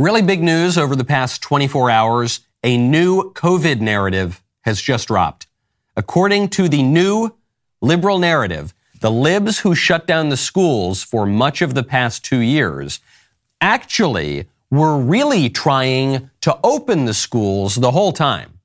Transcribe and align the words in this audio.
Really 0.00 0.22
big 0.22 0.42
news 0.42 0.78
over 0.78 0.96
the 0.96 1.04
past 1.04 1.42
24 1.42 1.90
hours. 1.90 2.40
A 2.64 2.78
new 2.78 3.34
COVID 3.34 3.82
narrative 3.82 4.42
has 4.62 4.80
just 4.80 5.08
dropped. 5.08 5.46
According 5.94 6.48
to 6.56 6.70
the 6.70 6.82
new 6.82 7.34
liberal 7.82 8.18
narrative, 8.18 8.72
the 9.00 9.10
libs 9.10 9.58
who 9.58 9.74
shut 9.74 10.06
down 10.06 10.30
the 10.30 10.38
schools 10.38 11.02
for 11.02 11.26
much 11.26 11.60
of 11.60 11.74
the 11.74 11.82
past 11.82 12.24
two 12.24 12.38
years 12.38 13.00
actually 13.60 14.48
were 14.70 14.96
really 14.96 15.50
trying 15.50 16.30
to 16.40 16.58
open 16.64 17.04
the 17.04 17.12
schools 17.12 17.74
the 17.74 17.90
whole 17.90 18.12
time. 18.14 18.58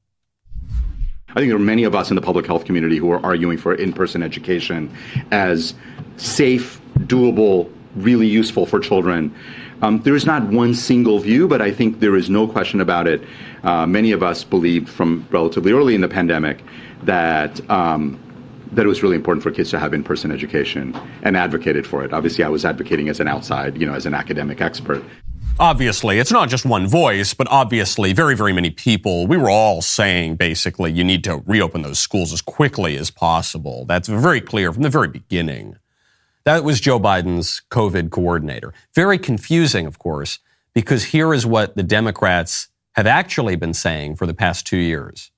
I 1.28 1.34
think 1.34 1.50
there 1.50 1.58
are 1.58 1.60
many 1.60 1.84
of 1.84 1.94
us 1.96 2.12
in 2.12 2.16
the 2.16 2.22
public 2.22 2.46
health 2.46 2.64
community 2.64 2.96
who 2.96 3.12
are 3.12 3.20
arguing 3.26 3.58
for 3.58 3.76
in 3.76 3.92
person 3.92 4.24
education 4.24 4.90
as 5.32 5.74
safe, 6.16 6.80
doable, 7.00 7.70
really 7.98 8.28
useful 8.28 8.66
for 8.66 8.80
children. 8.80 9.36
Um, 9.82 10.02
there 10.02 10.16
is 10.16 10.26
not 10.26 10.44
one 10.44 10.74
single 10.74 11.20
view, 11.20 11.48
but 11.48 11.62
I 11.62 11.72
think 11.72 12.00
there 12.00 12.16
is 12.16 12.30
no 12.30 12.48
question 12.48 12.82
about 12.82 13.08
it. 13.08 13.22
Uh, 13.64 13.86
many 13.86 14.12
of 14.12 14.24
us 14.24 14.44
believed 14.44 14.90
from 14.90 15.28
relatively 15.30 15.72
early 15.72 15.96
in 15.96 16.02
the 16.02 16.08
pandemic 16.08 16.64
that 17.04 17.68
um, 17.70 18.20
that 18.72 18.86
it 18.86 18.90
was 18.90 19.04
really 19.04 19.16
important 19.16 19.44
for 19.44 19.52
kids 19.52 19.70
to 19.70 19.80
have 19.80 19.94
in-person 19.94 20.32
education 20.32 20.98
and 21.24 21.38
advocated 21.38 21.86
for 21.88 22.04
it. 22.04 22.14
Obviously, 22.14 22.44
I 22.44 22.50
was 22.50 22.66
advocating 22.66 23.10
as 23.10 23.20
an 23.20 23.28
outside, 23.28 23.80
you 23.80 23.86
know, 23.86 23.94
as 23.94 24.06
an 24.06 24.14
academic 24.14 24.62
expert. 24.62 25.04
Obviously, 25.58 26.20
it's 26.20 26.32
not 26.32 26.50
just 26.50 26.66
one 26.66 26.86
voice, 26.86 27.34
but 27.34 27.48
obviously, 27.50 28.12
very, 28.12 28.36
very 28.36 28.52
many 28.52 28.72
people, 28.72 29.26
we 29.26 29.38
were 29.38 29.50
all 29.50 29.82
saying 29.82 30.36
basically 30.36 30.92
you 30.92 31.04
need 31.04 31.24
to 31.24 31.42
reopen 31.46 31.82
those 31.82 32.00
schools 32.00 32.34
as 32.34 32.42
quickly 32.42 32.98
as 32.98 33.10
possible. 33.10 33.86
That's 33.86 34.10
very 34.10 34.42
clear 34.42 34.74
from 34.74 34.84
the 34.84 34.90
very 34.90 35.08
beginning. 35.08 35.78
That 36.46 36.64
was 36.64 36.80
Joe 36.80 37.00
Biden's 37.00 37.64
COVID 37.72 38.12
coordinator. 38.12 38.72
Very 38.94 39.18
confusing, 39.18 39.88
of 39.88 39.98
course, 39.98 40.38
because 40.76 41.06
here 41.06 41.34
is 41.34 41.44
what 41.44 41.76
the 41.76 41.82
Democrats 41.82 42.68
have 42.92 43.08
actually 43.08 43.56
been 43.56 43.74
saying 43.74 44.18
for 44.18 44.28
the 44.28 44.34
past 44.36 44.68
two 44.68 44.78
years. 44.78 45.32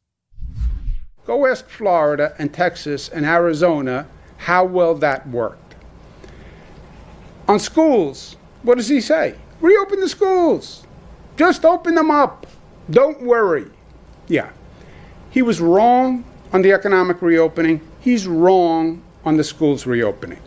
Go 1.25 1.47
ask 1.47 1.69
Florida 1.69 2.35
and 2.37 2.53
Texas 2.53 3.07
and 3.07 3.25
Arizona 3.25 4.05
how 4.35 4.65
well 4.65 4.95
that 4.95 5.25
worked. 5.29 5.75
On 7.47 7.57
schools, 7.57 8.35
what 8.63 8.75
does 8.75 8.89
he 8.89 8.99
say? 8.99 9.35
Reopen 9.61 10.01
the 10.01 10.09
schools. 10.09 10.85
Just 11.37 11.63
open 11.63 11.95
them 11.95 12.11
up. 12.11 12.45
Don't 12.89 13.21
worry. 13.21 13.67
Yeah. 14.27 14.49
He 15.29 15.41
was 15.41 15.61
wrong 15.61 16.25
on 16.51 16.63
the 16.63 16.73
economic 16.73 17.21
reopening. 17.21 17.79
He's 18.01 18.27
wrong 18.27 19.01
on 19.23 19.37
the 19.37 19.43
schools 19.45 19.85
reopening. 19.85 20.39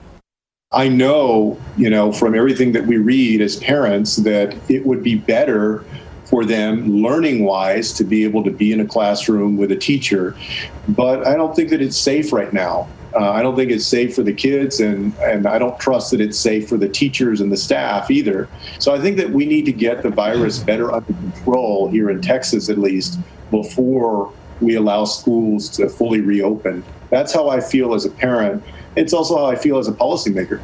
I 0.73 0.87
know, 0.87 1.59
you 1.77 1.91
know, 1.91 2.13
from 2.13 2.33
everything 2.37 2.71
that 2.73 2.87
we 2.87 2.97
read 2.97 3.41
as 3.41 3.57
parents 3.57 4.15
that 4.19 4.57
it 4.71 4.87
would 4.87 5.03
be 5.03 5.17
better 5.17 5.85
for 6.27 6.45
them 6.45 7.03
learning 7.03 7.43
wise 7.43 7.93
to 7.95 8.05
be 8.05 8.23
able 8.23 8.45
to 8.45 8.53
be 8.53 8.71
in 8.71 8.79
a 8.79 8.87
classroom 8.87 9.57
with 9.57 9.73
a 9.73 9.77
teacher. 9.77 10.37
But 10.87 11.27
I 11.27 11.35
don't 11.35 11.57
think 11.57 11.71
that 11.71 11.83
it's 11.83 11.97
safe 11.97 12.33
right 12.33 12.53
now. 12.53 12.89
Uh, 13.17 13.33
I 13.33 13.43
don't 13.43 13.57
think 13.57 13.73
it's 13.73 13.85
safe 13.85 14.15
for 14.15 14.23
the 14.23 14.33
kids, 14.33 14.79
and, 14.79 15.13
and 15.19 15.48
I 15.48 15.59
don't 15.59 15.77
trust 15.81 16.13
that 16.13 16.21
it's 16.21 16.39
safe 16.39 16.69
for 16.69 16.77
the 16.77 16.89
teachers 16.89 17.41
and 17.41 17.51
the 17.51 17.57
staff 17.57 18.09
either. 18.09 18.48
So 18.79 18.95
I 18.95 19.01
think 19.01 19.17
that 19.17 19.31
we 19.31 19.47
need 19.47 19.65
to 19.65 19.73
get 19.73 20.05
the 20.05 20.11
virus 20.11 20.61
better 20.61 20.93
under 20.93 21.13
control 21.15 21.89
here 21.89 22.11
in 22.11 22.23
Texas, 22.23 22.69
at 22.69 22.79
least, 22.79 23.19
before 23.51 24.33
we 24.61 24.77
allow 24.77 25.05
schools 25.05 25.69
to 25.71 25.89
fully 25.89 26.21
reopen. 26.21 26.85
That's 27.09 27.33
how 27.33 27.48
I 27.48 27.59
feel 27.59 27.93
as 27.93 28.05
a 28.05 28.11
parent. 28.11 28.63
It's 28.96 29.12
also 29.12 29.36
how 29.36 29.46
I 29.46 29.56
feel 29.56 29.78
as 29.78 29.88
a 29.88 29.92
policymaker. 29.92 30.60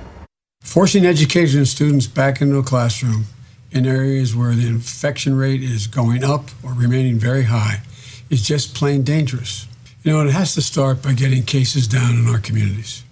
Forcing 0.63 1.07
education 1.07 1.65
students 1.65 2.07
back 2.07 2.41
into 2.41 2.59
a 2.59 2.63
classroom 2.63 3.27
in 3.71 3.87
areas 3.87 4.35
where 4.35 4.55
the 4.55 4.67
infection 4.67 5.37
rate 5.37 5.63
is 5.63 5.87
going 5.87 6.25
up 6.25 6.51
or 6.63 6.73
remaining 6.73 7.19
very 7.19 7.45
high 7.45 7.83
is 8.31 8.47
just 8.47 8.75
plain 8.75 9.03
dangerous. 9.03 9.69
You 10.03 10.13
know, 10.13 10.27
it 10.27 10.33
has 10.33 10.55
to 10.55 10.63
start 10.63 11.03
by 11.03 11.13
getting 11.13 11.45
cases 11.45 11.87
down 11.87 12.17
in 12.17 12.27
our 12.29 12.39
communities. 12.39 13.05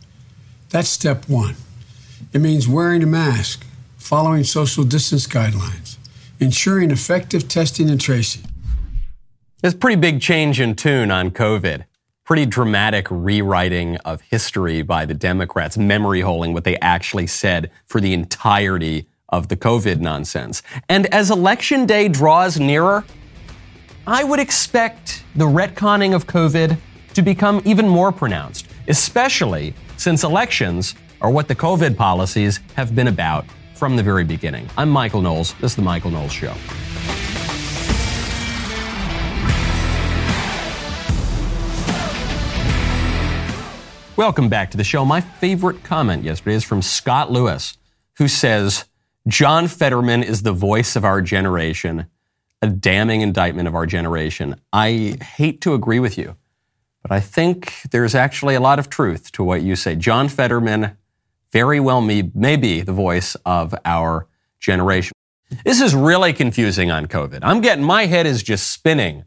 That's 0.70 0.88
step 0.88 1.28
one. 1.28 1.56
It 2.32 2.40
means 2.40 2.66
wearing 2.66 3.02
a 3.02 3.06
mask, 3.06 3.64
following 3.96 4.44
social 4.44 4.84
distance 4.84 5.26
guidelines, 5.26 5.96
ensuring 6.40 6.90
effective 6.90 7.48
testing 7.48 7.88
and 7.88 8.00
tracing. 8.00 8.42
There's 9.60 9.74
a 9.74 9.78
pretty 9.78 10.00
big 10.00 10.20
change 10.20 10.60
in 10.60 10.74
tune 10.74 11.10
on 11.10 11.30
COVID. 11.30 11.84
Pretty 12.24 12.46
dramatic 12.46 13.06
rewriting 13.10 13.98
of 13.98 14.22
history 14.22 14.80
by 14.80 15.04
the 15.04 15.12
Democrats, 15.12 15.76
memory 15.76 16.22
holding 16.22 16.54
what 16.54 16.64
they 16.64 16.76
actually 16.78 17.26
said 17.26 17.70
for 17.84 18.00
the 18.00 18.14
entirety 18.14 19.06
of 19.28 19.48
the 19.48 19.56
COVID 19.58 20.00
nonsense. 20.00 20.62
And 20.88 21.04
as 21.12 21.30
election 21.30 21.84
day 21.84 22.08
draws 22.08 22.58
nearer, 22.58 23.04
I 24.06 24.24
would 24.24 24.40
expect 24.40 25.22
the 25.34 25.44
retconning 25.44 26.14
of 26.14 26.26
COVID 26.26 26.78
to 27.12 27.20
become 27.20 27.60
even 27.66 27.86
more 27.86 28.10
pronounced, 28.10 28.68
especially 28.88 29.74
since 29.98 30.24
elections 30.24 30.94
are 31.20 31.30
what 31.30 31.46
the 31.46 31.54
COVID 31.54 31.94
policies 31.94 32.60
have 32.74 32.94
been 32.94 33.08
about 33.08 33.44
from 33.74 33.96
the 33.96 34.02
very 34.02 34.24
beginning. 34.24 34.66
I'm 34.78 34.88
Michael 34.88 35.20
Knowles. 35.20 35.52
This 35.60 35.72
is 35.72 35.76
The 35.76 35.82
Michael 35.82 36.10
Knowles 36.10 36.32
Show. 36.32 36.54
Welcome 44.16 44.48
back 44.48 44.70
to 44.70 44.76
the 44.76 44.84
show. 44.84 45.04
My 45.04 45.20
favorite 45.20 45.82
comment 45.82 46.22
yesterday 46.22 46.54
is 46.54 46.62
from 46.62 46.82
Scott 46.82 47.32
Lewis, 47.32 47.76
who 48.18 48.28
says, 48.28 48.84
John 49.26 49.66
Fetterman 49.66 50.22
is 50.22 50.42
the 50.42 50.52
voice 50.52 50.94
of 50.94 51.04
our 51.04 51.20
generation, 51.20 52.06
a 52.62 52.68
damning 52.68 53.22
indictment 53.22 53.66
of 53.66 53.74
our 53.74 53.86
generation. 53.86 54.54
I 54.72 55.18
hate 55.20 55.60
to 55.62 55.74
agree 55.74 55.98
with 55.98 56.16
you, 56.16 56.36
but 57.02 57.10
I 57.10 57.18
think 57.18 57.72
there's 57.90 58.14
actually 58.14 58.54
a 58.54 58.60
lot 58.60 58.78
of 58.78 58.88
truth 58.88 59.32
to 59.32 59.42
what 59.42 59.62
you 59.62 59.74
say. 59.74 59.96
John 59.96 60.28
Fetterman 60.28 60.96
very 61.50 61.80
well 61.80 62.00
may, 62.00 62.30
may 62.36 62.54
be 62.54 62.82
the 62.82 62.92
voice 62.92 63.34
of 63.44 63.74
our 63.84 64.28
generation. 64.60 65.12
This 65.64 65.80
is 65.80 65.92
really 65.92 66.32
confusing 66.32 66.88
on 66.88 67.06
COVID. 67.06 67.40
I'm 67.42 67.60
getting 67.60 67.82
my 67.82 68.06
head 68.06 68.26
is 68.26 68.44
just 68.44 68.70
spinning 68.70 69.24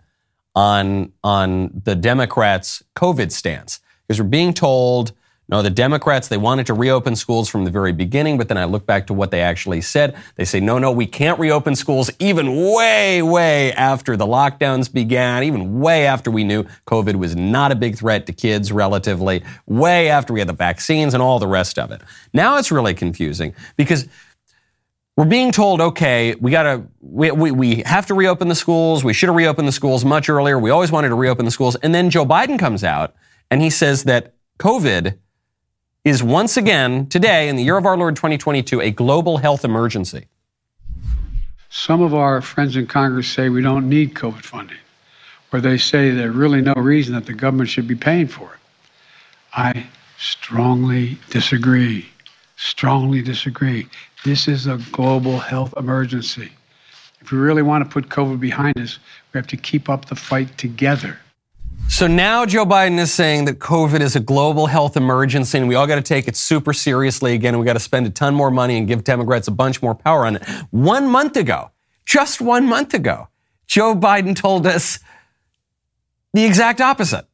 on 0.56 1.12
on 1.26 1.82
the 1.84 1.94
Democrats' 1.94 2.82
COVID 2.96 3.34
stance 3.34 3.82
because 4.08 4.22
we're 4.22 4.28
being 4.28 4.54
told 4.54 5.14
no, 5.50 5.62
the 5.62 5.70
Democrats, 5.70 6.28
they 6.28 6.38
wanted 6.38 6.66
to 6.66 6.74
reopen 6.74 7.16
schools 7.16 7.48
from 7.48 7.64
the 7.64 7.72
very 7.72 7.94
beginning, 7.94 8.38
but 8.38 8.50
then 8.50 8.58
I 8.58 8.66
look 8.66 8.86
back 8.86 9.08
to 9.08 9.14
what 9.14 9.32
they 9.32 9.40
actually 9.40 9.80
said. 9.80 10.14
They 10.36 10.44
say, 10.44 10.60
no, 10.60 10.78
no, 10.78 10.92
we 10.92 11.06
can't 11.06 11.40
reopen 11.40 11.74
schools 11.78 12.12
even 12.20 12.74
way, 12.74 13.22
way 13.22 13.72
after 13.72 14.18
the 14.18 14.26
lockdowns 14.26 14.92
began, 14.92 15.44
even 15.44 15.80
way 15.80 16.06
after 16.06 16.30
we 16.30 16.44
knew 16.44 16.66
COVID 16.86 17.16
was 17.16 17.38
not 17.38 17.72
a 17.72 17.76
big 17.76 17.98
threat 17.98 18.26
to 18.26 18.34
kids 18.34 18.74
relatively, 18.74 19.42
way 19.66 20.10
after 20.10 20.34
we 20.34 20.40
had 20.40 20.50
the 20.50 20.54
vaccines 20.54 21.14
and 21.14 21.24
all 21.24 21.40
the 21.40 21.48
rest 21.48 21.80
of 21.80 21.92
it. 21.92 22.02
Now 22.34 22.58
it's 22.58 22.70
really 22.70 22.94
confusing 22.94 23.56
because 23.78 24.06
we're 25.16 25.26
being 25.26 25.54
told, 25.54 25.80
okay, 25.80 26.36
we 26.42 26.52
gotta, 26.52 26.84
we, 27.00 27.32
we, 27.32 27.52
we 27.52 27.84
have 27.86 28.06
to 28.08 28.14
reopen 28.14 28.50
the 28.50 28.56
schools. 28.56 29.06
We 29.06 29.14
should 29.14 29.30
have 29.30 29.36
reopened 29.36 29.68
the 29.68 29.72
schools 29.72 30.04
much 30.04 30.28
earlier. 30.28 30.60
We 30.60 30.72
always 30.72 30.92
wanted 30.92 31.08
to 31.08 31.16
reopen 31.16 31.46
the 31.46 31.52
schools. 31.52 31.78
And 31.78 31.96
then 31.96 32.10
Joe 32.10 32.26
Biden 32.26 32.60
comes 32.60 32.84
out 32.84 33.16
and 33.50 33.62
he 33.62 33.70
says 33.70 34.04
that 34.04 34.34
COVID 34.60 35.18
is 36.04 36.24
once 36.24 36.58
again, 36.58 37.08
today, 37.08 37.50
in 37.50 37.56
the 37.56 37.64
year 37.64 37.78
of 37.78 37.86
our 37.86 37.98
Lord 37.98 38.16
2022, 38.16 38.82
a 38.82 38.92
global 38.92 39.38
health 39.38 39.66
emergency. 39.66 40.28
Some 41.70 42.02
of 42.02 42.14
our 42.14 42.42
friends 42.42 42.76
in 42.76 42.88
Congress 42.88 43.28
say 43.28 43.50
we 43.50 43.62
don't 43.62 43.90
need 43.90 44.14
COVID 44.14 44.42
funding, 44.42 44.78
or 45.52 45.60
they 45.60 45.78
say 45.78 46.12
there's 46.12 46.34
really 46.34 46.62
no 46.62 46.74
reason 46.74 47.14
that 47.16 47.26
the 47.26 47.34
government 47.34 47.70
should 47.70 47.88
be 47.88 47.96
paying 47.96 48.28
for 48.28 48.54
it. 48.54 48.60
I 49.54 49.88
strongly 50.18 51.18
disagree. 51.30 52.06
Strongly 52.56 53.22
disagree. 53.22 53.88
This 54.24 54.48
is 54.48 54.66
a 54.66 54.78
global 54.92 55.40
health 55.40 55.74
emergency. 55.78 56.52
If 57.22 57.32
we 57.32 57.38
really 57.38 57.62
want 57.62 57.84
to 57.84 57.90
put 57.90 58.10
COVID 58.10 58.40
behind 58.40 58.80
us, 58.80 59.00
we 59.34 59.38
have 59.38 59.48
to 59.48 59.58
keep 59.58 59.90
up 59.90 60.06
the 60.06 60.16
fight 60.16 60.58
together. 60.58 61.20
So 61.90 62.06
now 62.06 62.46
Joe 62.46 62.66
Biden 62.66 63.00
is 63.00 63.12
saying 63.12 63.46
that 63.46 63.58
COVID 63.58 64.02
is 64.02 64.16
a 64.16 64.20
global 64.20 64.68
health 64.68 64.98
emergency 64.98 65.58
and 65.58 65.68
we 65.68 65.74
all 65.74 65.88
got 65.88 65.96
to 65.96 66.02
take 66.04 66.28
it 66.28 66.36
super 66.36 66.72
seriously 66.72 67.34
again. 67.34 67.56
And 67.56 67.60
we 67.60 67.66
got 67.66 67.74
to 67.74 67.80
spend 67.80 68.06
a 68.06 68.12
ton 68.12 68.36
more 68.36 68.52
money 68.52 68.78
and 68.78 68.88
give 68.88 69.04
Democrats 69.04 69.48
a 69.48 69.52
bunch 69.52 69.82
more 69.82 69.96
power 69.96 70.26
on 70.26 70.36
it. 70.36 70.44
One 70.70 71.10
month 71.10 71.36
ago, 71.38 71.72
just 72.06 72.40
one 72.40 72.66
month 72.66 72.94
ago, 72.94 73.30
Joe 73.66 73.96
Biden 73.96 74.36
told 74.36 74.68
us 74.68 75.00
the 76.34 76.46
exact 76.46 76.82
opposite. 76.82 77.26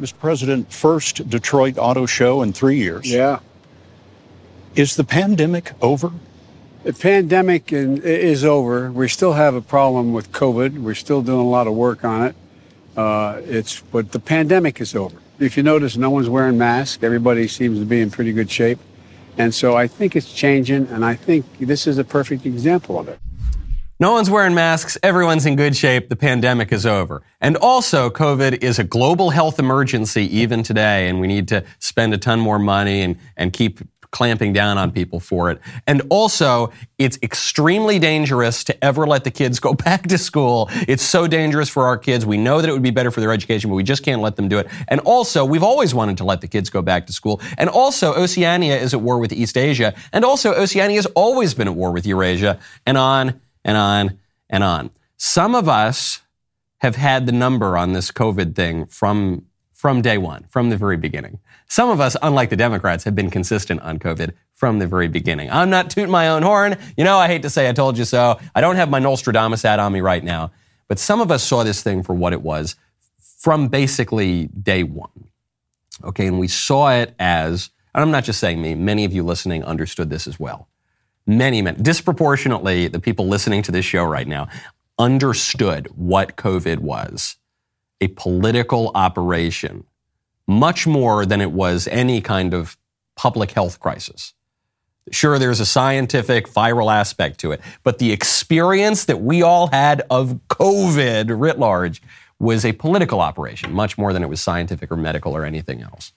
Mr. 0.00 0.16
President, 0.18 0.72
first 0.72 1.28
Detroit 1.28 1.76
auto 1.78 2.06
show 2.06 2.42
in 2.42 2.52
three 2.52 2.76
years. 2.76 3.10
Yeah. 3.10 3.40
Is 4.76 4.94
the 4.94 5.04
pandemic 5.04 5.72
over? 5.82 6.12
The 6.84 6.92
pandemic 6.92 7.72
is 7.72 8.44
over. 8.44 8.90
We 8.92 9.08
still 9.08 9.32
have 9.32 9.54
a 9.54 9.60
problem 9.60 10.12
with 10.12 10.30
COVID. 10.32 10.78
We're 10.78 10.94
still 10.94 11.22
doing 11.22 11.40
a 11.40 11.48
lot 11.48 11.66
of 11.66 11.74
work 11.74 12.04
on 12.04 12.22
it. 12.24 12.36
Uh, 12.96 13.40
it's 13.44 13.80
but 13.80 14.12
the 14.12 14.20
pandemic 14.20 14.80
is 14.80 14.94
over. 14.94 15.16
If 15.38 15.56
you 15.56 15.62
notice, 15.62 15.96
no 15.96 16.10
one's 16.10 16.28
wearing 16.28 16.58
masks. 16.58 17.02
Everybody 17.02 17.48
seems 17.48 17.78
to 17.78 17.84
be 17.84 18.00
in 18.00 18.10
pretty 18.10 18.32
good 18.32 18.50
shape, 18.50 18.78
and 19.38 19.54
so 19.54 19.76
I 19.76 19.86
think 19.86 20.16
it's 20.16 20.32
changing. 20.32 20.86
And 20.88 21.04
I 21.04 21.14
think 21.14 21.46
this 21.58 21.86
is 21.86 21.98
a 21.98 22.04
perfect 22.04 22.46
example 22.46 22.98
of 22.98 23.08
it. 23.08 23.18
No 24.00 24.12
one's 24.12 24.30
wearing 24.30 24.54
masks. 24.54 24.96
Everyone's 25.02 25.44
in 25.44 25.56
good 25.56 25.76
shape. 25.76 26.08
The 26.08 26.16
pandemic 26.16 26.72
is 26.72 26.86
over. 26.86 27.22
And 27.38 27.54
also, 27.58 28.08
COVID 28.08 28.64
is 28.64 28.78
a 28.78 28.84
global 28.84 29.28
health 29.28 29.58
emergency 29.58 30.22
even 30.38 30.62
today, 30.62 31.06
and 31.06 31.20
we 31.20 31.26
need 31.26 31.48
to 31.48 31.64
spend 31.80 32.14
a 32.14 32.18
ton 32.18 32.40
more 32.40 32.58
money 32.58 33.02
and, 33.02 33.18
and 33.36 33.52
keep 33.52 33.80
clamping 34.10 34.52
down 34.52 34.76
on 34.76 34.90
people 34.90 35.20
for 35.20 35.50
it. 35.50 35.60
And 35.86 36.02
also, 36.10 36.72
it's 36.98 37.18
extremely 37.22 37.98
dangerous 37.98 38.64
to 38.64 38.84
ever 38.84 39.06
let 39.06 39.24
the 39.24 39.30
kids 39.30 39.60
go 39.60 39.74
back 39.74 40.08
to 40.08 40.18
school. 40.18 40.68
It's 40.88 41.02
so 41.02 41.26
dangerous 41.26 41.68
for 41.68 41.84
our 41.84 41.96
kids. 41.96 42.26
We 42.26 42.36
know 42.36 42.60
that 42.60 42.68
it 42.68 42.72
would 42.72 42.82
be 42.82 42.90
better 42.90 43.10
for 43.10 43.20
their 43.20 43.32
education, 43.32 43.70
but 43.70 43.76
we 43.76 43.82
just 43.82 44.02
can't 44.02 44.20
let 44.20 44.36
them 44.36 44.48
do 44.48 44.58
it. 44.58 44.68
And 44.88 45.00
also, 45.00 45.44
we've 45.44 45.62
always 45.62 45.94
wanted 45.94 46.16
to 46.18 46.24
let 46.24 46.40
the 46.40 46.48
kids 46.48 46.70
go 46.70 46.82
back 46.82 47.06
to 47.06 47.12
school. 47.12 47.40
And 47.58 47.70
also, 47.70 48.14
Oceania 48.14 48.76
is 48.76 48.94
at 48.94 49.00
war 49.00 49.18
with 49.18 49.32
East 49.32 49.56
Asia. 49.56 49.94
And 50.12 50.24
also, 50.24 50.52
Oceania 50.54 50.96
has 50.96 51.06
always 51.06 51.54
been 51.54 51.68
at 51.68 51.74
war 51.74 51.92
with 51.92 52.06
Eurasia, 52.06 52.58
and 52.86 52.98
on 52.98 53.40
and 53.64 53.76
on 53.76 54.18
and 54.48 54.64
on. 54.64 54.90
Some 55.16 55.54
of 55.54 55.68
us 55.68 56.22
have 56.78 56.96
had 56.96 57.26
the 57.26 57.32
number 57.32 57.76
on 57.76 57.92
this 57.92 58.10
COVID 58.10 58.54
thing 58.54 58.86
from, 58.86 59.44
from 59.74 60.00
day 60.00 60.18
one, 60.18 60.44
from 60.48 60.70
the 60.70 60.76
very 60.76 60.96
beginning. 60.96 61.38
Some 61.70 61.88
of 61.88 62.00
us, 62.00 62.16
unlike 62.20 62.50
the 62.50 62.56
Democrats, 62.56 63.04
have 63.04 63.14
been 63.14 63.30
consistent 63.30 63.80
on 63.82 64.00
COVID 64.00 64.32
from 64.54 64.80
the 64.80 64.88
very 64.88 65.06
beginning. 65.06 65.48
I'm 65.52 65.70
not 65.70 65.88
tooting 65.88 66.10
my 66.10 66.28
own 66.28 66.42
horn. 66.42 66.76
You 66.96 67.04
know, 67.04 67.16
I 67.16 67.28
hate 67.28 67.42
to 67.42 67.50
say 67.50 67.68
I 67.68 67.72
told 67.72 67.96
you 67.96 68.04
so. 68.04 68.40
I 68.56 68.60
don't 68.60 68.74
have 68.74 68.90
my 68.90 68.98
Nostradamus 68.98 69.62
hat 69.62 69.78
on 69.78 69.92
me 69.92 70.00
right 70.00 70.24
now. 70.24 70.50
But 70.88 70.98
some 70.98 71.20
of 71.20 71.30
us 71.30 71.44
saw 71.44 71.62
this 71.62 71.80
thing 71.80 72.02
for 72.02 72.12
what 72.12 72.32
it 72.32 72.42
was 72.42 72.74
from 73.38 73.68
basically 73.68 74.48
day 74.48 74.82
one. 74.82 75.28
Okay, 76.02 76.26
and 76.26 76.40
we 76.40 76.48
saw 76.48 76.90
it 76.90 77.14
as, 77.20 77.70
and 77.94 78.02
I'm 78.02 78.10
not 78.10 78.24
just 78.24 78.40
saying 78.40 78.60
me, 78.60 78.74
many 78.74 79.04
of 79.04 79.12
you 79.12 79.22
listening 79.22 79.62
understood 79.62 80.10
this 80.10 80.26
as 80.26 80.40
well. 80.40 80.66
Many, 81.24 81.62
many, 81.62 81.80
disproportionately, 81.80 82.88
the 82.88 82.98
people 82.98 83.28
listening 83.28 83.62
to 83.62 83.70
this 83.70 83.84
show 83.84 84.02
right 84.02 84.26
now 84.26 84.48
understood 84.98 85.86
what 85.94 86.34
COVID 86.34 86.80
was 86.80 87.36
a 88.00 88.08
political 88.08 88.90
operation 88.96 89.84
much 90.50 90.86
more 90.86 91.24
than 91.24 91.40
it 91.40 91.52
was 91.52 91.86
any 91.88 92.20
kind 92.20 92.52
of 92.52 92.76
public 93.14 93.52
health 93.52 93.78
crisis. 93.78 94.34
Sure, 95.12 95.38
there's 95.38 95.60
a 95.60 95.66
scientific 95.66 96.48
viral 96.48 96.92
aspect 96.92 97.38
to 97.40 97.52
it, 97.52 97.60
but 97.84 97.98
the 97.98 98.12
experience 98.12 99.04
that 99.04 99.20
we 99.20 99.42
all 99.42 99.68
had 99.68 100.02
of 100.10 100.40
COVID 100.48 101.40
writ 101.40 101.58
large 101.58 102.02
was 102.38 102.64
a 102.64 102.72
political 102.72 103.20
operation, 103.20 103.72
much 103.72 103.96
more 103.96 104.12
than 104.12 104.22
it 104.22 104.28
was 104.28 104.40
scientific 104.40 104.90
or 104.90 104.96
medical 104.96 105.36
or 105.36 105.44
anything 105.44 105.82
else. 105.82 106.12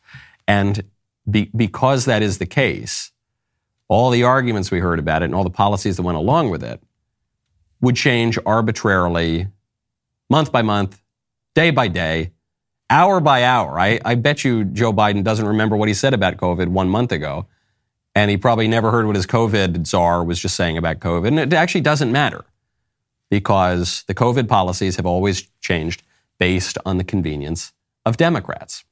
And 0.48 0.84
be, 1.30 1.52
because 1.56 2.06
that 2.06 2.22
is 2.22 2.38
the 2.38 2.46
case, 2.46 3.12
all 3.88 4.10
the 4.10 4.24
arguments 4.24 4.72
we 4.72 4.80
heard 4.80 5.00
about 5.00 5.22
it 5.22 5.26
and 5.26 5.36
all 5.36 5.44
the 5.44 5.50
policies 5.50 5.98
that 5.98 6.04
went 6.04 6.18
along 6.18 6.50
with 6.50 6.64
it 6.64 6.82
would 7.82 7.96
change 7.96 8.40
arbitrarily, 8.46 9.48
month 10.30 10.52
by 10.52 10.62
month, 10.62 11.02
day 11.54 11.70
by 11.70 11.88
day, 11.88 12.32
hour 12.90 13.20
by 13.20 13.44
hour. 13.44 13.80
I, 13.80 14.00
I 14.04 14.16
bet 14.16 14.44
you 14.44 14.64
Joe 14.66 14.94
Biden 14.94 15.24
doesn't 15.24 15.46
remember 15.46 15.76
what 15.76 15.88
he 15.88 15.94
said 15.94 16.14
about 16.14 16.38
COVID 16.38 16.68
one 16.68 16.90
month 16.90 17.12
ago. 17.12 17.48
And 18.16 18.30
he 18.30 18.38
probably 18.38 18.68
never 18.68 18.92
heard 18.92 19.08
what 19.08 19.16
his 19.16 19.26
COVID 19.26 19.88
czar 19.88 20.24
was 20.24 20.40
just 20.40 20.56
saying 20.56 20.78
about 20.78 21.00
COVID. 21.00 21.28
And 21.28 21.40
it 21.40 21.54
actually 21.54 21.82
doesn't 21.82 22.12
matter 22.12 22.46
because 23.32 24.04
the 24.08 24.14
COVID 24.14 24.48
policies 24.48 24.98
have 24.98 25.08
always 25.08 25.48
changed 25.62 26.04
based 26.38 26.78
on 26.86 26.98
the 26.98 27.04
convenience 27.04 27.74
of 28.06 28.18
Democrats. 28.18 28.84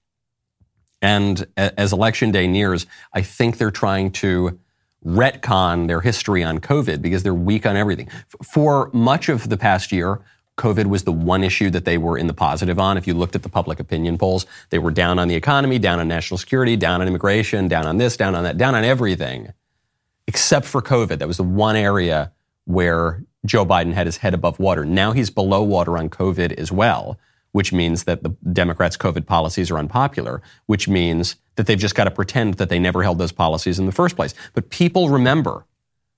And 1.01 1.45
as 1.57 1.93
election 1.93 2.31
day 2.31 2.47
nears, 2.47 2.87
I 3.13 3.21
think 3.21 3.57
they're 3.57 3.71
trying 3.71 4.11
to 4.13 4.59
retcon 5.05 5.87
their 5.87 6.01
history 6.01 6.43
on 6.43 6.59
COVID 6.59 7.01
because 7.01 7.23
they're 7.23 7.33
weak 7.33 7.65
on 7.65 7.75
everything. 7.75 8.07
For 8.43 8.89
much 8.93 9.29
of 9.29 9.49
the 9.49 9.57
past 9.57 9.91
year, 9.91 10.21
COVID 10.57 10.85
was 10.85 11.03
the 11.03 11.11
one 11.11 11.43
issue 11.43 11.69
that 11.71 11.85
they 11.85 11.97
were 11.97 12.17
in 12.17 12.27
the 12.27 12.33
positive 12.33 12.77
on. 12.77 12.97
If 12.97 13.07
you 13.07 13.13
looked 13.13 13.35
at 13.35 13.43
the 13.43 13.49
public 13.49 13.79
opinion 13.79 14.17
polls, 14.17 14.45
they 14.69 14.79
were 14.79 14.91
down 14.91 15.17
on 15.17 15.27
the 15.27 15.35
economy, 15.35 15.79
down 15.79 15.99
on 15.99 16.07
national 16.07 16.37
security, 16.37 16.75
down 16.75 17.01
on 17.01 17.07
immigration, 17.07 17.67
down 17.67 17.87
on 17.87 17.97
this, 17.97 18.17
down 18.17 18.35
on 18.35 18.43
that, 18.43 18.57
down 18.57 18.75
on 18.75 18.83
everything, 18.83 19.53
except 20.27 20.65
for 20.65 20.81
COVID. 20.81 21.19
That 21.19 21.27
was 21.27 21.37
the 21.37 21.43
one 21.43 21.75
area 21.75 22.31
where 22.65 23.23
Joe 23.45 23.65
Biden 23.65 23.93
had 23.93 24.05
his 24.05 24.17
head 24.17 24.33
above 24.33 24.59
water. 24.59 24.85
Now 24.85 25.13
he's 25.13 25.29
below 25.29 25.63
water 25.63 25.97
on 25.97 26.09
COVID 26.09 26.53
as 26.53 26.71
well, 26.71 27.17
which 27.53 27.73
means 27.73 28.03
that 28.03 28.23
the 28.23 28.29
Democrats' 28.53 28.97
COVID 28.97 29.25
policies 29.25 29.71
are 29.71 29.79
unpopular, 29.79 30.41
which 30.67 30.87
means 30.87 31.37
that 31.55 31.65
they've 31.65 31.79
just 31.79 31.95
got 31.95 32.03
to 32.03 32.11
pretend 32.11 32.55
that 32.55 32.69
they 32.69 32.79
never 32.79 33.03
held 33.03 33.17
those 33.17 33.31
policies 33.31 33.79
in 33.79 33.87
the 33.87 33.91
first 33.91 34.15
place. 34.15 34.33
But 34.53 34.69
people 34.69 35.09
remember 35.09 35.65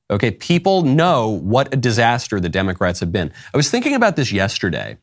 Okay, 0.09 0.31
people 0.31 0.83
know 0.83 1.29
what 1.29 1.73
a 1.73 1.77
disaster 1.77 2.39
the 2.39 2.50
Democrats 2.50 3.00
have 3.00 3.11
been. 3.11 3.31
I 3.53 3.57
was 3.57 3.69
thinking 3.69 3.95
about 3.95 4.15
this 4.15 4.31
yesterday 4.31 4.97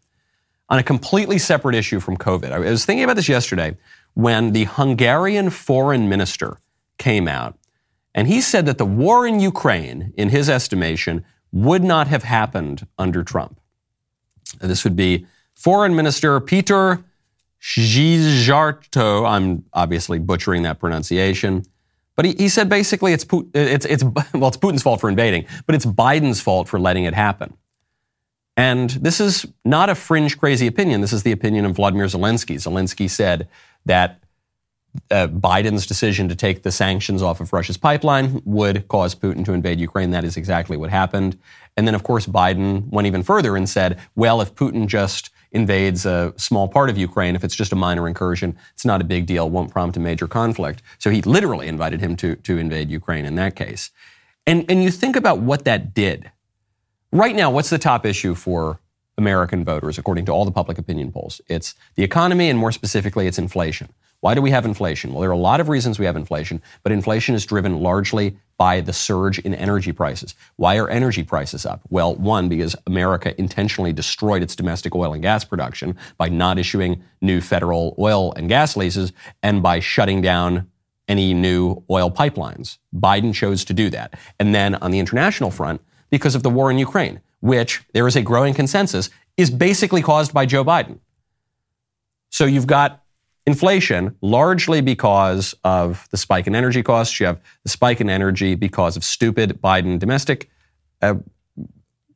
on 0.69 0.79
a 0.79 0.83
completely 0.83 1.39
separate 1.39 1.75
issue 1.75 2.01
from 2.01 2.17
COVID. 2.17 2.53
I 2.53 2.59
was 2.59 2.85
thinking 2.85 3.05
about 3.05 3.17
this 3.17 3.29
yesterday 3.29 3.77
when 4.15 4.53
the 4.53 4.65
Hungarian 4.65 5.51
foreign 5.51 6.09
minister 6.09 6.59
came 6.99 7.27
out 7.27 7.59
and 8.15 8.29
he 8.29 8.41
said 8.41 8.67
that 8.67 8.79
the 8.79 8.85
war 8.85 9.27
in 9.27 9.41
Ukraine, 9.41 10.13
in 10.17 10.29
his 10.29 10.49
estimation, 10.49 11.25
would 11.53 11.83
not 11.83 12.09
have 12.09 12.25
happened 12.25 12.87
under 12.99 13.23
Trump. 13.23 13.61
This 14.61 14.85
would 14.85 14.97
be 14.97 15.27
Foreign 15.55 15.95
Minister 15.95 16.41
Peter 16.41 17.05
Szijjarto. 17.61 19.29
I'm 19.29 19.65
obviously 19.73 20.19
butchering 20.19 20.63
that 20.63 20.81
pronunciation. 20.81 21.65
But 22.21 22.27
he, 22.27 22.35
he 22.35 22.49
said 22.51 22.69
basically 22.69 23.15
it's, 23.15 23.25
it's, 23.55 23.87
it's, 23.87 24.05
well, 24.35 24.49
it's 24.49 24.59
Putin's 24.59 24.83
fault 24.83 25.01
for 25.01 25.09
invading, 25.09 25.47
but 25.65 25.75
it's 25.75 25.87
Biden's 25.87 26.39
fault 26.39 26.69
for 26.69 26.79
letting 26.79 27.05
it 27.05 27.15
happen. 27.15 27.57
And 28.59 28.91
this 28.91 29.23
is 29.23 29.47
not 29.65 29.89
a 29.89 29.95
fringe 29.95 30.37
crazy 30.37 30.67
opinion. 30.67 31.01
This 31.01 31.15
is 31.15 31.23
the 31.23 31.33
opinion 31.33 31.65
of 31.65 31.77
Vladimir 31.77 32.05
Zelensky. 32.05 32.57
Zelensky 32.57 33.09
said 33.09 33.49
that 33.87 34.21
uh, 35.11 35.29
Biden's 35.29 35.87
decision 35.87 36.29
to 36.29 36.35
take 36.37 36.63
the 36.63 36.71
sanctions 36.71 37.23
off 37.23 37.41
of 37.41 37.55
Russia's 37.55 37.79
pipeline 37.79 38.43
would 38.45 38.87
cause 38.89 39.15
Putin 39.15 39.43
to 39.47 39.55
invade 39.55 39.81
Ukraine. 39.81 40.11
That 40.11 40.25
is 40.25 40.37
exactly 40.37 40.77
what 40.77 40.91
happened. 40.91 41.39
And 41.79 41.87
then, 41.87 41.95
of 41.95 42.03
course, 42.03 42.27
Biden 42.27 42.87
went 42.91 43.07
even 43.07 43.23
further 43.23 43.57
and 43.57 43.67
said, 43.67 43.99
well, 44.15 44.43
if 44.43 44.55
Putin 44.55 44.89
just 44.89 45.31
invades 45.53 46.07
a 46.07 46.33
small 46.37 46.69
part 46.69 46.91
of 46.91 46.97
Ukraine, 46.99 47.35
if 47.35 47.45
it's 47.45 47.57
just 47.57 47.73
a 47.73 47.77
minor 47.77 48.07
incursion, 48.07 48.57
it's 48.75 48.85
not 48.85 49.01
a 49.01 49.05
big 49.05 49.27
deal, 49.27 49.51
won't 49.51 49.71
prompt 49.71 49.97
a 49.97 50.01
major 50.01 50.29
conflict. 50.29 50.83
So 50.99 51.11
he 51.11 51.23
literally 51.23 51.69
invited 51.69 52.01
him 52.01 52.17
to, 52.17 52.37
to 52.37 52.59
invade 52.59 52.91
Ukraine 52.91 53.25
in 53.25 53.35
that 53.37 53.57
case. 53.57 53.91
And, 54.47 54.65
and 54.71 54.83
you 54.83 54.91
think 54.91 55.17
about 55.17 55.41
what 55.41 55.65
that 55.65 55.95
did. 55.95 56.31
Right 57.13 57.35
now, 57.35 57.51
what's 57.51 57.71
the 57.71 57.79
top 57.79 58.07
issue 58.07 58.35
for 58.35 58.81
American 59.19 59.65
voters, 59.65 59.99
according 59.99 60.25
to 60.27 60.33
all 60.33 60.45
the 60.45 60.53
public 60.53 60.79
opinion 60.79 61.11
polls? 61.13 61.41
It's 61.49 61.75
the 61.97 62.05
economy, 62.05 62.49
and 62.49 62.59
more 62.59 62.73
specifically, 62.73 63.27
it's 63.27 63.39
inflation. 63.39 63.89
Why 64.21 64.35
do 64.35 64.43
we 64.43 64.51
have 64.51 64.65
inflation? 64.65 65.13
Well, 65.13 65.21
there 65.23 65.31
are 65.31 65.33
a 65.33 65.39
lot 65.39 65.61
of 65.61 65.69
reasons 65.69 65.99
we 65.99 66.07
have 66.07 66.17
inflation, 66.17 66.63
but 66.83 66.93
inflation 66.93 67.35
is 67.35 67.45
driven 67.47 67.81
largely 67.81 68.37
by 68.61 68.83
the 68.83 68.93
surge 68.93 69.39
in 69.39 69.55
energy 69.55 69.91
prices. 69.91 70.35
Why 70.57 70.77
are 70.77 70.87
energy 70.87 71.23
prices 71.23 71.65
up? 71.65 71.81
Well, 71.89 72.15
one, 72.17 72.51
because 72.51 72.77
America 72.87 73.35
intentionally 73.41 73.91
destroyed 73.91 74.43
its 74.43 74.55
domestic 74.55 74.95
oil 74.95 75.15
and 75.15 75.23
gas 75.23 75.45
production 75.45 75.97
by 76.19 76.29
not 76.29 76.59
issuing 76.59 77.03
new 77.23 77.41
federal 77.41 77.95
oil 77.99 78.35
and 78.35 78.51
gas 78.51 78.77
leases 78.77 79.15
and 79.43 79.63
by 79.63 79.81
shutting 79.81 80.21
down 80.21 80.71
any 81.09 81.33
new 81.33 81.83
oil 81.89 82.11
pipelines. 82.11 82.77
Biden 82.95 83.33
chose 83.33 83.65
to 83.65 83.73
do 83.73 83.89
that. 83.89 84.13
And 84.39 84.55
then 84.55 84.75
on 84.75 84.91
the 84.91 84.99
international 84.99 85.51
front, 85.51 85.81
because 86.11 86.35
of 86.35 86.43
the 86.43 86.51
war 86.51 86.71
in 86.71 86.77
Ukraine, 86.77 87.23
which 87.41 87.83
there 87.95 88.07
is 88.07 88.15
a 88.15 88.21
growing 88.21 88.53
consensus 88.53 89.09
is 89.39 89.51
basically 89.51 90.03
caused 90.03 90.35
by 90.35 90.45
Joe 90.45 90.67
Biden. 90.67 90.99
So 92.29 92.45
you've 92.45 92.67
got 92.67 93.03
inflation 93.47 94.17
largely 94.21 94.81
because 94.81 95.55
of 95.65 96.09
the 96.11 96.17
spike 96.17 96.47
in 96.47 96.55
energy 96.55 96.83
costs. 96.83 97.19
You 97.19 97.27
have 97.27 97.41
the 97.63 97.69
spike 97.69 98.01
in 98.01 98.11
energy 98.11 98.55
because 98.55 98.97
of 98.97 99.05
stupid 99.05 99.61
Biden 99.63 99.99
domestic 99.99 100.51
uh, 101.03 101.15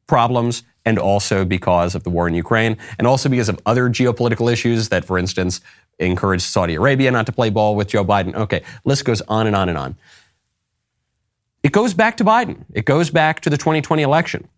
problems 0.06 0.62
and 0.84 0.98
also 0.98 1.44
because 1.44 1.94
of 1.94 2.04
the 2.04 2.10
war 2.10 2.28
in 2.28 2.34
Ukraine 2.34 2.76
and 2.98 3.06
also 3.06 3.28
because 3.28 3.48
of 3.48 3.58
other 3.64 3.88
geopolitical 3.88 4.52
issues 4.52 4.90
that, 4.90 5.04
for 5.04 5.18
instance, 5.18 5.60
encouraged 5.98 6.44
Saudi 6.44 6.74
Arabia 6.74 7.10
not 7.10 7.26
to 7.26 7.32
play 7.32 7.50
ball 7.50 7.74
with 7.74 7.88
Joe 7.88 8.04
Biden. 8.04 8.34
Okay, 8.34 8.62
list 8.84 9.04
goes 9.04 9.22
on 9.22 9.46
and 9.46 9.56
on 9.56 9.68
and 9.68 9.78
on. 9.78 9.96
It 11.62 11.72
goes 11.72 11.94
back 11.94 12.18
to 12.18 12.24
Biden. 12.24 12.66
It 12.74 12.84
goes 12.84 13.08
back 13.08 13.40
to 13.40 13.50
the 13.50 13.56
2020 13.56 14.02
election. 14.02 14.48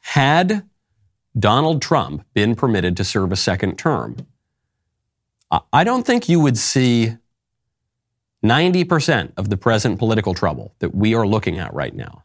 Had 0.00 0.68
Donald 1.38 1.80
Trump 1.80 2.26
been 2.34 2.56
permitted 2.56 2.96
to 2.96 3.04
serve 3.04 3.30
a 3.30 3.36
second 3.36 3.78
term, 3.78 4.16
I 5.72 5.84
don't 5.84 6.06
think 6.06 6.28
you 6.28 6.40
would 6.40 6.56
see 6.56 7.16
90% 8.44 9.32
of 9.36 9.50
the 9.50 9.56
present 9.56 9.98
political 9.98 10.34
trouble 10.34 10.74
that 10.78 10.94
we 10.94 11.14
are 11.14 11.26
looking 11.26 11.58
at 11.58 11.72
right 11.74 11.94
now. 11.94 12.24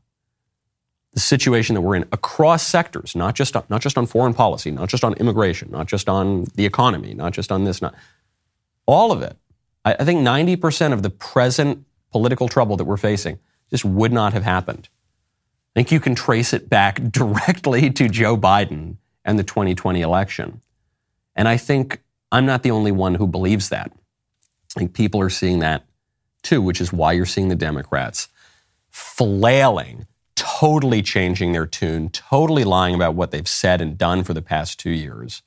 The 1.14 1.20
situation 1.20 1.76
that 1.76 1.82
we're 1.82 1.96
in 1.96 2.06
across 2.12 2.66
sectors, 2.66 3.16
not 3.16 3.36
just 3.36 3.56
on, 3.56 3.64
not 3.70 3.82
just 3.82 3.98
on 3.98 4.06
foreign 4.06 4.34
policy, 4.34 4.72
not 4.72 4.90
just 4.90 5.04
on 5.04 5.14
immigration, 5.16 5.70
not 5.72 5.88
just 5.88 6.08
on 6.08 6.46
the 6.56 6.66
economy, 6.66 7.14
not 7.14 7.34
just 7.34 7.52
on 7.52 7.66
this, 7.66 7.82
not 7.82 7.96
all 8.86 9.12
of 9.12 9.22
it. 9.22 9.36
I, 9.84 9.96
I 10.00 10.06
think 10.06 10.22
90% 10.22 10.94
of 10.94 11.04
the 11.04 11.10
present 11.10 11.86
political 12.12 12.48
trouble 12.48 12.78
that 12.78 12.86
we're 12.86 12.98
facing 12.98 13.40
just 13.70 13.84
would 13.84 14.14
not 14.14 14.34
have 14.34 14.44
happened 14.44 14.90
I 15.78 15.80
think 15.80 15.92
you 15.92 16.00
can 16.00 16.16
trace 16.16 16.54
it 16.54 16.72
back 16.72 17.00
directly 17.12 17.92
to 17.92 18.10
Joe 18.10 18.36
Biden 18.36 18.96
and 19.24 19.38
the 19.38 19.44
2020 19.44 20.02
election. 20.02 20.62
And 21.36 21.48
I 21.48 21.58
think 21.58 22.02
I'm 22.32 22.46
not 22.46 22.64
the 22.64 22.72
only 22.72 22.92
one 22.92 23.16
who 23.16 23.28
believes 23.28 23.70
that. 23.70 23.92
I 24.76 24.80
think 24.80 24.94
people 24.94 25.22
are 25.22 25.30
seeing 25.30 25.60
that 25.60 25.86
too, 26.44 26.62
which 26.62 26.82
is 26.82 26.94
why 26.94 27.14
you're 27.14 27.26
seeing 27.26 27.50
the 27.50 27.56
Democrats 27.56 28.28
flailing, 28.90 30.08
totally 30.36 31.02
changing 31.02 31.52
their 31.52 31.66
tune, 31.66 32.10
totally 32.10 32.64
lying 32.64 32.96
about 32.96 33.16
what 33.16 33.32
they've 33.32 33.48
said 33.48 33.82
and 33.82 33.98
done 33.98 34.24
for 34.24 34.34
the 34.34 34.42
past 34.42 34.80
two 34.80 34.92
years, 34.92 35.42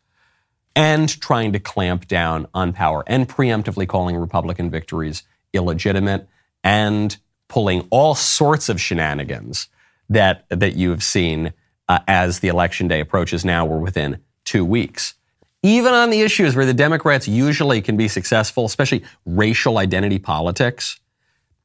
and 0.75 1.21
trying 1.21 1.53
to 1.53 1.59
clamp 1.59 2.07
down 2.07 2.47
on 2.55 2.73
power 2.73 3.03
and 3.07 3.29
preemptively 3.29 3.87
calling 3.87 4.17
Republican 4.17 4.71
victories 4.71 5.23
illegitimate 5.53 6.29
and 6.63 7.17
pulling 7.49 7.87
all 7.91 8.15
sorts 8.15 8.69
of 8.69 8.81
shenanigans 8.81 9.69
that, 10.09 10.45
that 10.49 10.77
you 10.77 10.91
have 10.91 11.03
seen 11.03 11.53
uh, 11.89 11.99
as 12.07 12.41
the 12.41 12.49
election 12.49 12.87
day 12.89 13.01
approaches 13.01 13.45
now. 13.45 13.65
We're 13.65 13.79
within 13.79 14.21
two 14.45 14.65
weeks. 14.65 15.15
Even 15.63 15.93
on 15.93 16.11
the 16.11 16.23
issues 16.23 16.57
where 16.57 16.65
the 16.65 16.75
Democrats 16.75 17.29
usually 17.29 17.83
can 17.83 17.97
be 17.97 18.09
successful, 18.09 18.65
especially 18.65 19.05
racial 19.27 19.77
identity 19.77 20.19
politics, 20.19 20.99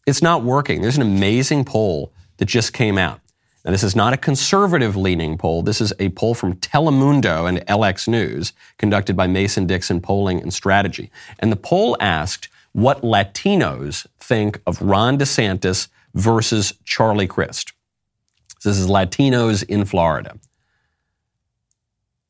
it's 0.06 0.22
not 0.22 0.44
working. 0.44 0.82
There's 0.82 0.98
an 0.98 1.02
amazing 1.02 1.64
poll 1.66 2.12
that 2.38 2.46
just 2.46 2.74
came 2.74 2.98
out. 2.98 3.22
Now, 3.64 3.72
this 3.72 3.84
is 3.84 3.96
not 3.96 4.14
a 4.14 4.18
conservative 4.18 4.96
leaning 4.96 5.38
poll. 5.38 5.64
This 5.64 5.82
is 5.82 5.92
a 5.98 6.10
poll 6.10 6.36
from 6.36 6.56
Telemundo 6.58 7.50
and 7.50 7.66
LX 7.66 8.08
News 8.08 8.54
conducted 8.78 9.16
by 9.16 9.26
Mason 9.26 9.66
Dixon 9.66 10.02
Polling 10.02 10.42
and 10.42 10.54
Strategy. 10.54 11.10
And 11.40 11.52
the 11.52 11.56
poll 11.56 11.98
asked 12.00 12.50
what 12.74 13.02
Latinos 13.02 14.06
think 14.20 14.62
of 14.68 14.82
Ron 14.82 15.18
DeSantis 15.18 15.88
versus 16.14 16.74
Charlie 16.84 17.28
Crist. 17.28 17.74
So 18.60 18.70
This 18.70 18.78
is 18.78 18.88
Latinos 18.88 19.64
in 19.64 19.86
Florida. 19.86 20.38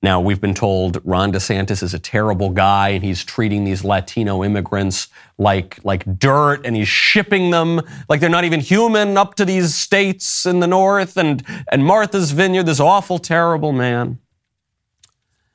Now, 0.06 0.22
we've 0.22 0.40
been 0.40 0.54
told 0.54 1.02
Ron 1.04 1.34
DeSantis 1.34 1.82
is 1.82 1.96
a 1.96 1.98
terrible 1.98 2.52
guy 2.52 2.90
and 2.90 3.04
he's 3.04 3.24
treating 3.24 3.64
these 3.64 3.84
Latino 3.84 4.44
immigrants 4.44 5.08
like, 5.40 5.84
like 5.84 6.20
dirt 6.20 6.64
and 6.64 6.76
he's 6.76 6.88
shipping 6.88 7.50
them 7.50 7.82
like 8.08 8.20
they're 8.20 8.30
not 8.30 8.44
even 8.44 8.60
human 8.60 9.18
up 9.18 9.34
to 9.34 9.46
these 9.46 9.74
states 9.74 10.46
in 10.46 10.60
the 10.60 10.68
north 10.68 11.18
and, 11.18 11.44
and 11.72 11.84
Martha's 11.84 12.34
Vineyard, 12.34 12.68
this 12.68 12.80
awful, 12.80 13.18
terrible 13.18 13.72
man. 13.72 14.20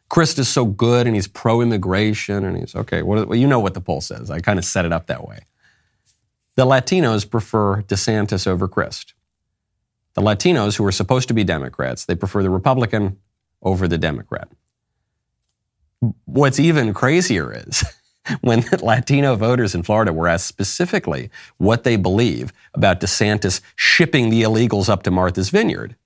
Crist 0.08 0.36
is 0.40 0.48
so 0.48 0.64
good 0.64 1.06
and 1.06 1.14
he's 1.14 1.28
pro 1.28 1.60
immigration 1.60 2.44
and 2.44 2.58
he's 2.58 2.74
okay. 2.74 3.02
Well, 3.02 3.32
you 3.36 3.46
know 3.46 3.60
what 3.60 3.74
the 3.74 3.80
poll 3.80 4.00
says. 4.00 4.32
I 4.32 4.40
kind 4.40 4.58
of 4.58 4.64
set 4.64 4.84
it 4.84 4.92
up 4.92 5.06
that 5.06 5.28
way. 5.28 5.44
The 6.56 6.66
Latinos 6.66 7.30
prefer 7.30 7.82
DeSantis 7.82 8.48
over 8.48 8.66
Crist. 8.66 9.14
The 10.14 10.22
Latinos, 10.22 10.76
who 10.76 10.84
are 10.86 10.90
supposed 10.90 11.28
to 11.28 11.34
be 11.34 11.44
Democrats, 11.44 12.04
they 12.04 12.16
prefer 12.16 12.42
the 12.42 12.50
Republican 12.50 13.16
over 13.62 13.86
the 13.86 13.98
Democrat. 13.98 14.48
What's 16.24 16.58
even 16.58 16.94
crazier 16.94 17.52
is 17.52 17.84
when 18.40 18.64
Latino 18.82 19.36
voters 19.36 19.74
in 19.74 19.82
Florida 19.82 20.12
were 20.12 20.28
asked 20.28 20.46
specifically 20.46 21.30
what 21.58 21.84
they 21.84 21.96
believe 21.96 22.52
about 22.74 23.00
DeSantis 23.00 23.60
shipping 23.76 24.30
the 24.30 24.42
illegals 24.42 24.88
up 24.88 25.02
to 25.04 25.10
Martha's 25.10 25.50
Vineyard. 25.50 25.96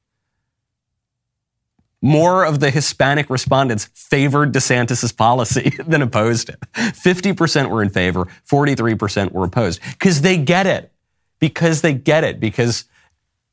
More 2.02 2.44
of 2.44 2.60
the 2.60 2.70
Hispanic 2.70 3.30
respondents 3.30 3.86
favored 3.94 4.52
DeSantis' 4.52 5.16
policy 5.16 5.72
than 5.86 6.02
opposed 6.02 6.50
it. 6.50 6.60
50% 6.74 7.70
were 7.70 7.82
in 7.82 7.88
favor, 7.88 8.28
43% 8.46 9.32
were 9.32 9.44
opposed. 9.44 9.80
Because 9.92 10.20
they 10.20 10.36
get 10.36 10.66
it. 10.66 10.92
Because 11.38 11.80
they 11.80 11.94
get 11.94 12.22
it. 12.22 12.40
Because 12.40 12.84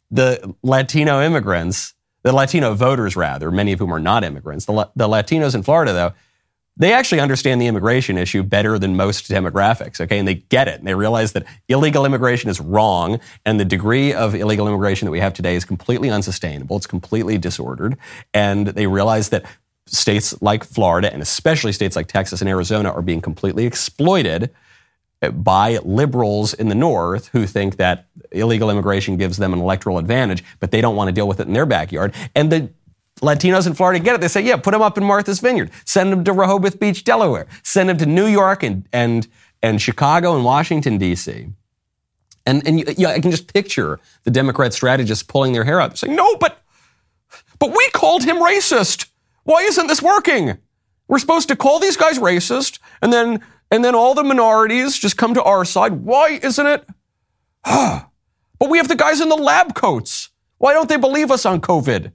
the 0.09 0.53
Latino 0.63 1.21
immigrants 1.21 1.93
the 2.23 2.33
Latino 2.33 2.73
voters, 2.73 3.15
rather, 3.15 3.51
many 3.51 3.71
of 3.71 3.79
whom 3.79 3.93
are 3.93 3.99
not 3.99 4.23
immigrants, 4.23 4.65
the, 4.65 4.89
the 4.95 5.07
Latinos 5.07 5.55
in 5.55 5.63
Florida, 5.63 5.93
though, 5.93 6.13
they 6.77 6.93
actually 6.93 7.19
understand 7.19 7.61
the 7.61 7.67
immigration 7.67 8.17
issue 8.17 8.43
better 8.43 8.79
than 8.79 8.95
most 8.95 9.29
demographics, 9.29 9.99
okay? 9.99 10.17
And 10.17 10.27
they 10.27 10.35
get 10.35 10.67
it. 10.67 10.79
And 10.79 10.87
they 10.87 10.95
realize 10.95 11.33
that 11.33 11.45
illegal 11.67 12.05
immigration 12.05 12.49
is 12.49 12.61
wrong, 12.61 13.19
and 13.45 13.59
the 13.59 13.65
degree 13.65 14.13
of 14.13 14.33
illegal 14.35 14.67
immigration 14.67 15.05
that 15.05 15.11
we 15.11 15.19
have 15.19 15.33
today 15.33 15.55
is 15.55 15.65
completely 15.65 16.09
unsustainable. 16.09 16.77
It's 16.77 16.87
completely 16.87 17.37
disordered. 17.37 17.97
And 18.33 18.67
they 18.67 18.87
realize 18.87 19.29
that 19.29 19.45
states 19.85 20.41
like 20.41 20.63
Florida, 20.63 21.11
and 21.11 21.21
especially 21.21 21.73
states 21.73 21.95
like 21.95 22.07
Texas 22.07 22.39
and 22.39 22.49
Arizona, 22.49 22.89
are 22.91 23.01
being 23.01 23.21
completely 23.21 23.65
exploited 23.65 24.49
by 25.33 25.77
liberals 25.83 26.53
in 26.53 26.69
the 26.69 26.75
North 26.75 27.27
who 27.27 27.45
think 27.45 27.75
that 27.77 28.07
illegal 28.31 28.69
immigration 28.69 29.17
gives 29.17 29.37
them 29.37 29.53
an 29.53 29.59
electoral 29.59 29.97
advantage, 29.97 30.43
but 30.59 30.71
they 30.71 30.81
don't 30.81 30.95
want 30.95 31.07
to 31.07 31.11
deal 31.11 31.27
with 31.27 31.39
it 31.39 31.47
in 31.47 31.53
their 31.53 31.65
backyard. 31.65 32.13
And 32.35 32.51
the 32.51 32.69
Latinos 33.21 33.67
in 33.67 33.73
Florida 33.73 33.99
get 33.99 34.15
it. 34.15 34.21
They 34.21 34.27
say, 34.27 34.41
yeah, 34.41 34.57
put 34.57 34.71
them 34.71 34.81
up 34.81 34.97
in 34.97 35.03
Martha's 35.03 35.39
Vineyard. 35.39 35.71
Send 35.85 36.11
them 36.11 36.23
to 36.23 36.33
Rehoboth 36.33 36.79
Beach, 36.79 37.03
Delaware. 37.03 37.47
Send 37.63 37.89
them 37.89 37.97
to 37.97 38.05
New 38.05 38.25
York 38.25 38.63
and, 38.63 38.87
and, 38.91 39.27
and 39.61 39.81
Chicago 39.81 40.35
and 40.35 40.43
Washington, 40.43 40.97
D.C. 40.97 41.47
And, 42.45 42.67
and 42.67 42.97
yeah, 42.97 43.09
I 43.09 43.19
can 43.19 43.29
just 43.29 43.53
picture 43.53 43.99
the 44.23 44.31
Democrat 44.31 44.73
strategists 44.73 45.23
pulling 45.23 45.53
their 45.53 45.63
hair 45.63 45.79
out, 45.79 45.97
saying, 45.97 46.15
no, 46.15 46.35
but, 46.37 46.63
but 47.59 47.75
we 47.75 47.89
called 47.91 48.23
him 48.23 48.37
racist. 48.37 49.07
Why 49.43 49.61
isn't 49.61 49.87
this 49.87 50.01
working? 50.01 50.57
We're 51.07 51.19
supposed 51.19 51.49
to 51.49 51.55
call 51.55 51.79
these 51.79 51.97
guys 51.97 52.17
racist 52.17 52.79
and 53.01 53.11
then 53.11 53.43
and 53.73 53.85
then 53.85 53.95
all 53.95 54.13
the 54.13 54.23
minorities 54.23 54.97
just 54.97 55.15
come 55.15 55.33
to 55.33 55.43
our 55.43 55.63
side. 55.63 55.93
Why 55.93 56.39
isn't 56.43 56.67
it? 56.67 56.85
Ah. 57.63 58.10
But 58.61 58.69
we 58.69 58.77
have 58.77 58.87
the 58.87 58.95
guys 58.95 59.19
in 59.19 59.27
the 59.27 59.35
lab 59.35 59.73
coats. 59.73 60.29
Why 60.59 60.73
don't 60.73 60.87
they 60.87 60.97
believe 60.97 61.31
us 61.31 61.47
on 61.47 61.61
COVID? 61.61 62.11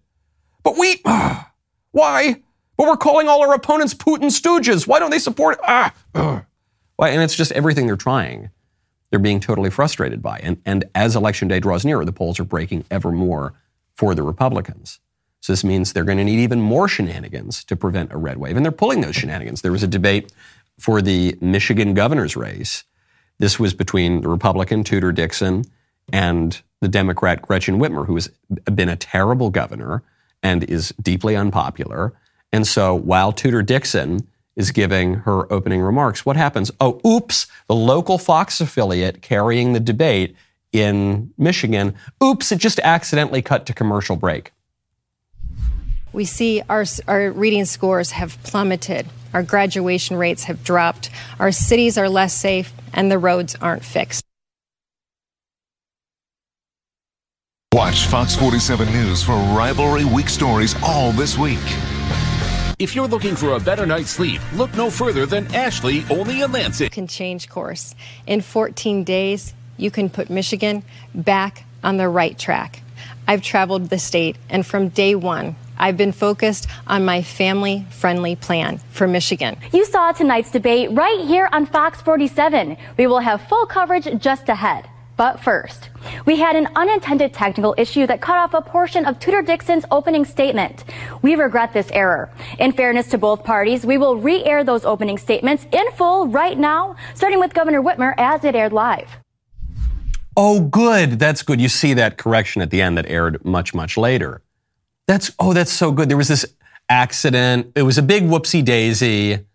But 0.63 0.79
we, 0.79 1.03
why? 1.91 2.43
But 2.77 2.87
we're 2.87 2.97
calling 2.97 3.27
all 3.27 3.43
our 3.43 3.53
opponents 3.53 3.95
Putin 3.95 4.27
stooges. 4.27 4.87
Why 4.87 5.01
don't 5.01 5.11
they 5.11 5.19
support? 5.19 5.59
Ah, 5.65 5.93
why? 6.95 7.09
And 7.09 7.21
it's 7.21 7.35
just 7.35 7.51
everything 7.51 7.89
they're 7.89 7.97
trying. 7.97 8.51
They're 9.11 9.19
being 9.19 9.41
totally 9.41 9.71
frustrated 9.71 10.23
by. 10.23 10.39
And, 10.41 10.63
and 10.65 10.85
as 10.95 11.17
election 11.17 11.49
day 11.49 11.59
draws 11.59 11.85
nearer, 11.85 12.05
the 12.05 12.13
polls 12.13 12.39
are 12.39 12.45
breaking 12.45 12.85
ever 12.93 13.11
more 13.11 13.55
for 13.97 14.15
the 14.15 14.23
Republicans. 14.23 15.01
So 15.41 15.53
this 15.53 15.65
means 15.65 15.95
they're 15.95 16.05
going 16.05 16.19
to 16.19 16.25
need 16.25 16.39
even 16.39 16.61
more 16.61 16.87
shenanigans 16.87 17.65
to 17.65 17.75
prevent 17.75 18.13
a 18.13 18.19
red 18.19 18.37
wave. 18.37 18.57
And 18.57 18.65
they're 18.65 18.71
pulling 18.71 19.01
those 19.01 19.17
shenanigans. 19.17 19.63
There 19.63 19.73
was 19.73 19.83
a 19.83 19.89
debate 19.89 20.33
for 20.79 21.03
the 21.03 21.37
Michigan 21.41 21.93
governor's 21.93 22.37
race. 22.37 22.85
This 23.39 23.59
was 23.59 23.75
between 23.75 24.21
the 24.21 24.29
Republican 24.29 24.85
Tudor 24.85 25.11
Dixon 25.11 25.65
and 26.13 26.61
the 26.81 26.89
Democrat 26.89 27.43
Gretchen 27.43 27.79
Whitmer, 27.79 28.07
who 28.07 28.15
has 28.15 28.31
been 28.75 28.89
a 28.89 28.97
terrible 28.97 29.51
governor 29.51 30.03
and 30.43 30.65
is 30.65 30.95
deeply 31.03 31.37
unpopular. 31.37 32.13
And 32.53 32.67
so 32.67 32.95
while 32.95 33.33
Tudor 33.33 33.63
Dixon 33.63 34.27
is 34.55 34.71
giving 34.71 35.15
her 35.15 35.53
opening 35.53 35.81
remarks, 35.83 36.25
what 36.25 36.37
happens? 36.37 36.71
Oh, 36.81 37.01
oops, 37.07 37.47
the 37.67 37.75
local 37.75 38.19
Fox 38.19 38.61
affiliate 38.61 39.23
carrying 39.23 39.73
the 39.73 39.81
debate 39.81 40.37
in 40.73 41.33
Michigan, 41.39 41.95
oops, 42.23 42.53
it 42.53 42.59
just 42.59 42.79
accidentally 42.81 43.43
cut 43.43 43.67
to 43.67 43.73
commercial 43.73 44.17
break. 44.17 44.53
We 46.13 46.25
see 46.25 46.63
our, 46.69 46.85
our 47.09 47.31
reading 47.31 47.65
scores 47.65 48.13
have 48.13 48.43
plummeted. 48.43 49.07
Our 49.35 49.43
graduation 49.43 50.17
rates 50.17 50.45
have 50.45 50.65
dropped. 50.65 51.11
Our 51.39 51.53
cities 51.53 51.99
are 51.99 52.09
less 52.09 52.35
safe, 52.35 52.73
and 52.93 53.11
the 53.11 53.19
roads 53.19 53.55
aren't 53.61 53.85
fixed. 53.85 54.25
Watch 57.77 58.07
Fox 58.07 58.35
47 58.35 58.91
News 58.91 59.23
for 59.23 59.35
rivalry 59.55 60.07
week 60.07 60.31
stories 60.31 60.75
all 60.83 61.13
this 61.13 61.37
week. 61.37 61.59
If 62.79 62.95
you're 62.95 63.07
looking 63.07 63.37
for 63.37 63.53
a 63.53 63.61
better 63.61 63.85
night's 63.85 64.09
sleep, 64.09 64.41
look 64.55 64.75
no 64.75 64.89
further 64.89 65.27
than 65.27 65.55
Ashley, 65.55 66.03
only 66.09 66.41
in 66.41 66.53
Lansing. 66.53 66.89
Can 66.89 67.07
change 67.07 67.51
course. 67.51 67.95
In 68.27 68.41
14 68.41 69.05
days, 69.05 69.53
you 69.77 69.91
can 69.91 70.09
put 70.09 70.31
Michigan 70.31 70.85
back 71.15 71.65
on 71.85 71.99
the 71.99 72.09
right 72.09 72.39
track. 72.39 72.81
I've 73.29 73.43
traveled 73.43 73.91
the 73.91 73.99
state, 73.99 74.39
and 74.49 74.65
from 74.65 74.89
day 74.89 75.15
one, 75.15 75.55
I've 75.77 75.99
been 75.99 76.13
focused 76.13 76.69
on 76.87 77.05
my 77.05 77.21
family 77.21 77.85
friendly 77.91 78.37
plan 78.37 78.79
for 78.89 79.07
Michigan. 79.07 79.59
You 79.75 79.85
saw 79.85 80.13
tonight's 80.13 80.51
debate 80.51 80.93
right 80.93 81.21
here 81.27 81.51
on 81.53 81.67
Fox 81.67 82.01
47. 82.01 82.79
We 82.97 83.07
will 83.07 83.21
have 83.21 83.47
full 83.49 83.67
coverage 83.67 84.09
just 84.19 84.49
ahead. 84.49 84.89
But 85.17 85.41
first, 85.41 85.89
we 86.27 86.37
had 86.37 86.57
an 86.57 86.69
unintended 86.77 87.33
technical 87.33 87.75
issue 87.79 88.07
that 88.07 88.21
cut 88.21 88.37
off 88.37 88.53
a 88.53 88.61
portion 88.61 89.07
of 89.07 89.19
Tudor 89.19 89.41
Dixon's 89.41 89.87
opening 89.91 90.27
statement. 90.27 90.85
We 91.23 91.37
regret 91.37 91.73
this 91.73 91.91
error. 91.91 92.31
In 92.59 92.73
fairness 92.73 93.09
to 93.09 93.19
both 93.19 93.43
parties, 93.43 93.87
we 93.87 93.97
will 93.97 94.17
re 94.17 94.45
air 94.45 94.63
those 94.63 94.85
opening 94.85 95.17
statements 95.17 95.67
in 95.73 95.91
full 95.93 96.29
right 96.29 96.59
now, 96.59 96.97
starting 97.15 97.41
with 97.41 97.55
Governor 97.55 97.83
Whitmer 97.83 98.15
as 98.19 98.45
it 98.45 98.55
aired 98.55 98.75
live. 98.75 99.09
Oh, 100.37 100.61
good. 100.61 101.19
That's 101.19 101.43
good. 101.43 101.63
You 101.63 101.71
see 101.71 101.95
that 101.95 102.19
correction 102.19 102.61
at 102.61 102.71
the 102.71 102.83
end 102.83 102.99
that 102.99 103.07
aired 103.07 103.43
much, 103.43 103.73
much 103.73 103.97
later. 103.97 104.43
That's, 105.07 105.31
oh, 105.39 105.55
that's 105.55 105.73
so 105.73 105.93
good. 105.93 106.11
There 106.11 106.17
was 106.19 106.29
this 106.29 106.45
accident. 106.91 107.73
It 107.75 107.83
was 107.83 107.97
a 107.97 108.03
big 108.03 108.25
whoopsie 108.25 108.63
daisy. 108.63 109.47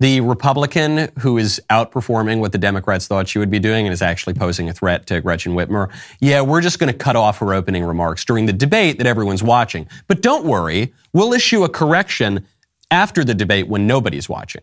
The 0.00 0.22
Republican 0.22 1.10
who 1.18 1.36
is 1.38 1.60
outperforming 1.70 2.40
what 2.40 2.52
the 2.52 2.58
Democrats 2.58 3.06
thought 3.06 3.28
she 3.28 3.38
would 3.38 3.50
be 3.50 3.58
doing 3.58 3.86
and 3.86 3.92
is 3.92 4.02
actually 4.02 4.34
posing 4.34 4.68
a 4.68 4.72
threat 4.72 5.06
to 5.08 5.20
Gretchen 5.20 5.52
Whitmer. 5.52 5.92
Yeah, 6.20 6.40
we're 6.40 6.62
just 6.62 6.78
going 6.78 6.90
to 6.90 6.98
cut 6.98 7.16
off 7.16 7.38
her 7.38 7.52
opening 7.52 7.84
remarks 7.84 8.24
during 8.24 8.46
the 8.46 8.52
debate 8.52 8.98
that 8.98 9.06
everyone's 9.06 9.42
watching. 9.42 9.86
But 10.08 10.22
don't 10.22 10.46
worry, 10.46 10.94
we'll 11.12 11.34
issue 11.34 11.64
a 11.64 11.68
correction 11.68 12.46
after 12.90 13.24
the 13.24 13.34
debate 13.34 13.68
when 13.68 13.86
nobody's 13.86 14.28
watching. 14.28 14.62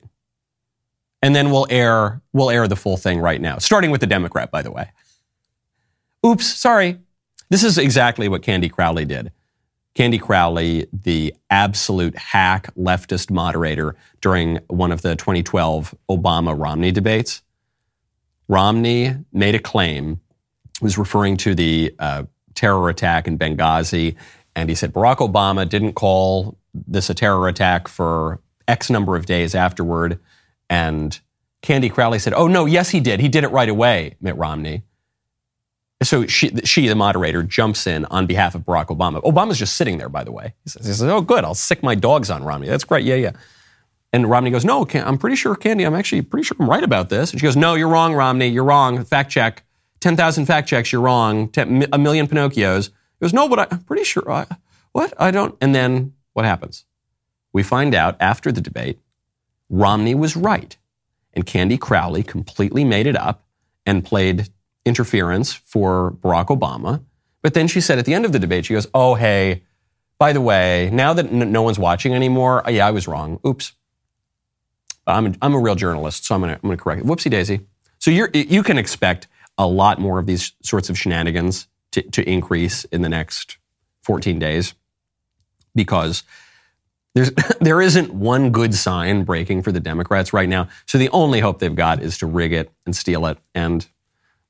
And 1.22 1.36
then 1.36 1.52
we'll 1.52 1.68
air 1.70 2.22
we'll 2.34 2.50
air 2.50 2.68
the 2.68 2.76
full 2.76 2.98
thing 2.98 3.20
right 3.20 3.40
now, 3.40 3.58
starting 3.60 3.92
with 3.92 4.02
the 4.02 4.08
Democrat, 4.08 4.52
by 4.52 4.62
the 4.62 4.72
way. 4.72 4.92
Oops, 6.26 6.46
sorry. 6.46 7.00
This 7.50 7.64
is 7.64 7.78
exactly 7.78 8.28
what 8.28 8.42
Candy 8.42 8.70
Crowley 8.70 9.06
did. 9.06 9.32
Candy 9.98 10.20
Crowley, 10.20 10.86
the 10.94 11.34
absolute 11.50 12.16
hack 12.16 12.72
leftist 12.76 13.32
moderator 13.32 13.96
during 14.22 14.60
one 14.68 14.92
of 14.92 15.02
the 15.02 15.16
2012 15.16 15.96
Obama 16.08 16.56
Romney 16.56 16.92
debates. 16.92 17.42
Romney 18.48 19.16
made 19.34 19.56
a 19.56 19.60
claim, 19.60 20.22
was 20.84 21.00
referring 21.00 21.36
to 21.38 21.56
the 21.56 21.96
uh, 21.98 22.26
terror 22.54 22.90
attack 22.90 23.28
in 23.28 23.40
Benghazi, 23.40 24.16
and 24.56 24.70
he 24.70 24.76
said 24.76 24.94
Barack 24.94 25.18
Obama 25.18 25.68
didn't 25.68 25.94
call 25.94 26.60
this 26.76 27.10
a 27.10 27.16
terror 27.16 27.48
attack 27.48 27.88
for 27.88 28.40
X 28.68 28.92
number 28.92 29.16
of 29.16 29.26
days 29.26 29.56
afterward. 29.56 30.20
And 30.70 31.20
Candy 31.64 31.90
Crowley 31.90 32.20
said, 32.20 32.36
Oh, 32.36 32.48
no, 32.48 32.66
yes, 32.66 32.92
he 32.92 33.00
did. 33.00 33.20
He 33.20 33.30
did 33.30 33.44
it 33.44 33.50
right 33.50 33.68
away, 33.68 34.16
Mitt 34.22 34.38
Romney. 34.38 34.84
So 36.04 36.28
she, 36.28 36.56
she, 36.64 36.88
the 36.88 36.96
moderator, 36.96 37.42
jumps 37.42 37.88
in 37.88 38.06
on 38.06 38.28
behalf 38.28 38.54
of 38.54 38.62
Barack 38.62 38.88
Obama. 38.88 39.22
Obama's 39.24 39.58
just 39.58 39.76
sitting 39.76 39.98
there, 39.98 40.10
by 40.10 40.24
the 40.24 40.32
way. 40.32 40.54
He 40.64 40.70
says, 40.70 40.86
he 40.86 40.94
says 40.94 41.10
"Oh, 41.10 41.22
good. 41.22 41.44
I'll 41.44 41.56
sic 41.56 41.82
my 41.82 41.96
dogs 41.96 42.30
on 42.30 42.44
Romney. 42.44 42.68
That's 42.68 42.84
great. 42.84 43.04
Yeah, 43.04 43.16
yeah." 43.16 43.32
And 44.14 44.30
Romney 44.30 44.52
goes, 44.52 44.64
"No, 44.64 44.88
I'm 44.94 45.18
pretty 45.18 45.36
sure, 45.36 45.56
Candy. 45.56 45.86
I'm 45.86 45.96
actually 45.96 46.22
pretty 46.22 46.44
sure 46.44 46.56
I'm 46.60 46.70
right 46.70 46.84
about 46.84 47.10
this." 47.10 47.32
And 47.32 47.40
she 47.40 47.46
goes, 47.46 47.56
"No, 47.56 47.74
you're 47.74 47.90
wrong, 47.90 48.14
Romney. 48.14 48.48
You're 48.48 48.64
wrong. 48.64 49.04
Fact 49.04 49.32
check. 49.32 49.64
Ten 50.00 50.16
thousand 50.16 50.46
fact 50.46 50.70
checks. 50.70 50.92
You're 50.92 51.02
wrong. 51.02 51.50
Ten, 51.50 51.88
a 51.92 51.98
million 51.98 52.28
Pinocchios." 52.28 52.90
He 52.90 53.24
goes, 53.24 53.34
"No, 53.34 53.50
but 53.50 53.72
I'm 53.72 53.80
pretty 53.80 54.04
sure. 54.04 54.32
I, 54.32 54.46
what? 54.92 55.14
I 55.20 55.32
don't." 55.32 55.58
And 55.62 55.74
then 55.74 56.14
what 56.34 56.46
happens? 56.46 56.86
We 57.54 57.64
find 57.64 57.96
out 57.96 58.18
after 58.20 58.52
the 58.52 58.62
debate, 58.62 59.00
Romney 59.68 60.14
was 60.14 60.36
right, 60.36 60.78
and 61.34 61.44
Candy 61.44 61.78
Crowley 61.78 62.22
completely 62.22 62.84
made 62.84 63.08
it 63.08 63.18
up 63.18 63.46
and 63.84 64.06
played 64.06 64.50
interference 64.88 65.54
for 65.54 66.12
Barack 66.12 66.48
Obama. 66.48 67.04
But 67.42 67.54
then 67.54 67.68
she 67.68 67.82
said 67.82 68.00
at 68.00 68.06
the 68.06 68.14
end 68.14 68.26
of 68.26 68.32
the 68.32 68.40
debate, 68.40 68.66
she 68.66 68.74
goes, 68.74 68.88
Oh, 68.94 69.16
hey, 69.16 69.64
by 70.20 70.34
the 70.34 70.42
way, 70.42 70.90
now 70.92 71.14
that 71.14 71.28
n- 71.28 71.52
no 71.52 71.62
one's 71.62 71.78
watching 71.78 72.14
anymore, 72.14 72.66
uh, 72.68 72.72
yeah, 72.72 72.88
I 72.88 72.92
was 72.92 73.08
wrong. 73.08 73.40
Oops. 73.46 73.72
I'm 75.06 75.28
a, 75.28 75.34
I'm 75.42 75.54
a 75.54 75.60
real 75.60 75.76
journalist, 75.76 76.26
so 76.26 76.36
I'm 76.36 76.42
going 76.42 76.58
to 76.60 76.78
correct 76.78 77.02
it. 77.02 77.08
Whoopsie 77.08 77.32
daisy. 77.32 77.62
So 78.00 78.12
you're, 78.12 78.30
you 78.34 78.64
can 78.64 78.78
expect 78.78 79.28
a 79.58 79.66
lot 79.68 80.00
more 80.00 80.20
of 80.20 80.26
these 80.26 80.54
sorts 80.62 80.90
of 80.90 80.98
shenanigans 80.98 81.68
to, 81.92 82.02
to 82.02 82.30
increase 82.30 82.84
in 82.86 83.02
the 83.02 83.10
next 83.10 83.58
14 84.04 84.40
days 84.40 84.74
because 85.76 86.24
there's, 87.16 87.32
there 87.62 87.82
isn't 87.82 88.14
one 88.14 88.52
good 88.52 88.74
sign 88.76 89.24
breaking 89.24 89.64
for 89.64 89.72
the 89.72 89.80
Democrats 89.80 90.34
right 90.34 90.50
now. 90.50 90.68
So 90.86 90.98
the 90.98 91.10
only 91.10 91.40
hope 91.40 91.60
they've 91.60 91.74
got 91.74 92.02
is 92.02 92.18
to 92.20 92.26
rig 92.26 92.54
it 92.54 92.72
and 92.86 92.96
steal 92.96 93.26
it. 93.26 93.38
And 93.56 93.88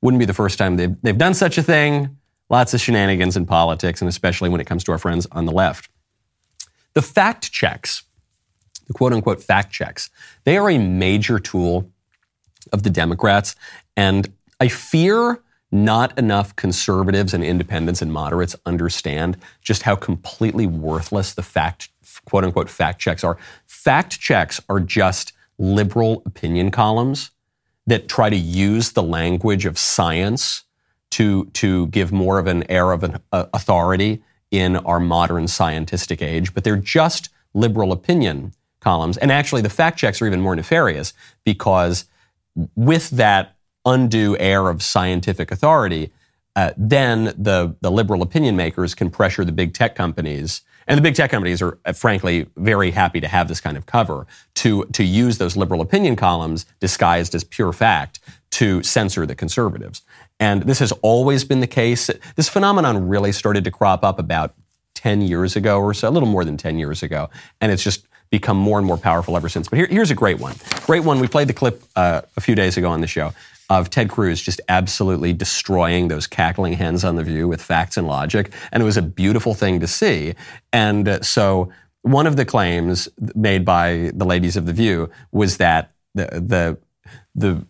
wouldn't 0.02 0.18
be 0.18 0.24
the 0.24 0.34
first 0.34 0.58
time 0.58 0.76
they've, 0.76 0.94
they've 1.02 1.18
done 1.18 1.34
such 1.34 1.58
a 1.58 1.62
thing. 1.62 2.16
Lots 2.50 2.72
of 2.72 2.80
shenanigans 2.80 3.36
in 3.36 3.46
politics, 3.46 4.00
and 4.00 4.08
especially 4.08 4.48
when 4.48 4.60
it 4.60 4.66
comes 4.66 4.84
to 4.84 4.92
our 4.92 4.98
friends 4.98 5.26
on 5.32 5.44
the 5.44 5.52
left. 5.52 5.90
The 6.94 7.02
fact 7.02 7.52
checks, 7.52 8.04
the 8.86 8.94
quote 8.94 9.12
unquote 9.12 9.42
fact 9.42 9.70
checks, 9.72 10.08
they 10.44 10.56
are 10.56 10.70
a 10.70 10.78
major 10.78 11.38
tool 11.38 11.90
of 12.72 12.82
the 12.82 12.90
Democrats. 12.90 13.54
And 13.96 14.32
I 14.60 14.68
fear 14.68 15.42
not 15.70 16.18
enough 16.18 16.56
conservatives 16.56 17.34
and 17.34 17.44
independents 17.44 18.00
and 18.00 18.12
moderates 18.12 18.56
understand 18.64 19.36
just 19.60 19.82
how 19.82 19.94
completely 19.94 20.66
worthless 20.66 21.34
the 21.34 21.42
fact, 21.42 21.90
quote 22.24 22.44
unquote, 22.44 22.70
fact 22.70 22.98
checks 22.98 23.22
are. 23.22 23.36
Fact 23.66 24.18
checks 24.18 24.60
are 24.68 24.80
just 24.80 25.34
liberal 25.58 26.22
opinion 26.24 26.70
columns 26.70 27.30
that 27.88 28.06
try 28.06 28.28
to 28.28 28.36
use 28.36 28.92
the 28.92 29.02
language 29.02 29.64
of 29.64 29.78
science 29.78 30.64
to, 31.10 31.46
to 31.46 31.86
give 31.86 32.12
more 32.12 32.38
of 32.38 32.46
an 32.46 32.70
air 32.70 32.92
of 32.92 33.02
an 33.02 33.18
uh, 33.32 33.46
authority 33.54 34.22
in 34.50 34.76
our 34.76 35.00
modern 35.00 35.48
scientific 35.48 36.20
age, 36.20 36.52
but 36.52 36.64
they're 36.64 36.76
just 36.76 37.30
liberal 37.54 37.90
opinion 37.92 38.52
columns. 38.80 39.16
And 39.16 39.32
actually, 39.32 39.62
the 39.62 39.70
fact 39.70 39.98
checks 39.98 40.20
are 40.20 40.26
even 40.26 40.42
more 40.42 40.54
nefarious 40.54 41.14
because 41.44 42.04
with 42.76 43.08
that 43.10 43.56
undue 43.86 44.36
air 44.38 44.68
of 44.68 44.82
scientific 44.82 45.50
authority, 45.50 46.12
uh, 46.56 46.72
then 46.76 47.24
the, 47.38 47.74
the 47.80 47.90
liberal 47.90 48.20
opinion 48.20 48.54
makers 48.54 48.94
can 48.94 49.08
pressure 49.08 49.46
the 49.46 49.52
big 49.52 49.72
tech 49.72 49.94
companies 49.94 50.60
and 50.88 50.96
the 50.96 51.02
big 51.02 51.14
tech 51.14 51.30
companies 51.30 51.60
are, 51.60 51.78
uh, 51.84 51.92
frankly, 51.92 52.46
very 52.56 52.90
happy 52.90 53.20
to 53.20 53.28
have 53.28 53.46
this 53.46 53.60
kind 53.60 53.76
of 53.76 53.86
cover 53.86 54.26
to, 54.56 54.84
to 54.86 55.04
use 55.04 55.38
those 55.38 55.56
liberal 55.56 55.80
opinion 55.80 56.16
columns 56.16 56.66
disguised 56.80 57.34
as 57.34 57.44
pure 57.44 57.72
fact 57.72 58.20
to 58.52 58.82
censor 58.82 59.26
the 59.26 59.34
conservatives. 59.34 60.02
And 60.40 60.62
this 60.62 60.78
has 60.78 60.90
always 61.02 61.44
been 61.44 61.60
the 61.60 61.66
case. 61.66 62.10
This 62.36 62.48
phenomenon 62.48 63.06
really 63.06 63.32
started 63.32 63.64
to 63.64 63.70
crop 63.70 64.02
up 64.02 64.18
about 64.18 64.54
10 64.94 65.20
years 65.20 65.54
ago 65.54 65.78
or 65.78 65.92
so, 65.92 66.08
a 66.08 66.10
little 66.10 66.28
more 66.28 66.44
than 66.44 66.56
10 66.56 66.78
years 66.78 67.02
ago. 67.02 67.28
And 67.60 67.70
it's 67.70 67.84
just 67.84 68.08
become 68.30 68.56
more 68.56 68.78
and 68.78 68.86
more 68.86 68.96
powerful 68.96 69.36
ever 69.36 69.48
since. 69.48 69.68
But 69.68 69.78
here, 69.78 69.88
here's 69.88 70.10
a 70.10 70.14
great 70.14 70.38
one. 70.38 70.54
Great 70.86 71.04
one. 71.04 71.20
We 71.20 71.28
played 71.28 71.48
the 71.48 71.54
clip 71.54 71.82
uh, 71.96 72.22
a 72.36 72.40
few 72.40 72.54
days 72.54 72.76
ago 72.76 72.90
on 72.90 73.00
the 73.00 73.06
show 73.06 73.32
of 73.68 73.90
Ted 73.90 74.08
Cruz 74.08 74.40
just 74.40 74.60
absolutely 74.68 75.32
destroying 75.32 76.08
those 76.08 76.26
cackling 76.26 76.74
hens 76.74 77.04
on 77.04 77.16
The 77.16 77.24
View 77.24 77.46
with 77.48 77.60
facts 77.60 77.96
and 77.96 78.06
logic. 78.06 78.52
And 78.72 78.82
it 78.82 78.86
was 78.86 78.96
a 78.96 79.02
beautiful 79.02 79.54
thing 79.54 79.80
to 79.80 79.86
see. 79.86 80.34
And 80.72 81.08
uh, 81.08 81.22
so 81.22 81.70
one 82.02 82.26
of 82.26 82.36
the 82.36 82.44
claims 82.44 83.08
made 83.34 83.64
by 83.64 84.10
the 84.14 84.24
ladies 84.24 84.56
of 84.56 84.66
The 84.66 84.72
View 84.72 85.10
was 85.32 85.58
that 85.58 85.92
the, 86.14 86.26
the, 86.26 86.78
the 87.34 87.66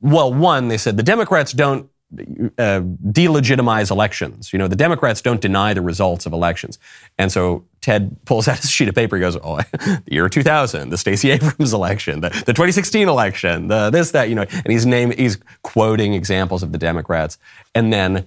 well, 0.00 0.32
one, 0.32 0.68
they 0.68 0.78
said 0.78 0.96
the 0.96 1.02
Democrats 1.02 1.52
don't 1.52 1.88
uh, 2.12 2.80
delegitimize 2.80 3.90
elections. 3.90 4.52
You 4.52 4.58
know, 4.58 4.66
the 4.66 4.76
Democrats 4.76 5.22
don't 5.22 5.40
deny 5.40 5.74
the 5.74 5.82
results 5.82 6.26
of 6.26 6.32
elections. 6.32 6.78
And 7.18 7.30
so 7.30 7.64
Ted 7.80 8.16
pulls 8.24 8.48
out 8.48 8.58
his 8.58 8.70
sheet 8.70 8.88
of 8.88 8.94
paper. 8.94 9.16
He 9.16 9.20
goes, 9.20 9.36
"Oh, 9.36 9.56
the 9.72 10.02
year 10.06 10.28
2000, 10.28 10.90
the 10.90 10.98
Stacey 10.98 11.30
Abrams 11.30 11.72
election, 11.72 12.20
the, 12.20 12.30
the 12.30 12.52
2016 12.52 13.08
election, 13.08 13.68
the 13.68 13.90
this, 13.90 14.10
that, 14.10 14.28
you 14.28 14.34
know." 14.34 14.42
And 14.50 14.66
he's 14.66 14.86
name 14.86 15.12
he's 15.12 15.38
quoting 15.62 16.14
examples 16.14 16.62
of 16.62 16.72
the 16.72 16.78
Democrats, 16.78 17.38
and 17.74 17.92
then. 17.92 18.26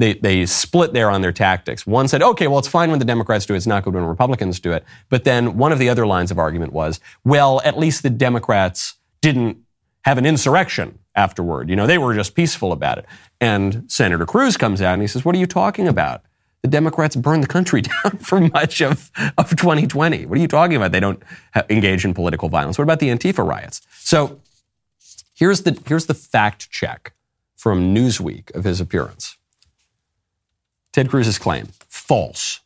They, 0.00 0.14
they 0.14 0.46
split 0.46 0.92
there 0.92 1.10
on 1.10 1.22
their 1.22 1.32
tactics. 1.32 1.84
One 1.84 2.06
said, 2.06 2.22
okay, 2.22 2.46
well, 2.46 2.60
it's 2.60 2.68
fine 2.68 2.90
when 2.90 3.00
the 3.00 3.04
Democrats 3.04 3.46
do 3.46 3.54
it. 3.54 3.56
It's 3.56 3.66
not 3.66 3.82
good 3.82 3.94
when 3.94 4.04
Republicans 4.04 4.60
do 4.60 4.70
it. 4.70 4.84
But 5.08 5.24
then 5.24 5.58
one 5.58 5.72
of 5.72 5.80
the 5.80 5.88
other 5.88 6.06
lines 6.06 6.30
of 6.30 6.38
argument 6.38 6.72
was, 6.72 7.00
well, 7.24 7.60
at 7.64 7.76
least 7.76 8.04
the 8.04 8.10
Democrats 8.10 8.94
didn't 9.22 9.58
have 10.08 10.16
an 10.16 10.24
insurrection 10.24 10.98
afterward. 11.14 11.68
You 11.68 11.76
know, 11.76 11.86
they 11.86 11.98
were 11.98 12.14
just 12.14 12.34
peaceful 12.34 12.72
about 12.72 12.96
it. 12.96 13.04
And 13.42 13.84
Senator 13.88 14.24
Cruz 14.24 14.56
comes 14.56 14.80
out 14.80 14.94
and 14.94 15.02
he 15.02 15.08
says, 15.08 15.22
What 15.22 15.34
are 15.34 15.38
you 15.38 15.46
talking 15.46 15.86
about? 15.86 16.22
The 16.62 16.68
Democrats 16.68 17.14
burned 17.14 17.42
the 17.42 17.48
country 17.48 17.82
down 18.02 18.16
for 18.18 18.40
much 18.40 18.80
of, 18.80 19.10
of 19.36 19.50
2020. 19.50 20.24
What 20.24 20.38
are 20.38 20.40
you 20.40 20.48
talking 20.48 20.76
about? 20.76 20.92
They 20.92 21.00
don't 21.00 21.22
engage 21.68 22.06
in 22.06 22.14
political 22.14 22.48
violence. 22.48 22.78
What 22.78 22.84
about 22.84 23.00
the 23.00 23.08
Antifa 23.08 23.46
riots? 23.46 23.82
So 23.90 24.40
here's 25.34 25.62
the, 25.62 25.78
here's 25.86 26.06
the 26.06 26.14
fact 26.14 26.70
check 26.70 27.12
from 27.54 27.94
Newsweek 27.94 28.54
of 28.54 28.64
his 28.64 28.80
appearance. 28.80 29.36
Ted 30.90 31.10
Cruz's 31.10 31.38
claim 31.38 31.68
false, 31.86 32.60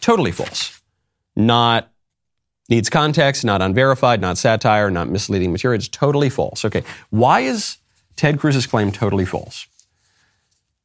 totally 0.00 0.32
false, 0.32 0.82
not 1.36 1.92
Needs 2.70 2.88
context, 2.88 3.44
not 3.44 3.60
unverified, 3.60 4.20
not 4.20 4.38
satire, 4.38 4.90
not 4.90 5.08
misleading 5.08 5.50
material. 5.50 5.76
It's 5.76 5.88
totally 5.88 6.30
false. 6.30 6.64
Okay. 6.64 6.84
Why 7.10 7.40
is 7.40 7.78
Ted 8.14 8.38
Cruz's 8.38 8.66
claim 8.66 8.92
totally 8.92 9.24
false? 9.24 9.66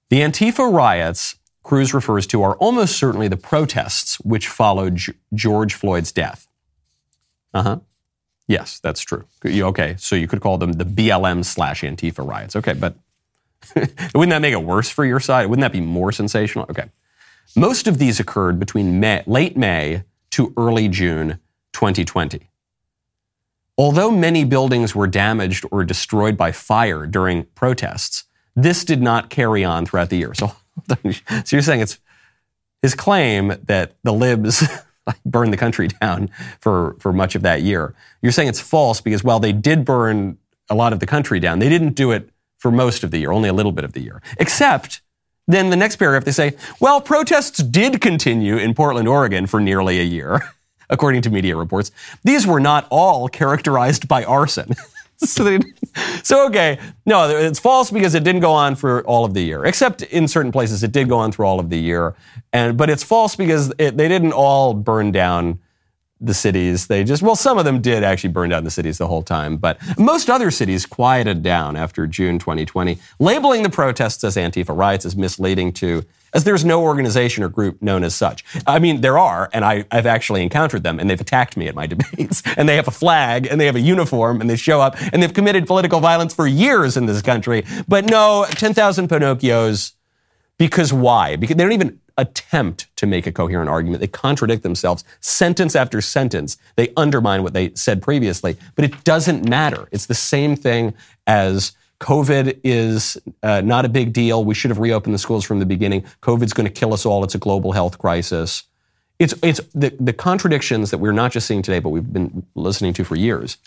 The 0.09 0.21
Antifa 0.21 0.71
riots 0.71 1.35
Cruz 1.61 1.93
refers 1.93 2.27
to 2.27 2.43
are 2.43 2.55
almost 2.57 2.97
certainly 2.97 3.27
the 3.27 3.37
protests 3.37 4.19
which 4.21 4.47
followed 4.47 4.99
George 5.33 5.73
Floyd's 5.73 6.11
death. 6.11 6.47
Uh 7.53 7.63
huh. 7.63 7.79
Yes, 8.47 8.79
that's 8.79 9.01
true. 9.01 9.25
Okay, 9.43 9.95
so 9.97 10.15
you 10.15 10.27
could 10.27 10.41
call 10.41 10.59
them 10.59 10.73
the 10.73 10.85
BLM 10.85 11.43
slash 11.43 11.81
Antifa 11.81 12.27
riots. 12.27 12.55
Okay, 12.55 12.73
but 12.73 12.95
wouldn't 13.75 14.29
that 14.29 14.41
make 14.41 14.53
it 14.53 14.63
worse 14.63 14.89
for 14.89 15.05
your 15.05 15.19
side? 15.19 15.47
Wouldn't 15.47 15.61
that 15.61 15.71
be 15.71 15.81
more 15.81 16.11
sensational? 16.11 16.67
Okay. 16.69 16.85
Most 17.55 17.87
of 17.87 17.97
these 17.97 18.19
occurred 18.19 18.59
between 18.59 18.99
May, 18.99 19.23
late 19.25 19.57
May 19.57 20.03
to 20.31 20.53
early 20.57 20.87
June 20.87 21.39
2020. 21.75 22.49
Although 23.77 24.09
many 24.09 24.45
buildings 24.45 24.95
were 24.95 25.07
damaged 25.07 25.65
or 25.69 25.83
destroyed 25.83 26.37
by 26.37 26.53
fire 26.53 27.05
during 27.05 27.43
protests, 27.55 28.23
this 28.55 28.85
did 28.85 29.01
not 29.01 29.29
carry 29.29 29.65
on 29.65 29.85
throughout 29.85 30.09
the 30.09 30.15
year. 30.15 30.33
So, 30.33 30.55
so 31.11 31.55
you're 31.55 31.61
saying 31.61 31.81
it's 31.81 31.99
his 32.81 32.95
claim 32.95 33.53
that 33.63 33.95
the 34.03 34.13
libs 34.13 34.65
burned 35.25 35.51
the 35.51 35.57
country 35.57 35.89
down 35.89 36.29
for, 36.61 36.95
for 36.99 37.11
much 37.11 37.35
of 37.35 37.41
that 37.41 37.61
year. 37.61 37.93
You're 38.21 38.31
saying 38.31 38.47
it's 38.47 38.61
false 38.61 39.01
because 39.01 39.23
while 39.23 39.41
they 39.41 39.51
did 39.51 39.83
burn 39.83 40.37
a 40.69 40.75
lot 40.75 40.93
of 40.93 41.01
the 41.01 41.05
country 41.05 41.41
down, 41.41 41.59
they 41.59 41.69
didn't 41.69 41.93
do 41.93 42.11
it 42.11 42.29
for 42.57 42.71
most 42.71 43.03
of 43.03 43.11
the 43.11 43.17
year, 43.17 43.31
only 43.31 43.49
a 43.49 43.53
little 43.53 43.73
bit 43.73 43.83
of 43.83 43.91
the 43.91 44.01
year. 44.01 44.21
Except 44.39 45.01
then 45.47 45.69
the 45.69 45.75
next 45.75 45.97
paragraph 45.97 46.23
they 46.23 46.31
say, 46.31 46.55
well, 46.79 47.01
protests 47.01 47.61
did 47.61 48.01
continue 48.01 48.57
in 48.57 48.73
Portland, 48.73 49.07
Oregon 49.07 49.45
for 49.45 49.59
nearly 49.59 49.99
a 49.99 50.03
year, 50.03 50.53
according 50.89 51.21
to 51.23 51.29
media 51.29 51.55
reports. 51.55 51.91
These 52.23 52.45
were 52.47 52.59
not 52.59 52.87
all 52.89 53.27
characterized 53.27 54.07
by 54.07 54.23
arson. 54.23 54.73
so, 55.17 55.43
they, 55.43 55.59
so, 56.23 56.45
okay, 56.47 56.79
no, 57.05 57.29
it's 57.29 57.59
false 57.59 57.91
because 57.91 58.15
it 58.15 58.23
didn't 58.23 58.41
go 58.41 58.51
on 58.51 58.75
for 58.75 59.03
all 59.05 59.25
of 59.25 59.33
the 59.33 59.41
year, 59.41 59.65
except 59.65 60.01
in 60.03 60.27
certain 60.27 60.51
places 60.51 60.83
it 60.83 60.91
did 60.91 61.09
go 61.09 61.17
on 61.17 61.31
through 61.31 61.45
all 61.45 61.59
of 61.59 61.69
the 61.69 61.79
year. 61.79 62.15
And, 62.53 62.77
but 62.77 62.89
it's 62.89 63.03
false 63.03 63.35
because 63.35 63.73
it, 63.77 63.97
they 63.97 64.07
didn't 64.07 64.33
all 64.33 64.73
burn 64.73 65.11
down 65.11 65.59
the 66.21 66.33
cities. 66.33 66.87
They 66.87 67.03
just, 67.03 67.21
well, 67.21 67.35
some 67.35 67.57
of 67.57 67.65
them 67.65 67.81
did 67.81 68.03
actually 68.03 68.31
burn 68.31 68.49
down 68.49 68.63
the 68.63 68.71
cities 68.71 68.97
the 68.97 69.07
whole 69.07 69.21
time, 69.21 69.57
but 69.57 69.77
most 69.97 70.29
other 70.29 70.49
cities 70.49 70.85
quieted 70.85 71.43
down 71.43 71.75
after 71.75 72.07
June 72.07 72.39
2020. 72.39 72.97
Labeling 73.19 73.63
the 73.63 73.69
protests 73.69 74.23
as 74.23 74.35
Antifa 74.37 74.75
riots 74.75 75.05
is 75.05 75.15
misleading 75.15 75.73
to, 75.73 76.03
as 76.35 76.43
there's 76.43 76.65
no 76.65 76.83
organization 76.83 77.43
or 77.43 77.49
group 77.49 77.81
known 77.81 78.03
as 78.03 78.13
such. 78.13 78.43
I 78.67 78.77
mean, 78.77 79.01
there 79.01 79.17
are, 79.17 79.49
and 79.53 79.63
I, 79.63 79.85
have 79.91 80.05
actually 80.05 80.43
encountered 80.43 80.83
them, 80.83 80.99
and 80.99 81.09
they've 81.09 81.19
attacked 81.19 81.55
me 81.57 81.67
at 81.67 81.73
my 81.73 81.87
debates, 81.95 82.43
and 82.57 82.69
they 82.69 82.75
have 82.75 82.87
a 82.87 82.91
flag, 82.91 83.47
and 83.47 83.59
they 83.59 83.65
have 83.65 83.77
a 83.77 83.81
uniform, 83.81 84.41
and 84.41 84.49
they 84.49 84.57
show 84.57 84.81
up, 84.81 84.95
and 85.13 85.23
they've 85.23 85.33
committed 85.33 85.65
political 85.65 86.01
violence 86.01 86.33
for 86.33 86.45
years 86.45 86.97
in 86.97 87.05
this 87.05 87.21
country. 87.21 87.65
But 87.87 88.05
no, 88.05 88.45
10,000 88.49 89.07
Pinocchios, 89.07 89.93
because 90.57 90.91
why? 90.91 91.37
Because 91.37 91.55
they 91.55 91.63
don't 91.63 91.71
even 91.71 91.99
attempt 92.17 92.87
to 92.97 93.07
make 93.07 93.27
a 93.27 93.31
coherent 93.31 93.69
argument. 93.69 94.01
They 94.01 94.07
contradict 94.07 94.63
themselves 94.63 95.03
sentence 95.19 95.75
after 95.75 96.01
sentence. 96.01 96.57
They 96.75 96.93
undermine 96.95 97.43
what 97.43 97.53
they 97.53 97.73
said 97.75 98.01
previously, 98.01 98.57
but 98.75 98.85
it 98.85 99.03
doesn't 99.03 99.47
matter. 99.47 99.87
It's 99.91 100.05
the 100.05 100.13
same 100.13 100.55
thing 100.55 100.93
as 101.27 101.73
COVID 101.99 102.59
is 102.63 103.17
uh, 103.41 103.61
not 103.61 103.85
a 103.85 103.89
big 103.89 104.13
deal. 104.13 104.43
We 104.43 104.53
should 104.53 104.71
have 104.71 104.79
reopened 104.79 105.13
the 105.13 105.19
schools 105.19 105.45
from 105.45 105.59
the 105.59 105.65
beginning. 105.65 106.03
COVID's 106.21 106.53
going 106.53 106.67
to 106.67 106.73
kill 106.73 106.93
us 106.93 107.05
all. 107.05 107.23
It's 107.23 107.35
a 107.35 107.39
global 107.39 107.71
health 107.71 107.97
crisis. 107.97 108.63
It's, 109.17 109.33
it's 109.41 109.61
the, 109.73 109.95
the 109.99 110.11
contradictions 110.11 110.91
that 110.91 110.97
we're 110.97 111.13
not 111.13 111.31
just 111.31 111.47
seeing 111.47 111.61
today, 111.61 111.79
but 111.79 111.89
we've 111.89 112.11
been 112.11 112.45
listening 112.55 112.93
to 112.93 113.03
for 113.05 113.15
years 113.15 113.57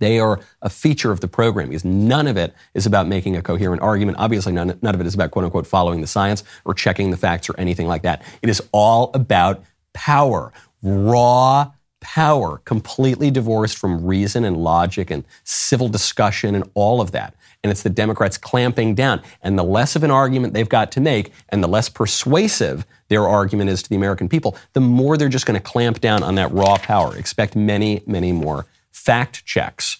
they 0.00 0.18
are 0.18 0.40
a 0.62 0.68
feature 0.68 1.12
of 1.12 1.20
the 1.20 1.28
program 1.28 1.68
because 1.68 1.84
none 1.84 2.26
of 2.26 2.36
it 2.36 2.54
is 2.74 2.86
about 2.86 3.06
making 3.06 3.36
a 3.36 3.42
coherent 3.42 3.80
argument. 3.80 4.18
Obviously, 4.18 4.52
none, 4.52 4.76
none 4.82 4.94
of 4.94 5.00
it 5.00 5.06
is 5.06 5.14
about 5.14 5.30
quote 5.30 5.44
unquote 5.44 5.66
following 5.66 6.00
the 6.00 6.06
science 6.06 6.42
or 6.64 6.74
checking 6.74 7.10
the 7.10 7.16
facts 7.16 7.48
or 7.48 7.54
anything 7.58 7.86
like 7.86 8.02
that. 8.02 8.22
It 8.42 8.48
is 8.48 8.62
all 8.72 9.10
about 9.14 9.62
power, 9.92 10.52
raw 10.82 11.70
power, 12.00 12.58
completely 12.64 13.30
divorced 13.30 13.76
from 13.76 14.04
reason 14.04 14.44
and 14.44 14.56
logic 14.56 15.10
and 15.10 15.22
civil 15.44 15.88
discussion 15.88 16.54
and 16.54 16.68
all 16.74 17.02
of 17.02 17.12
that. 17.12 17.34
And 17.62 17.70
it's 17.70 17.82
the 17.82 17.90
Democrats 17.90 18.38
clamping 18.38 18.94
down. 18.94 19.20
And 19.42 19.58
the 19.58 19.64
less 19.64 19.96
of 19.96 20.02
an 20.02 20.10
argument 20.10 20.54
they've 20.54 20.68
got 20.68 20.90
to 20.92 21.00
make 21.00 21.32
and 21.50 21.62
the 21.62 21.68
less 21.68 21.88
persuasive 21.88 22.86
their 23.08 23.28
argument 23.28 23.70
is 23.70 23.82
to 23.82 23.88
the 23.88 23.96
American 23.96 24.28
people, 24.28 24.56
the 24.72 24.80
more 24.80 25.16
they're 25.16 25.28
just 25.28 25.46
going 25.46 25.60
to 25.60 25.62
clamp 25.62 26.00
down 26.00 26.22
on 26.22 26.36
that 26.36 26.50
raw 26.52 26.78
power. 26.78 27.16
Expect 27.16 27.56
many, 27.56 28.02
many 28.06 28.32
more 28.32 28.66
fact 28.92 29.44
checks. 29.44 29.98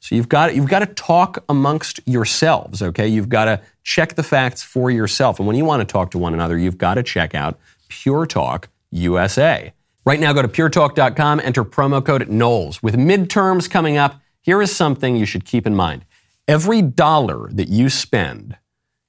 So 0.00 0.14
you've 0.14 0.28
got, 0.28 0.54
you've 0.54 0.68
got 0.68 0.80
to 0.80 0.86
talk 0.86 1.44
amongst 1.48 2.00
yourselves, 2.06 2.82
okay? 2.82 3.06
You've 3.08 3.28
got 3.28 3.46
to 3.46 3.60
check 3.82 4.14
the 4.14 4.22
facts 4.22 4.62
for 4.62 4.90
yourself. 4.90 5.38
And 5.38 5.46
when 5.46 5.56
you 5.56 5.64
want 5.64 5.80
to 5.80 5.92
talk 5.92 6.10
to 6.12 6.18
one 6.18 6.34
another, 6.34 6.56
you've 6.56 6.78
got 6.78 6.94
to 6.94 7.02
check 7.02 7.34
out 7.34 7.58
Pure 7.88 8.26
Talk 8.26 8.68
USA. 8.90 9.72
Right 10.04 10.20
now, 10.20 10.32
go 10.32 10.40
to 10.40 10.48
puretalk.com, 10.48 11.40
enter 11.44 11.64
promo 11.64 12.04
code 12.04 12.28
Knowles. 12.28 12.82
With 12.82 12.94
midterms 12.94 13.68
coming 13.68 13.98
up, 13.98 14.20
here 14.40 14.62
is 14.62 14.74
something 14.74 15.16
you 15.16 15.26
should 15.26 15.44
keep 15.44 15.66
in 15.66 15.74
mind. 15.74 16.04
Every 16.48 16.80
dollar 16.80 17.50
that 17.52 17.68
you 17.68 17.90
spend 17.90 18.56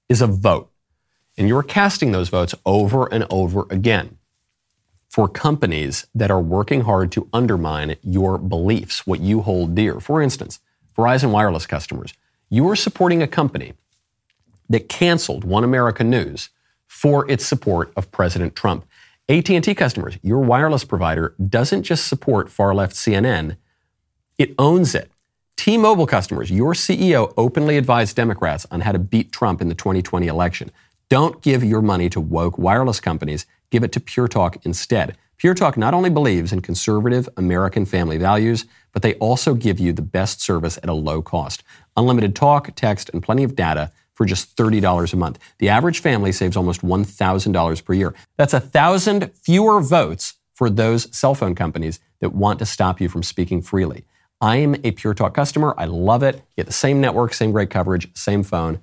is 0.10 0.22
a 0.22 0.28
vote, 0.28 0.74
and 1.38 1.48
you're 1.48 1.64
casting 1.64 2.12
those 2.12 2.28
votes 2.28 2.54
over 2.66 3.06
and 3.14 3.26
over 3.30 3.66
again 3.70 4.18
for 5.08 5.30
companies 5.30 6.06
that 6.14 6.30
are 6.30 6.42
working 6.42 6.82
hard 6.82 7.14
to 7.14 7.30
undermine 7.32 7.96
your 8.04 8.38
beliefs, 8.38 9.08
what 9.08 9.22
you 9.22 9.42
hold 9.42 9.74
dear. 9.74 10.02
For 10.02 10.22
instance, 10.22 10.60
Verizon 10.98 11.32
Wireless 11.32 11.66
customers, 11.66 12.14
you 12.50 12.68
are 12.70 12.76
supporting 12.76 13.24
a 13.24 13.28
company 13.28 13.72
that 14.70 14.90
canceled 14.90 15.46
One 15.46 15.64
America 15.64 16.04
News 16.04 16.50
for 16.88 17.30
its 17.32 17.46
support 17.46 17.94
of 17.96 18.12
President 18.12 18.54
Trump. 18.54 18.86
AT&T 19.30 19.76
customers, 19.76 20.18
your 20.22 20.40
wireless 20.40 20.84
provider 20.84 21.36
doesn't 21.48 21.84
just 21.84 22.06
support 22.06 22.52
far-left 22.52 22.98
CNN, 22.98 23.56
it 24.38 24.54
owns 24.60 24.94
it. 24.94 25.10
T-Mobile 25.60 26.08
customers, 26.08 26.50
your 26.50 26.74
CEO 26.74 27.34
openly 27.36 27.78
advised 27.78 28.16
Democrats 28.16 28.66
on 28.72 28.80
how 28.80 28.94
to 28.94 29.00
beat 29.00 29.34
Trump 29.34 29.62
in 29.62 29.68
the 29.68 29.76
2020 29.76 30.26
election. 30.28 30.72
Don't 31.10 31.42
give 31.42 31.64
your 31.64 31.82
money 31.82 32.10
to 32.10 32.22
woke 32.22 32.58
wireless 32.58 33.02
companies 33.02 33.46
Give 33.72 33.84
it 33.84 33.92
to 33.94 34.00
Pure 34.00 34.30
Talk 34.30 34.58
instead. 34.66 35.16
Pure 35.38 35.54
Talk 35.56 35.78
not 35.78 35.94
only 35.94 36.10
believes 36.10 36.52
in 36.52 36.62
conservative 36.62 37.30
American 37.38 37.86
family 37.86 38.18
values, 38.18 38.66
but 38.92 39.02
they 39.02 39.14
also 39.16 39.54
give 39.54 39.80
you 39.80 39.94
the 39.94 40.02
best 40.02 40.42
service 40.42 40.78
at 40.82 40.90
a 40.90 40.94
low 40.94 41.22
cost. 41.22 41.64
Unlimited 41.96 42.36
talk, 42.36 42.74
text, 42.76 43.10
and 43.14 43.24
plenty 43.24 43.44
of 43.44 43.56
data 43.56 43.92
for 44.14 44.26
just 44.26 44.58
$30 44.58 45.14
a 45.14 45.16
month. 45.16 45.40
The 45.60 45.70
average 45.70 46.00
family 46.00 46.32
saves 46.32 46.58
almost 46.58 46.82
$1,000 46.82 47.86
per 47.86 47.94
year. 47.94 48.16
That's 48.38 48.54
a 48.54 48.60
thousand 48.60 49.32
fewer 49.34 49.80
votes 49.82 50.34
for 50.54 50.70
those 50.70 51.16
cell 51.16 51.36
phone 51.36 51.56
companies 51.56 52.00
that 52.20 52.34
want 52.34 52.60
to 52.60 52.66
stop 52.66 53.00
you 53.00 53.08
from 53.08 53.24
speaking 53.24 53.62
freely. 53.62 54.04
I'm 54.42 54.76
a 54.84 54.92
Pure 54.92 55.16
Talk 55.16 55.34
customer. 55.34 55.74
I 55.78 55.86
love 55.86 56.24
it. 56.24 56.42
Get 56.56 56.66
the 56.66 56.74
same 56.74 57.02
network, 57.02 57.34
same 57.34 57.52
great 57.52 57.70
coverage, 57.70 58.16
same 58.16 58.44
phone, 58.44 58.80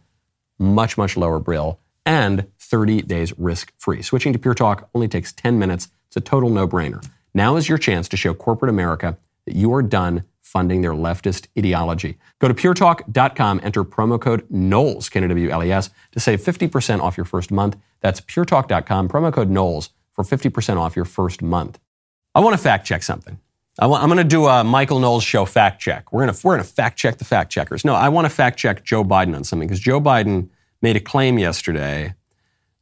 much, 0.59 0.99
much 0.99 1.17
lower 1.17 1.39
bill, 1.41 1.81
and 2.05 2.47
30 2.59 3.03
days 3.03 3.37
risk 3.39 3.73
free. 3.79 4.03
Switching 4.03 4.33
to 4.33 4.39
Pure 4.39 4.55
Talk 4.55 4.91
only 4.95 5.09
takes 5.09 5.33
10 5.33 5.59
minutes. 5.59 5.89
It's 6.09 6.17
a 6.17 6.21
total 6.21 6.51
no 6.51 6.69
brainer. 6.69 7.05
Now 7.35 7.57
is 7.57 7.69
your 7.69 7.79
chance 7.79 8.09
to 8.09 8.17
show 8.17 8.35
corporate 8.35 8.69
America 8.69 9.17
that 9.47 9.57
you 9.57 9.73
are 9.73 9.83
done 9.83 10.25
funding 10.41 10.83
their 10.83 10.93
leftist 10.93 11.49
ideology. 11.59 12.19
Go 12.39 12.49
to 12.49 12.55
puretalk.com, 12.55 13.61
enter 13.63 13.85
promo 13.85 14.21
code 14.21 14.47
Knowles, 14.51 15.09
K-N-O-W-L-E-S, 15.09 15.91
to 16.13 16.21
save 16.21 16.41
50% 16.41 17.01
off 17.01 17.17
your 17.17 17.25
first 17.25 17.51
month. 17.51 17.77
That's 18.01 18.21
puretalk.com, 18.21 19.09
promo 19.09 19.33
code 19.33 19.51
Knowles 19.51 19.91
for 20.13 20.23
50% 20.23 20.79
off 20.79 20.97
your 20.97 21.05
first 21.05 21.43
month. 21.43 21.79
I 22.35 22.41
want 22.41 22.55
to 22.55 22.63
fact 22.63 22.87
check 22.87 23.03
something. 23.03 23.41
I 23.79 23.85
am 23.85 24.09
going 24.09 24.17
to 24.17 24.25
do 24.25 24.47
a 24.47 24.65
Michael 24.65 25.01
Knowles 25.01 25.23
show 25.23 25.45
fact 25.45 25.81
check. 25.81 26.11
We're 26.13 26.25
going 26.25 26.35
to, 26.35 26.47
we're 26.47 26.57
to 26.57 26.65
fact 26.65 26.99
check 26.99 27.19
the 27.19 27.27
fact 27.27 27.53
checkers. 27.53 27.85
No, 27.85 27.95
I 27.95 28.09
want 28.09 28.25
to 28.25 28.31
fact 28.31 28.59
check 28.59 28.85
Joe 28.85 29.05
Biden 29.05 29.37
on 29.37 29.45
something 29.45 29.69
because 29.69 29.81
Joe 29.81 30.01
Biden 30.01 30.49
made 30.81 30.97
a 30.97 31.01
claim 31.01 31.39
yesterday 31.39 32.15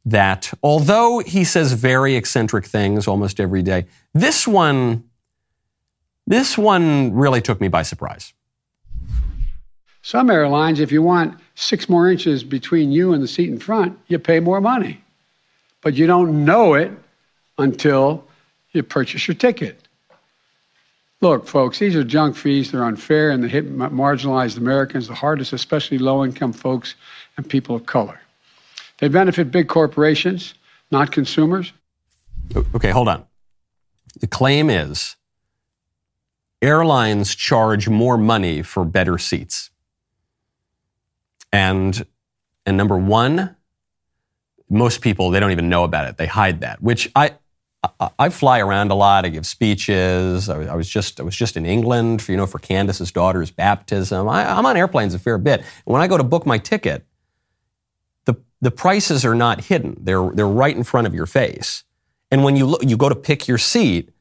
that 0.05 0.53
although 0.63 1.19
he 1.19 1.43
says 1.43 1.73
very 1.73 2.15
eccentric 2.15 2.65
things 2.65 3.07
almost 3.07 3.39
every 3.41 3.61
day, 3.61 3.87
this 4.13 4.47
one, 4.47 5.03
this 6.27 6.57
one 6.57 7.13
really 7.13 7.41
took 7.41 7.59
me 7.59 7.67
by 7.67 7.81
surprise. 7.81 8.33
Some 10.01 10.29
airlines, 10.29 10.79
if 10.79 10.91
you 10.91 11.01
want 11.01 11.37
six 11.55 11.89
more 11.89 12.09
inches 12.09 12.43
between 12.43 12.91
you 12.91 13.11
and 13.11 13.21
the 13.21 13.27
seat 13.27 13.49
in 13.49 13.59
front, 13.59 13.97
you 14.07 14.19
pay 14.19 14.39
more 14.39 14.61
money. 14.61 15.03
But 15.81 15.95
you 15.95 16.07
don't 16.07 16.45
know 16.45 16.75
it 16.75 16.91
until 17.57 18.23
you 18.71 18.83
purchase 18.83 19.27
your 19.27 19.35
ticket. 19.35 19.84
Look, 21.21 21.47
folks, 21.47 21.79
these 21.79 21.95
are 21.95 22.03
junk 22.03 22.35
fees. 22.35 22.71
They're 22.71 22.83
unfair 22.83 23.31
and 23.31 23.43
they 23.43 23.47
hit 23.47 23.77
marginalized 23.77 24.57
Americans 24.57 25.07
the 25.07 25.15
hardest, 25.15 25.53
especially 25.53 25.97
low 25.97 26.23
income 26.23 26.53
folks 26.53 26.95
and 27.37 27.47
people 27.47 27.75
of 27.75 27.85
color. 27.85 28.19
They 28.99 29.07
benefit 29.07 29.51
big 29.51 29.67
corporations, 29.67 30.53
not 30.91 31.11
consumers. 31.11 31.73
Okay, 32.75 32.91
hold 32.91 33.07
on. 33.07 33.25
The 34.19 34.27
claim 34.27 34.69
is 34.69 35.15
airlines 36.61 37.35
charge 37.35 37.89
more 37.89 38.17
money 38.17 38.61
for 38.61 38.85
better 38.85 39.17
seats. 39.17 39.69
And 41.51 42.05
and 42.65 42.77
number 42.77 42.97
1, 42.97 43.55
most 44.69 45.01
people 45.01 45.29
they 45.29 45.39
don't 45.39 45.51
even 45.51 45.69
know 45.69 45.83
about 45.83 46.07
it. 46.07 46.17
They 46.17 46.25
hide 46.25 46.61
that, 46.61 46.81
which 46.81 47.11
I 47.15 47.35
I, 48.19 48.29
fly 48.29 48.59
around 48.59 48.91
a 48.91 48.95
lot. 48.95 49.25
I 49.25 49.29
give 49.29 49.45
speeches. 49.45 50.49
I, 50.49 50.75
was 50.75 50.89
just 50.89 51.19
I 51.19 51.23
was 51.23 51.35
just 51.35 51.57
in 51.57 51.65
England 51.65 52.21
for 52.21 52.31
you 52.31 52.37
know 52.37 52.47
for 52.47 52.59
Candace's 52.59 53.11
daughter's 53.11 53.51
baptism. 53.51 54.27
I, 54.27 54.57
am 54.57 54.65
on 54.65 54.77
airplanes 54.77 55.13
a 55.13 55.19
fair 55.19 55.37
bit. 55.37 55.63
When 55.85 56.01
I 56.01 56.07
go 56.07 56.17
to 56.17 56.23
book 56.23 56.45
my 56.45 56.57
ticket, 56.57 57.05
the 58.25 58.35
the 58.61 58.71
prices 58.71 59.25
are 59.25 59.35
not 59.35 59.61
hidden. 59.61 59.97
They're, 59.99 60.29
they're 60.31 60.47
right 60.47 60.75
in 60.75 60.83
front 60.83 61.07
of 61.07 61.13
your 61.13 61.25
face. 61.25 61.83
And 62.31 62.43
when 62.43 62.55
you 62.55 62.65
look, 62.65 62.83
you 62.83 62.97
go 62.97 63.09
to 63.09 63.15
pick 63.15 63.47
your 63.47 63.57
seat, 63.57 64.11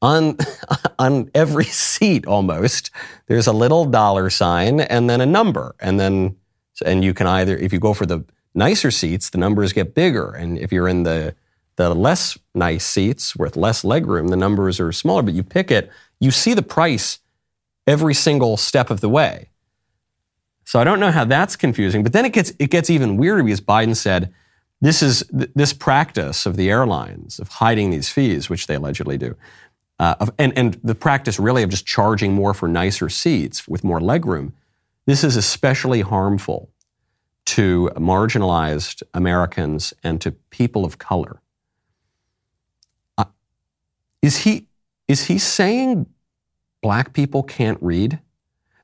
on, 0.00 0.36
on 0.98 1.30
every 1.34 1.64
seat 1.64 2.26
almost, 2.26 2.90
there's 3.26 3.46
a 3.46 3.52
little 3.52 3.84
dollar 3.84 4.30
sign 4.30 4.80
and 4.80 5.08
then 5.08 5.20
a 5.20 5.26
number. 5.26 5.74
And 5.80 5.98
then, 5.98 6.36
and 6.84 7.04
you 7.04 7.14
can 7.14 7.26
either, 7.26 7.56
if 7.56 7.72
you 7.72 7.78
go 7.78 7.94
for 7.94 8.06
the 8.06 8.24
nicer 8.54 8.90
seats, 8.90 9.30
the 9.30 9.38
numbers 9.38 9.72
get 9.72 9.94
bigger. 9.94 10.30
And 10.30 10.58
if 10.58 10.72
you're 10.72 10.88
in 10.88 11.02
the, 11.02 11.34
the 11.78 11.94
less 11.94 12.36
nice 12.54 12.84
seats 12.84 13.36
with 13.36 13.56
less 13.56 13.82
legroom, 13.82 14.30
the 14.30 14.36
numbers 14.36 14.80
are 14.80 14.90
smaller, 14.90 15.22
but 15.22 15.34
you 15.34 15.44
pick 15.44 15.70
it, 15.70 15.90
you 16.18 16.32
see 16.32 16.52
the 16.52 16.62
price 16.62 17.20
every 17.86 18.14
single 18.14 18.56
step 18.56 18.90
of 18.90 19.00
the 19.00 19.08
way. 19.08 19.50
So 20.64 20.80
I 20.80 20.84
don't 20.84 21.00
know 21.00 21.12
how 21.12 21.24
that's 21.24 21.56
confusing, 21.56 22.02
but 22.02 22.12
then 22.12 22.24
it 22.24 22.32
gets 22.32 22.52
it 22.58 22.70
gets 22.70 22.90
even 22.90 23.16
weirder 23.16 23.42
because 23.44 23.60
Biden 23.60 23.96
said 23.96 24.34
this 24.80 25.02
is 25.02 25.22
this 25.30 25.72
practice 25.72 26.46
of 26.46 26.56
the 26.56 26.68
airlines 26.68 27.38
of 27.38 27.48
hiding 27.48 27.90
these 27.90 28.10
fees, 28.10 28.50
which 28.50 28.66
they 28.66 28.74
allegedly 28.74 29.16
do, 29.16 29.36
uh, 29.98 30.16
of, 30.20 30.30
and 30.36 30.52
and 30.58 30.78
the 30.84 30.94
practice 30.94 31.38
really 31.38 31.62
of 31.62 31.70
just 31.70 31.86
charging 31.86 32.34
more 32.34 32.52
for 32.54 32.68
nicer 32.68 33.08
seats 33.08 33.66
with 33.66 33.82
more 33.82 34.00
legroom. 34.00 34.52
This 35.06 35.24
is 35.24 35.36
especially 35.36 36.02
harmful 36.02 36.70
to 37.46 37.90
marginalized 37.94 39.02
Americans 39.14 39.94
and 40.04 40.20
to 40.20 40.32
people 40.32 40.84
of 40.84 40.98
color. 40.98 41.40
Is 44.22 44.38
he 44.38 44.66
is 45.06 45.26
he 45.26 45.38
saying 45.38 46.06
black 46.82 47.12
people 47.12 47.42
can't 47.42 47.78
read? 47.80 48.20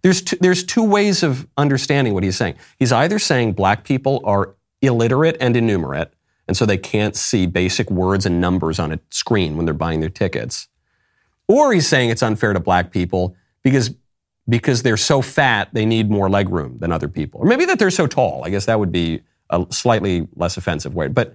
There's 0.02 0.22
two, 0.22 0.36
there's 0.40 0.64
two 0.64 0.84
ways 0.84 1.22
of 1.22 1.46
understanding 1.56 2.14
what 2.14 2.24
he's 2.24 2.36
saying. 2.36 2.56
He's 2.78 2.92
either 2.92 3.18
saying 3.18 3.52
black 3.52 3.84
people 3.84 4.20
are 4.24 4.54
illiterate 4.82 5.36
and 5.40 5.56
innumerate, 5.56 6.12
and 6.46 6.56
so 6.56 6.66
they 6.66 6.76
can't 6.76 7.16
see 7.16 7.46
basic 7.46 7.90
words 7.90 8.26
and 8.26 8.40
numbers 8.40 8.78
on 8.78 8.92
a 8.92 9.00
screen 9.10 9.56
when 9.56 9.64
they're 9.64 9.74
buying 9.74 10.00
their 10.00 10.10
tickets. 10.10 10.68
Or 11.48 11.72
he's 11.72 11.88
saying 11.88 12.10
it's 12.10 12.22
unfair 12.22 12.52
to 12.52 12.60
black 12.60 12.90
people 12.90 13.34
because, 13.62 13.94
because 14.48 14.82
they're 14.82 14.96
so 14.96 15.22
fat, 15.22 15.68
they 15.72 15.86
need 15.86 16.10
more 16.10 16.28
leg 16.28 16.48
room 16.48 16.78
than 16.78 16.92
other 16.92 17.08
people. 17.08 17.40
Or 17.40 17.46
maybe 17.46 17.64
that 17.66 17.78
they're 17.78 17.90
so 17.90 18.06
tall. 18.06 18.42
I 18.44 18.50
guess 18.50 18.66
that 18.66 18.78
would 18.78 18.92
be 18.92 19.22
a 19.50 19.64
slightly 19.70 20.28
less 20.36 20.56
offensive 20.56 20.94
way. 20.94 21.08
But 21.08 21.34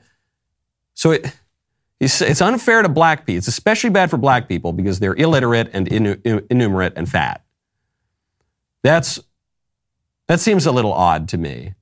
so 0.94 1.12
it, 1.12 1.36
it's 2.00 2.42
unfair 2.42 2.82
to 2.82 2.90
black 2.90 3.26
people. 3.26 3.38
It's 3.38 3.48
especially 3.48 3.90
bad 3.90 4.10
for 4.10 4.18
black 4.18 4.48
people 4.48 4.72
because 4.74 5.00
they're 5.00 5.16
illiterate 5.16 5.70
and 5.74 5.88
innumerate 5.88 6.94
and 6.96 7.10
fat. 7.10 7.44
That's, 8.84 9.20
that 10.28 10.40
seems 10.40 10.66
a 10.66 10.72
little 10.72 10.94
odd 10.94 11.28
to 11.30 11.38
me. 11.38 11.74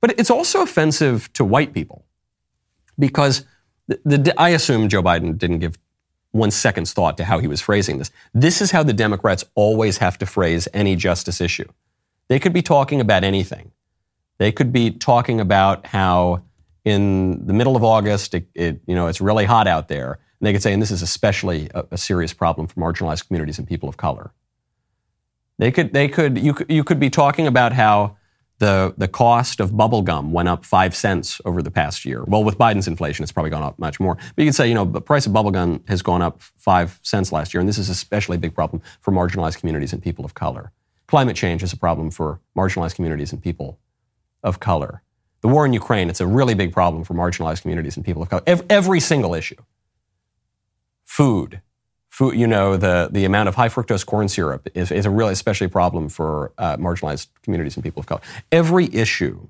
But 0.00 0.18
it's 0.18 0.30
also 0.30 0.62
offensive 0.62 1.32
to 1.32 1.44
white 1.44 1.72
people 1.72 2.04
because 2.98 3.44
the, 3.88 3.98
the, 4.04 4.34
I 4.36 4.50
assume 4.50 4.88
Joe 4.88 5.02
Biden 5.02 5.36
didn't 5.36 5.58
give 5.58 5.78
one 6.30 6.50
second's 6.50 6.92
thought 6.92 7.16
to 7.16 7.24
how 7.24 7.38
he 7.38 7.46
was 7.46 7.60
phrasing 7.60 7.98
this. 7.98 8.10
This 8.32 8.60
is 8.60 8.70
how 8.70 8.82
the 8.82 8.92
Democrats 8.92 9.44
always 9.54 9.98
have 9.98 10.18
to 10.18 10.26
phrase 10.26 10.68
any 10.74 10.96
justice 10.96 11.40
issue. 11.40 11.68
They 12.28 12.38
could 12.38 12.52
be 12.52 12.62
talking 12.62 13.00
about 13.00 13.24
anything. 13.24 13.72
They 14.38 14.52
could 14.52 14.72
be 14.72 14.90
talking 14.90 15.40
about 15.40 15.86
how 15.86 16.42
in 16.84 17.46
the 17.46 17.52
middle 17.52 17.76
of 17.76 17.84
August, 17.84 18.34
it, 18.34 18.46
it, 18.54 18.80
you 18.86 18.94
know, 18.94 19.06
it's 19.06 19.20
really 19.20 19.44
hot 19.44 19.66
out 19.66 19.88
there. 19.88 20.18
And 20.40 20.46
they 20.46 20.52
could 20.52 20.62
say, 20.62 20.72
and 20.72 20.82
this 20.82 20.90
is 20.90 21.02
especially 21.02 21.70
a, 21.74 21.84
a 21.92 21.98
serious 21.98 22.32
problem 22.32 22.66
for 22.66 22.80
marginalized 22.80 23.26
communities 23.26 23.58
and 23.58 23.66
people 23.66 23.88
of 23.88 23.96
color. 23.96 24.32
They 25.58 25.70
could, 25.70 25.92
they 25.92 26.08
could, 26.08 26.36
you 26.36 26.52
could, 26.52 26.70
you 26.70 26.84
could 26.84 27.00
be 27.00 27.10
talking 27.10 27.46
about 27.46 27.72
how 27.72 28.16
the, 28.58 28.94
the 28.96 29.08
cost 29.08 29.60
of 29.60 29.76
bubble 29.76 30.02
gum 30.02 30.32
went 30.32 30.48
up 30.48 30.64
five 30.64 30.94
cents 30.94 31.40
over 31.44 31.62
the 31.62 31.70
past 31.70 32.04
year. 32.04 32.24
Well, 32.24 32.44
with 32.44 32.58
Biden's 32.58 32.86
inflation, 32.86 33.22
it's 33.22 33.32
probably 33.32 33.50
gone 33.50 33.62
up 33.62 33.78
much 33.78 33.98
more. 33.98 34.16
But 34.16 34.42
you 34.42 34.46
could 34.46 34.54
say, 34.54 34.68
you 34.68 34.74
know, 34.74 34.84
the 34.84 35.00
price 35.00 35.26
of 35.26 35.32
bubble 35.32 35.50
gum 35.50 35.82
has 35.88 36.02
gone 36.02 36.22
up 36.22 36.40
five 36.40 36.98
cents 37.02 37.32
last 37.32 37.54
year, 37.54 37.60
and 37.60 37.68
this 37.68 37.78
is 37.78 37.88
especially 37.88 38.36
a 38.36 38.40
big 38.40 38.54
problem 38.54 38.82
for 39.00 39.12
marginalized 39.12 39.58
communities 39.58 39.92
and 39.92 40.02
people 40.02 40.24
of 40.24 40.34
color. 40.34 40.72
Climate 41.06 41.36
change 41.36 41.62
is 41.62 41.72
a 41.72 41.76
problem 41.76 42.10
for 42.10 42.40
marginalized 42.56 42.94
communities 42.94 43.32
and 43.32 43.42
people 43.42 43.78
of 44.42 44.60
color. 44.60 45.02
The 45.44 45.48
war 45.48 45.66
in 45.66 45.74
Ukraine, 45.74 46.08
it's 46.08 46.22
a 46.22 46.26
really 46.26 46.54
big 46.54 46.72
problem 46.72 47.04
for 47.04 47.12
marginalized 47.12 47.60
communities 47.60 47.96
and 47.96 48.04
people 48.04 48.22
of 48.22 48.30
color. 48.30 48.42
Every, 48.46 48.66
every 48.70 49.00
single 49.00 49.34
issue. 49.34 49.60
Food, 51.04 51.60
food, 52.08 52.34
you 52.34 52.46
know, 52.46 52.78
the, 52.78 53.10
the 53.12 53.26
amount 53.26 53.50
of 53.50 53.54
high 53.54 53.68
fructose 53.68 54.06
corn 54.06 54.28
syrup 54.28 54.66
is, 54.74 54.90
is 54.90 55.04
a 55.04 55.10
really 55.10 55.34
especially 55.34 55.68
problem 55.68 56.08
for 56.08 56.52
uh, 56.56 56.78
marginalized 56.78 57.26
communities 57.42 57.76
and 57.76 57.84
people 57.84 58.00
of 58.00 58.06
color. 58.06 58.22
Every 58.50 58.86
issue 58.94 59.48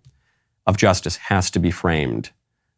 of 0.66 0.76
justice 0.76 1.14
has 1.28 1.48
to 1.52 1.60
be 1.60 1.70
framed 1.70 2.30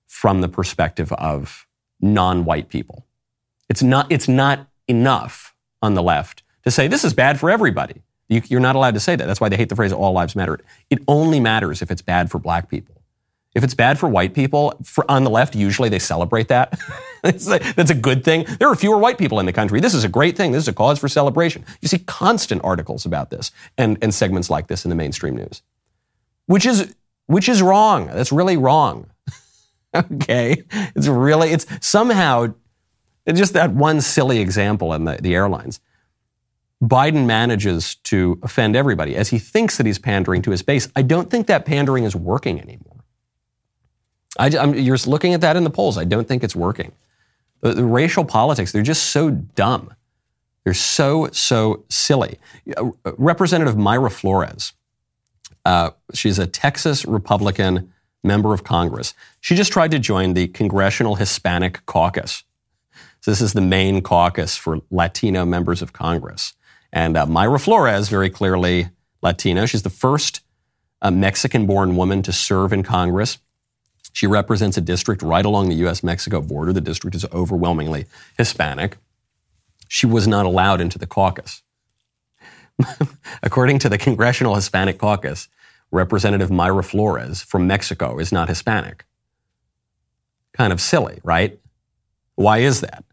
from 0.07 0.43
the 0.43 0.49
perspective 0.49 1.11
of 1.15 1.67
non-white 2.03 2.69
people. 2.69 3.07
It's 3.71 3.83
not, 3.83 4.13
it's 4.13 4.29
not 4.29 4.69
enough 4.89 5.55
on 5.81 5.95
the 5.95 6.03
left 6.03 6.43
to 6.65 6.71
say 6.71 6.87
this 6.87 7.03
is 7.03 7.15
bad 7.15 7.41
for 7.41 7.49
everybody. 7.49 8.03
You, 8.29 8.43
you're 8.47 8.61
not 8.61 8.77
allowed 8.77 8.93
to 8.93 9.01
say 9.01 9.17
that. 9.17 9.27
That's 9.27 9.41
why 9.41 9.49
they 9.49 9.57
hate 9.57 9.71
the 9.71 9.77
phrase 9.77 9.91
all 9.91 10.13
lives 10.13 10.37
matter. 10.37 10.61
It 10.91 10.99
only 11.09 11.41
matters 11.41 11.81
if 11.81 11.91
it's 11.91 12.03
bad 12.03 12.31
for 12.31 12.39
black 12.39 12.69
people. 12.69 12.93
If 13.57 13.65
it's 13.65 13.73
bad 13.73 13.99
for 13.99 14.07
white 14.07 14.35
people, 14.35 14.75
for, 14.85 15.11
on 15.11 15.25
the 15.25 15.31
left, 15.31 15.57
usually 15.57 15.89
they 15.89 15.99
celebrate 15.99 16.49
that. 16.49 16.79
that's 17.23 17.91
a 17.91 17.95
good 17.95 18.23
thing. 18.23 18.45
There 18.59 18.69
are 18.69 18.77
fewer 18.77 18.99
white 18.99 19.17
people 19.17 19.41
in 19.41 19.47
the 19.47 19.53
country. 19.53 19.81
This 19.81 19.95
is 19.95 20.05
a 20.05 20.11
great 20.11 20.37
thing. 20.37 20.53
This 20.53 20.65
is 20.65 20.69
a 20.69 20.75
cause 20.75 20.99
for 20.99 21.09
celebration. 21.09 21.65
You 21.81 21.89
see 21.89 22.01
constant 22.01 22.63
articles 22.63 23.07
about 23.07 23.31
this 23.31 23.53
and, 23.79 23.97
and 24.03 24.15
segments 24.15 24.51
like 24.51 24.67
this 24.67 24.85
in 24.85 24.91
the 24.91 24.95
mainstream 24.95 25.37
news, 25.37 25.63
which 26.45 26.67
is, 26.67 26.95
which 27.29 27.49
is 27.49 27.63
wrong. 27.63 28.09
That's 28.09 28.31
really 28.31 28.59
wrong. 28.59 29.09
okay. 29.97 30.63
It's 30.95 31.09
really, 31.09 31.49
it's 31.49 31.67
somehow 31.81 32.53
just 33.33 33.55
that 33.55 33.73
one 33.73 34.03
silly 34.03 34.41
example 34.41 34.93
in 34.93 35.05
the, 35.05 35.17
the 35.17 35.35
airlines. 35.35 35.81
Biden 36.83 37.25
manages 37.25 37.95
to 38.05 38.39
offend 38.43 38.77
everybody 38.77 39.17
as 39.17 39.31
he 39.31 39.39
thinks 39.39 39.79
that 39.79 39.87
he's 39.87 39.99
pandering 39.99 40.43
to 40.43 40.51
his 40.51 40.61
base. 40.61 40.91
I 40.95 41.01
don't 41.01 41.31
think 41.31 41.47
that 41.47 41.65
pandering 41.65 42.05
is 42.05 42.15
working 42.15 42.61
anymore. 42.61 42.96
I, 44.39 44.49
you're 44.49 44.97
just 44.97 45.07
looking 45.07 45.35
at 45.35 45.41
that 45.41 45.57
in 45.57 45.65
the 45.65 45.71
polls. 45.71 45.99
I 45.99 46.05
don't 46.05 46.27
think 46.27 46.45
it's 46.45 46.57
working. 46.57 46.93
The, 47.61 47.73
the, 47.73 47.85
racial 47.85 48.25
politics, 48.25 48.73
they're 48.73 48.83
just 48.83 49.11
so 49.11 49.31
dumb. 49.31 49.95
They're 50.65 50.75
so, 50.75 51.29
so 51.33 51.85
silly. 51.89 52.39
Uh, 52.77 52.91
Representative 53.17 53.77
Mayra 53.77 54.13
Flores, 54.13 54.73
uh, 55.65 55.91
she's 56.13 56.39
a 56.39 56.47
Texas 56.47 57.05
Republican 57.05 57.93
member 58.23 58.53
of 58.53 58.65
Congress. 58.65 59.15
She 59.41 59.55
just 59.55 59.73
tried 59.73 59.91
to 59.93 59.99
join 59.99 60.35
the 60.35 60.49
Congressional 60.49 61.15
Hispanic 61.15 61.85
Caucus. 61.87 62.45
So 63.21 63.31
this 63.31 63.41
is 63.41 63.55
the 63.55 63.61
main 63.61 64.03
caucus 64.03 64.57
for 64.57 64.81
Latino 64.91 65.45
members 65.45 65.83
of 65.83 65.93
Congress. 65.93 66.53
And 66.93 67.17
uh, 67.17 67.27
Mayra 67.27 67.61
Flores, 67.61 68.09
very 68.09 68.31
clearly 68.31 68.91
Latino. 69.23 69.67
She's 69.67 69.83
the 69.83 69.91
first 69.91 70.43
uh, 71.03 71.11
Mexican 71.11 71.67
born 71.67 71.97
woman 71.97 72.23
to 72.23 72.33
serve 72.33 72.73
in 72.73 72.83
Congress. 72.83 73.39
She 74.17 74.27
represents 74.27 74.79
a 74.79 74.81
district 74.81 75.21
right 75.21 75.45
along 75.45 75.69
the 75.69 75.75
U.S. 75.85 76.03
Mexico 76.03 76.41
border. 76.41 76.73
The 76.73 76.81
district 76.81 77.15
is 77.15 77.27
overwhelmingly 77.35 78.07
Hispanic. 78.39 78.97
She 79.89 80.07
was 80.07 80.27
not 80.27 80.47
allowed 80.47 80.81
into 80.81 80.99
the 80.99 81.07
caucus. 81.07 81.63
According 83.43 83.79
to 83.81 83.91
the 83.91 83.99
Congressional 83.99 84.55
Hispanic 84.55 84.97
Caucus, 84.97 85.49
Representative 85.91 86.49
Mayra 86.49 86.83
Flores 86.83 87.43
from 87.43 87.67
Mexico 87.67 88.19
is 88.19 88.33
not 88.33 88.49
Hispanic. 88.49 89.05
Kind 90.55 90.73
of 90.73 90.81
silly, 90.81 91.21
right? 91.23 91.61
Why 92.37 92.61
is 92.61 92.81
that? 92.81 93.05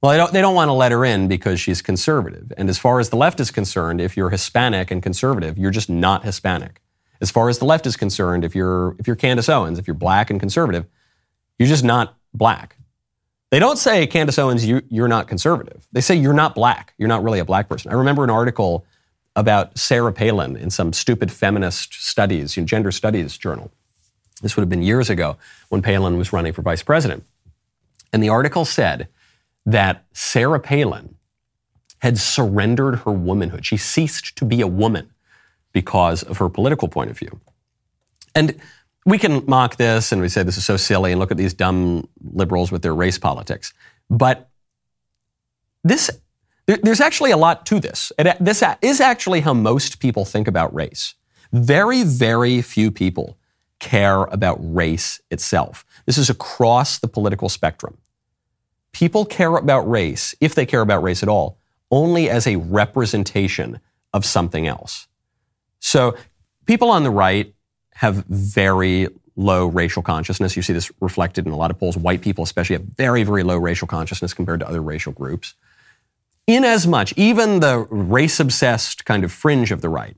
Well, 0.00 0.12
they 0.12 0.16
don't, 0.16 0.32
they 0.32 0.40
don't 0.40 0.54
want 0.54 0.68
to 0.68 0.74
let 0.74 0.92
her 0.92 1.04
in 1.04 1.26
because 1.26 1.58
she's 1.58 1.82
conservative. 1.82 2.52
And 2.56 2.68
as 2.68 2.78
far 2.78 3.00
as 3.00 3.10
the 3.10 3.16
left 3.16 3.40
is 3.40 3.50
concerned, 3.50 4.00
if 4.00 4.16
you're 4.16 4.30
Hispanic 4.30 4.92
and 4.92 5.02
conservative, 5.02 5.58
you're 5.58 5.72
just 5.72 5.90
not 5.90 6.22
Hispanic. 6.22 6.82
As 7.20 7.30
far 7.30 7.48
as 7.48 7.58
the 7.58 7.64
left 7.64 7.86
is 7.86 7.96
concerned, 7.96 8.44
if 8.44 8.54
you're 8.54 8.94
if 8.98 9.06
you're 9.06 9.16
Candace 9.16 9.48
Owens, 9.48 9.78
if 9.78 9.86
you're 9.86 9.94
black 9.94 10.30
and 10.30 10.38
conservative, 10.38 10.86
you're 11.58 11.68
just 11.68 11.84
not 11.84 12.16
black. 12.32 12.76
They 13.50 13.58
don't 13.58 13.78
say 13.78 14.06
Candace 14.06 14.38
Owens, 14.38 14.64
you, 14.66 14.82
you're 14.90 15.08
not 15.08 15.26
conservative. 15.26 15.86
They 15.90 16.02
say 16.02 16.14
you're 16.14 16.34
not 16.34 16.54
black. 16.54 16.92
You're 16.98 17.08
not 17.08 17.22
really 17.22 17.38
a 17.38 17.44
black 17.44 17.68
person. 17.68 17.90
I 17.90 17.94
remember 17.94 18.22
an 18.22 18.30
article 18.30 18.84
about 19.34 19.78
Sarah 19.78 20.12
Palin 20.12 20.56
in 20.56 20.68
some 20.68 20.92
stupid 20.92 21.32
feminist 21.32 21.94
studies, 21.94 22.56
you 22.56 22.62
know, 22.62 22.66
gender 22.66 22.92
studies 22.92 23.38
journal. 23.38 23.70
This 24.42 24.56
would 24.56 24.62
have 24.62 24.68
been 24.68 24.82
years 24.82 25.08
ago 25.08 25.38
when 25.70 25.80
Palin 25.80 26.18
was 26.18 26.32
running 26.32 26.52
for 26.52 26.62
vice 26.62 26.82
president. 26.82 27.24
And 28.12 28.22
the 28.22 28.28
article 28.28 28.64
said 28.64 29.08
that 29.64 30.04
Sarah 30.12 30.60
Palin 30.60 31.14
had 32.00 32.18
surrendered 32.18 33.00
her 33.00 33.12
womanhood. 33.12 33.64
She 33.64 33.76
ceased 33.76 34.36
to 34.36 34.44
be 34.44 34.60
a 34.60 34.66
woman 34.66 35.10
because 35.82 36.24
of 36.24 36.38
her 36.38 36.48
political 36.48 36.88
point 36.88 37.08
of 37.08 37.16
view. 37.16 37.40
And 38.34 38.56
we 39.06 39.16
can 39.16 39.44
mock 39.46 39.76
this 39.76 40.10
and 40.10 40.20
we 40.20 40.28
say 40.28 40.42
this 40.42 40.56
is 40.56 40.64
so 40.64 40.76
silly 40.76 41.12
and 41.12 41.20
look 41.20 41.30
at 41.30 41.36
these 41.36 41.54
dumb 41.54 42.08
liberals 42.32 42.72
with 42.72 42.82
their 42.82 42.96
race 42.96 43.16
politics. 43.16 43.72
But 44.10 44.50
this, 45.84 46.10
there's 46.66 47.00
actually 47.00 47.30
a 47.30 47.36
lot 47.36 47.64
to 47.66 47.78
this. 47.78 48.10
this 48.40 48.64
is 48.82 49.00
actually 49.00 49.40
how 49.40 49.54
most 49.54 50.00
people 50.00 50.24
think 50.24 50.48
about 50.48 50.74
race. 50.74 51.14
Very, 51.52 52.02
very 52.02 52.60
few 52.60 52.90
people 52.90 53.38
care 53.78 54.24
about 54.24 54.58
race 54.60 55.20
itself. 55.30 55.84
This 56.06 56.18
is 56.18 56.28
across 56.28 56.98
the 56.98 57.08
political 57.08 57.48
spectrum. 57.48 57.98
People 58.90 59.24
care 59.24 59.54
about 59.54 59.88
race, 59.88 60.34
if 60.40 60.56
they 60.56 60.66
care 60.66 60.80
about 60.80 61.04
race 61.04 61.22
at 61.22 61.28
all, 61.28 61.58
only 61.90 62.28
as 62.28 62.48
a 62.48 62.56
representation 62.56 63.78
of 64.12 64.24
something 64.24 64.66
else. 64.66 65.07
So 65.80 66.16
people 66.66 66.90
on 66.90 67.02
the 67.02 67.10
right 67.10 67.54
have 67.94 68.24
very 68.26 69.08
low 69.36 69.66
racial 69.66 70.02
consciousness. 70.02 70.56
You 70.56 70.62
see 70.62 70.72
this 70.72 70.90
reflected 71.00 71.46
in 71.46 71.52
a 71.52 71.56
lot 71.56 71.70
of 71.70 71.78
polls. 71.78 71.96
White 71.96 72.20
people, 72.20 72.44
especially, 72.44 72.74
have 72.76 72.84
very, 72.84 73.22
very 73.22 73.42
low 73.42 73.56
racial 73.56 73.86
consciousness 73.88 74.34
compared 74.34 74.60
to 74.60 74.68
other 74.68 74.82
racial 74.82 75.12
groups. 75.12 75.54
Inasmuch, 76.46 77.16
even 77.16 77.60
the 77.60 77.86
race 77.90 78.40
obsessed 78.40 79.04
kind 79.04 79.22
of 79.22 79.30
fringe 79.30 79.70
of 79.70 79.80
the 79.80 79.88
right, 79.88 80.16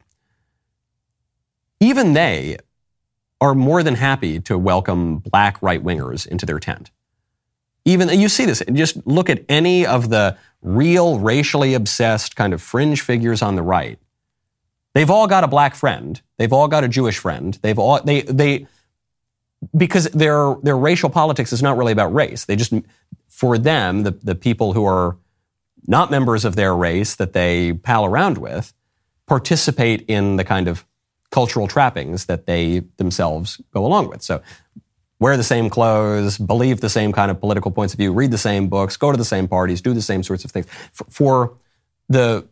even 1.81 2.13
they 2.15 2.57
are 3.41 3.55
more 3.55 3.83
than 3.83 3.95
happy 3.95 4.41
to 4.41 4.59
welcome 4.59 5.19
black 5.19 5.61
right 5.63 5.83
wingers 5.83 6.27
into 6.27 6.47
their 6.47 6.59
tent. 6.59 6.91
Even 7.85 8.09
you 8.21 8.29
see 8.29 8.45
this, 8.45 8.63
just 8.73 9.07
look 9.07 9.31
at 9.31 9.43
any 9.49 9.87
of 9.87 10.11
the 10.11 10.37
real 10.63 11.19
racially 11.19 11.75
obsessed 11.75 12.37
kind 12.37 12.53
of 12.53 12.61
fringe 12.61 13.01
figures 13.01 13.43
on 13.43 13.57
the 13.57 13.63
right. 13.63 13.99
They've 14.95 15.11
all 15.11 15.27
got 15.27 15.45
a 15.45 15.49
black 15.49 15.75
friend. 15.75 16.21
They've 16.39 16.53
all 16.53 16.69
got 16.69 16.85
a 16.85 16.89
Jewish 16.89 17.19
friend. 17.19 17.59
They've 17.63 17.79
all 17.79 18.03
they 18.03 18.23
they 18.23 18.67
because 19.77 20.05
their 20.07 20.57
their 20.63 20.77
racial 20.77 21.11
politics 21.11 21.53
is 21.53 21.63
not 21.63 21.77
really 21.77 21.93
about 21.93 22.13
race. 22.13 22.45
They 22.45 22.57
just 22.57 22.73
for 23.29 23.59
them 23.59 24.03
the 24.03 24.11
the 24.11 24.35
people 24.35 24.73
who 24.73 24.85
are 24.85 25.17
not 25.87 26.11
members 26.11 26.45
of 26.45 26.57
their 26.57 26.75
race 26.75 27.15
that 27.17 27.33
they 27.33 27.73
pal 27.73 28.05
around 28.05 28.39
with 28.39 28.73
participate 29.27 30.03
in 30.09 30.37
the 30.37 30.45
kind 30.45 30.67
of 30.67 30.85
cultural 31.31 31.69
trappings 31.69 32.27
that 32.27 32.47
they 32.47 32.81
themselves 32.97 33.61
go 33.73 33.87
along 33.87 34.09
with. 34.09 34.23
So 34.23 34.43
wear 35.21 35.37
the 35.37 35.45
same 35.45 35.71
clothes, 35.71 36.37
believe 36.37 36.81
the 36.81 36.89
same 36.89 37.13
kind 37.13 37.31
of 37.31 37.39
political 37.39 37.71
points 37.71 37.95
of 37.95 37.99
view, 37.99 38.13
read 38.13 38.33
the 38.33 38.39
same 38.39 38.69
books, 38.69 38.97
go 38.97 39.13
to 39.13 39.17
the 39.17 39.25
same 39.25 39.47
parties, 39.47 39.81
do 39.81 39.95
the 39.95 40.03
same 40.03 40.25
sorts 40.25 40.45
of 40.45 40.51
things. 40.51 40.67
For, 40.93 41.05
for 41.05 41.57
the 42.09 42.49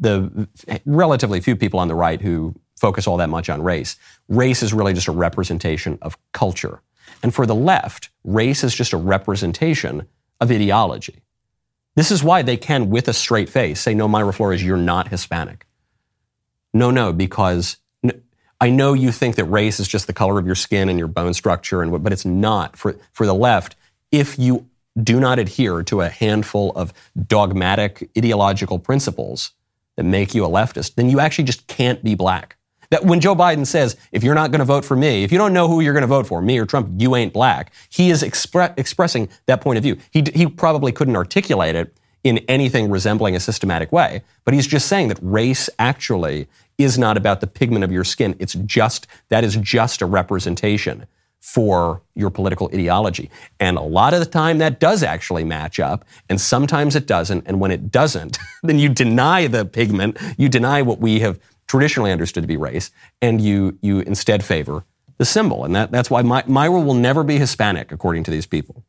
the 0.00 0.48
relatively 0.84 1.40
few 1.40 1.56
people 1.56 1.78
on 1.78 1.88
the 1.88 1.94
right 1.94 2.20
who 2.20 2.54
focus 2.76 3.06
all 3.06 3.18
that 3.18 3.28
much 3.28 3.50
on 3.50 3.62
race, 3.62 3.96
race 4.28 4.62
is 4.62 4.72
really 4.72 4.94
just 4.94 5.08
a 5.08 5.12
representation 5.12 5.98
of 6.02 6.16
culture. 6.32 6.80
And 7.22 7.34
for 7.34 7.44
the 7.46 7.54
left, 7.54 8.08
race 8.24 8.64
is 8.64 8.74
just 8.74 8.92
a 8.92 8.96
representation 8.96 10.06
of 10.40 10.50
ideology. 10.50 11.22
This 11.96 12.10
is 12.10 12.24
why 12.24 12.42
they 12.42 12.56
can, 12.56 12.88
with 12.88 13.08
a 13.08 13.12
straight 13.12 13.50
face, 13.50 13.80
say, 13.80 13.94
no, 13.94 14.08
Mayra 14.08 14.34
Flores, 14.34 14.64
you're 14.64 14.76
not 14.76 15.08
Hispanic. 15.08 15.66
No, 16.72 16.90
no, 16.90 17.12
because 17.12 17.76
I 18.60 18.70
know 18.70 18.92
you 18.92 19.10
think 19.10 19.36
that 19.36 19.44
race 19.46 19.80
is 19.80 19.88
just 19.88 20.06
the 20.06 20.12
color 20.12 20.38
of 20.38 20.46
your 20.46 20.54
skin 20.54 20.88
and 20.88 20.98
your 20.98 21.08
bone 21.08 21.34
structure, 21.34 21.82
and 21.82 22.02
but 22.02 22.12
it's 22.12 22.24
not 22.24 22.76
for 22.76 22.96
for 23.12 23.26
the 23.26 23.34
left. 23.34 23.74
If 24.12 24.38
you 24.38 24.68
do 25.02 25.18
not 25.18 25.38
adhere 25.38 25.82
to 25.84 26.02
a 26.02 26.08
handful 26.08 26.72
of 26.72 26.92
dogmatic 27.26 28.10
ideological 28.16 28.78
principles 28.78 29.52
that 30.00 30.04
make 30.04 30.34
you 30.34 30.46
a 30.46 30.48
leftist, 30.48 30.94
then 30.94 31.10
you 31.10 31.20
actually 31.20 31.44
just 31.44 31.66
can't 31.66 32.02
be 32.02 32.14
black. 32.14 32.56
That 32.88 33.04
when 33.04 33.20
Joe 33.20 33.36
Biden 33.36 33.66
says, 33.66 33.98
if 34.12 34.24
you're 34.24 34.34
not 34.34 34.50
going 34.50 34.60
to 34.60 34.64
vote 34.64 34.82
for 34.82 34.96
me, 34.96 35.24
if 35.24 35.30
you 35.30 35.36
don't 35.36 35.52
know 35.52 35.68
who 35.68 35.80
you're 35.82 35.92
going 35.92 36.00
to 36.00 36.06
vote 36.06 36.26
for, 36.26 36.40
me 36.40 36.58
or 36.58 36.64
Trump, 36.64 36.88
you 36.96 37.14
ain't 37.14 37.34
black, 37.34 37.70
he 37.90 38.08
is 38.10 38.22
expre- 38.22 38.72
expressing 38.78 39.28
that 39.44 39.60
point 39.60 39.76
of 39.76 39.82
view. 39.82 39.98
He, 40.10 40.24
he 40.34 40.46
probably 40.46 40.90
couldn't 40.90 41.16
articulate 41.16 41.74
it 41.74 41.94
in 42.24 42.38
anything 42.48 42.90
resembling 42.90 43.36
a 43.36 43.40
systematic 43.40 43.92
way, 43.92 44.22
but 44.46 44.54
he's 44.54 44.66
just 44.66 44.88
saying 44.88 45.08
that 45.08 45.18
race 45.20 45.68
actually 45.78 46.48
is 46.78 46.96
not 46.96 47.18
about 47.18 47.42
the 47.42 47.46
pigment 47.46 47.84
of 47.84 47.92
your 47.92 48.04
skin. 48.04 48.34
It's 48.38 48.54
just, 48.54 49.06
that 49.28 49.44
is 49.44 49.56
just 49.56 50.00
a 50.00 50.06
representation 50.06 51.04
for 51.40 52.02
your 52.14 52.30
political 52.30 52.70
ideology. 52.72 53.30
And 53.58 53.76
a 53.76 53.82
lot 53.82 54.14
of 54.14 54.20
the 54.20 54.26
time 54.26 54.58
that 54.58 54.78
does 54.78 55.02
actually 55.02 55.44
match 55.44 55.80
up, 55.80 56.04
and 56.28 56.40
sometimes 56.40 56.94
it 56.94 57.06
doesn't. 57.06 57.44
And 57.46 57.60
when 57.60 57.70
it 57.70 57.90
doesn't, 57.90 58.38
then 58.62 58.78
you 58.78 58.88
deny 58.88 59.46
the 59.46 59.64
pigment, 59.64 60.18
you 60.36 60.48
deny 60.48 60.82
what 60.82 61.00
we 61.00 61.20
have 61.20 61.40
traditionally 61.66 62.12
understood 62.12 62.42
to 62.42 62.48
be 62.48 62.56
race, 62.56 62.90
and 63.22 63.40
you, 63.40 63.78
you 63.80 64.00
instead 64.00 64.44
favor 64.44 64.84
the 65.18 65.24
symbol. 65.24 65.64
And 65.64 65.76
that, 65.76 65.90
that's 65.90 66.10
why 66.10 66.22
My, 66.22 66.42
Mayra 66.42 66.84
will 66.84 66.94
never 66.94 67.22
be 67.22 67.38
Hispanic, 67.38 67.92
according 67.92 68.24
to 68.24 68.30
these 68.30 68.46
people. 68.46 68.84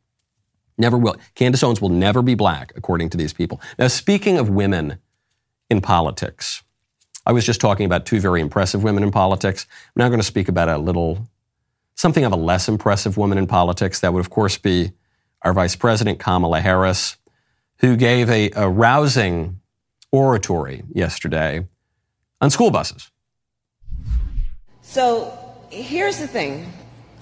Never 0.77 0.97
will. 0.97 1.15
Candace 1.35 1.61
Owens 1.61 1.81
will 1.81 1.89
never 1.89 2.21
be 2.21 2.35
black, 2.35 2.73
according 2.75 3.09
to 3.11 3.17
these 3.17 3.33
people. 3.33 3.61
Now, 3.77 3.87
speaking 3.87 4.37
of 4.37 4.49
women 4.49 4.97
in 5.69 5.81
politics, 5.81 6.63
I 7.25 7.33
was 7.33 7.45
just 7.45 7.61
talking 7.61 7.85
about 7.85 8.05
two 8.05 8.19
very 8.19 8.41
impressive 8.41 8.81
women 8.81 9.03
in 9.03 9.11
politics. 9.11 9.67
I'm 9.87 9.99
now 9.99 10.07
going 10.07 10.19
to 10.19 10.25
speak 10.25 10.47
about 10.47 10.69
a 10.69 10.77
little, 10.77 11.27
something 11.95 12.23
of 12.23 12.31
a 12.31 12.37
less 12.37 12.67
impressive 12.67 13.17
woman 13.17 13.37
in 13.37 13.47
politics. 13.47 13.99
That 13.99 14.13
would, 14.13 14.19
of 14.19 14.29
course, 14.29 14.57
be 14.57 14.91
our 15.41 15.53
Vice 15.53 15.75
President, 15.75 16.19
Kamala 16.19 16.61
Harris, 16.61 17.17
who 17.77 17.95
gave 17.95 18.29
a, 18.29 18.51
a 18.51 18.69
rousing 18.69 19.59
oratory 20.11 20.83
yesterday 20.93 21.67
on 22.39 22.49
school 22.49 22.71
buses. 22.71 23.09
So 24.81 25.37
here's 25.69 26.19
the 26.19 26.27
thing 26.27 26.71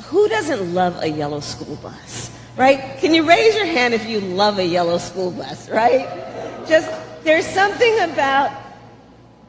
who 0.05 0.27
doesn't 0.27 0.73
love 0.73 1.01
a 1.03 1.07
yellow 1.07 1.39
school 1.39 1.75
bus, 1.77 2.31
right? 2.57 2.97
Can 2.99 3.13
you 3.13 3.27
raise 3.27 3.55
your 3.55 3.65
hand 3.65 3.93
if 3.93 4.07
you 4.07 4.19
love 4.21 4.57
a 4.57 4.65
yellow 4.65 4.97
school 4.97 5.31
bus, 5.31 5.69
right? 5.69 6.07
Just, 6.67 6.89
there's 7.23 7.45
something 7.45 7.99
about 7.99 8.51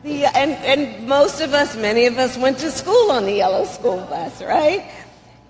the, 0.02 0.24
and, 0.24 0.52
and 0.52 1.08
most 1.08 1.40
of 1.40 1.54
us, 1.54 1.76
many 1.76 2.06
of 2.06 2.18
us 2.18 2.36
went 2.36 2.58
to 2.58 2.70
school 2.70 3.10
on 3.10 3.24
the 3.24 3.32
yellow 3.32 3.64
school 3.64 3.98
bus, 4.08 4.42
right? 4.42 4.90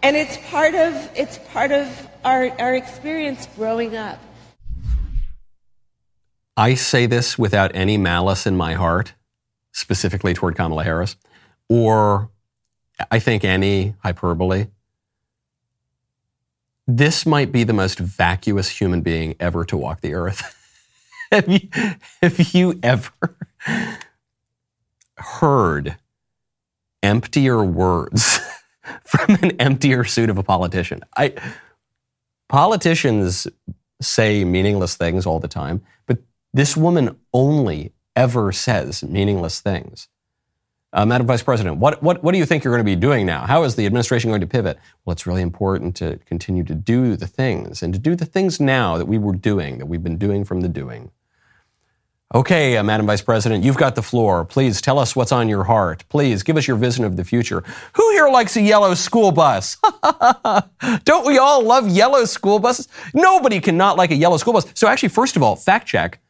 And 0.02 0.16
it's 0.16 0.38
part 0.50 0.74
of, 0.74 1.10
it's 1.14 1.38
part 1.52 1.72
of 1.72 2.08
our, 2.24 2.48
our 2.58 2.74
experience 2.74 3.46
growing 3.56 3.96
up. 3.96 4.18
I 6.56 6.74
say 6.74 7.06
this 7.06 7.38
without 7.38 7.70
any 7.74 7.96
malice 7.98 8.46
in 8.46 8.56
my 8.56 8.74
heart, 8.74 9.14
specifically 9.72 10.34
toward 10.34 10.56
Kamala 10.56 10.84
Harris, 10.84 11.16
or 11.68 12.30
I 13.10 13.18
think 13.18 13.44
any 13.44 13.94
hyperbole. 14.02 14.68
This 16.86 17.24
might 17.24 17.52
be 17.52 17.62
the 17.64 17.72
most 17.72 17.98
vacuous 17.98 18.68
human 18.68 19.02
being 19.02 19.36
ever 19.38 19.64
to 19.66 19.76
walk 19.76 20.00
the 20.00 20.14
earth. 20.14 20.56
have, 21.32 21.48
you, 21.48 21.68
have 22.22 22.54
you 22.54 22.80
ever 22.82 23.36
heard 25.16 25.96
emptier 27.02 27.62
words 27.62 28.40
from 29.05 29.35
an 29.42 29.53
emptier 29.61 30.05
suit 30.05 30.31
of 30.31 30.38
a 30.38 30.42
politician. 30.42 31.03
I 31.16 31.35
politicians 32.48 33.46
say 34.00 34.44
meaningless 34.44 34.96
things 34.96 35.26
all 35.26 35.40
the 35.40 35.48
time, 35.48 35.83
but 36.07 36.18
this 36.53 36.76
woman 36.76 37.16
only 37.33 37.92
ever 38.16 38.53
says 38.53 39.03
meaningless 39.03 39.61
things. 39.61 40.09
Uh, 40.92 41.07
Madam 41.07 41.26
Vice 41.26 41.42
President, 41.42 41.76
what, 41.76 42.03
what, 42.03 42.22
what 42.24 42.33
do 42.33 42.38
you 42.38 42.44
think 42.44 42.64
you're 42.64 42.74
going 42.74 42.85
to 42.85 42.90
be 42.90 42.96
doing 42.96 43.24
now? 43.24 43.46
How 43.46 43.62
is 43.62 43.76
the 43.76 43.87
administration 43.87 44.31
going 44.31 44.40
to 44.40 44.46
pivot? 44.46 44.76
Well, 45.05 45.12
it's 45.12 45.24
really 45.24 45.42
important 45.42 45.94
to 45.96 46.18
continue 46.26 46.64
to 46.64 46.74
do 46.74 47.14
the 47.14 47.29
things 47.29 47.81
and 47.83 47.92
to 47.92 47.98
do 48.00 48.16
the 48.16 48.26
things 48.26 48.59
now 48.59 48.98
that 48.98 49.07
we 49.07 49.16
were 49.16 49.35
doing, 49.35 49.79
that 49.79 49.87
we've 49.87 50.03
been 50.03 50.18
doing 50.18 50.44
from 50.44 50.62
the 50.62 50.68
doing. 50.68 51.12
Okay, 52.32 52.76
uh, 52.76 52.84
Madam 52.84 53.06
Vice 53.06 53.22
President, 53.22 53.64
you've 53.64 53.76
got 53.76 53.96
the 53.96 54.02
floor. 54.02 54.44
Please 54.44 54.80
tell 54.80 55.00
us 55.00 55.16
what's 55.16 55.32
on 55.32 55.48
your 55.48 55.64
heart. 55.64 56.04
Please 56.08 56.44
give 56.44 56.56
us 56.56 56.68
your 56.68 56.76
vision 56.76 57.04
of 57.04 57.16
the 57.16 57.24
future. 57.24 57.64
Who 57.94 58.10
here 58.12 58.28
likes 58.28 58.56
a 58.56 58.60
yellow 58.60 58.94
school 58.94 59.32
bus? 59.32 59.78
Don't 61.04 61.26
we 61.26 61.38
all 61.38 61.64
love 61.64 61.88
yellow 61.88 62.24
school 62.26 62.60
buses? 62.60 62.86
Nobody 63.14 63.58
cannot 63.58 63.96
like 63.96 64.12
a 64.12 64.14
yellow 64.14 64.36
school 64.36 64.52
bus. 64.52 64.66
So, 64.74 64.86
actually, 64.86 65.08
first 65.08 65.34
of 65.34 65.42
all, 65.42 65.56
fact 65.56 65.88
check 65.88 66.20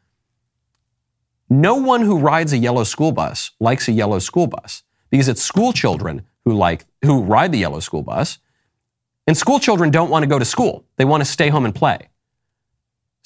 no 1.51 1.75
one 1.75 2.01
who 2.01 2.17
rides 2.17 2.53
a 2.53 2.59
yellow 2.59 2.85
school 2.85 3.13
bus 3.13 3.51
likes 3.59 3.89
a 3.89 3.93
yellow 3.93 4.21
school 4.21 4.47
bus 4.47 4.85
because 5.11 5.29
it's 5.29 5.43
school 5.43 5.73
children 5.73 6.25
who 6.45 6.53
like 6.55 6.87
who 7.03 7.23
ride 7.23 7.53
the 7.53 7.59
yellow 7.59 7.81
school 7.81 8.03
bus. 8.03 8.39
And 9.27 9.37
school 9.37 9.59
children 9.59 9.91
don't 9.91 10.11
want 10.11 10.23
to 10.23 10.29
go 10.29 10.39
to 10.39 10.45
school. 10.45 10.85
They 10.97 11.05
want 11.05 11.21
to 11.21 11.25
stay 11.25 11.51
home 11.51 11.67
and 11.67 11.75
play. 11.75 12.10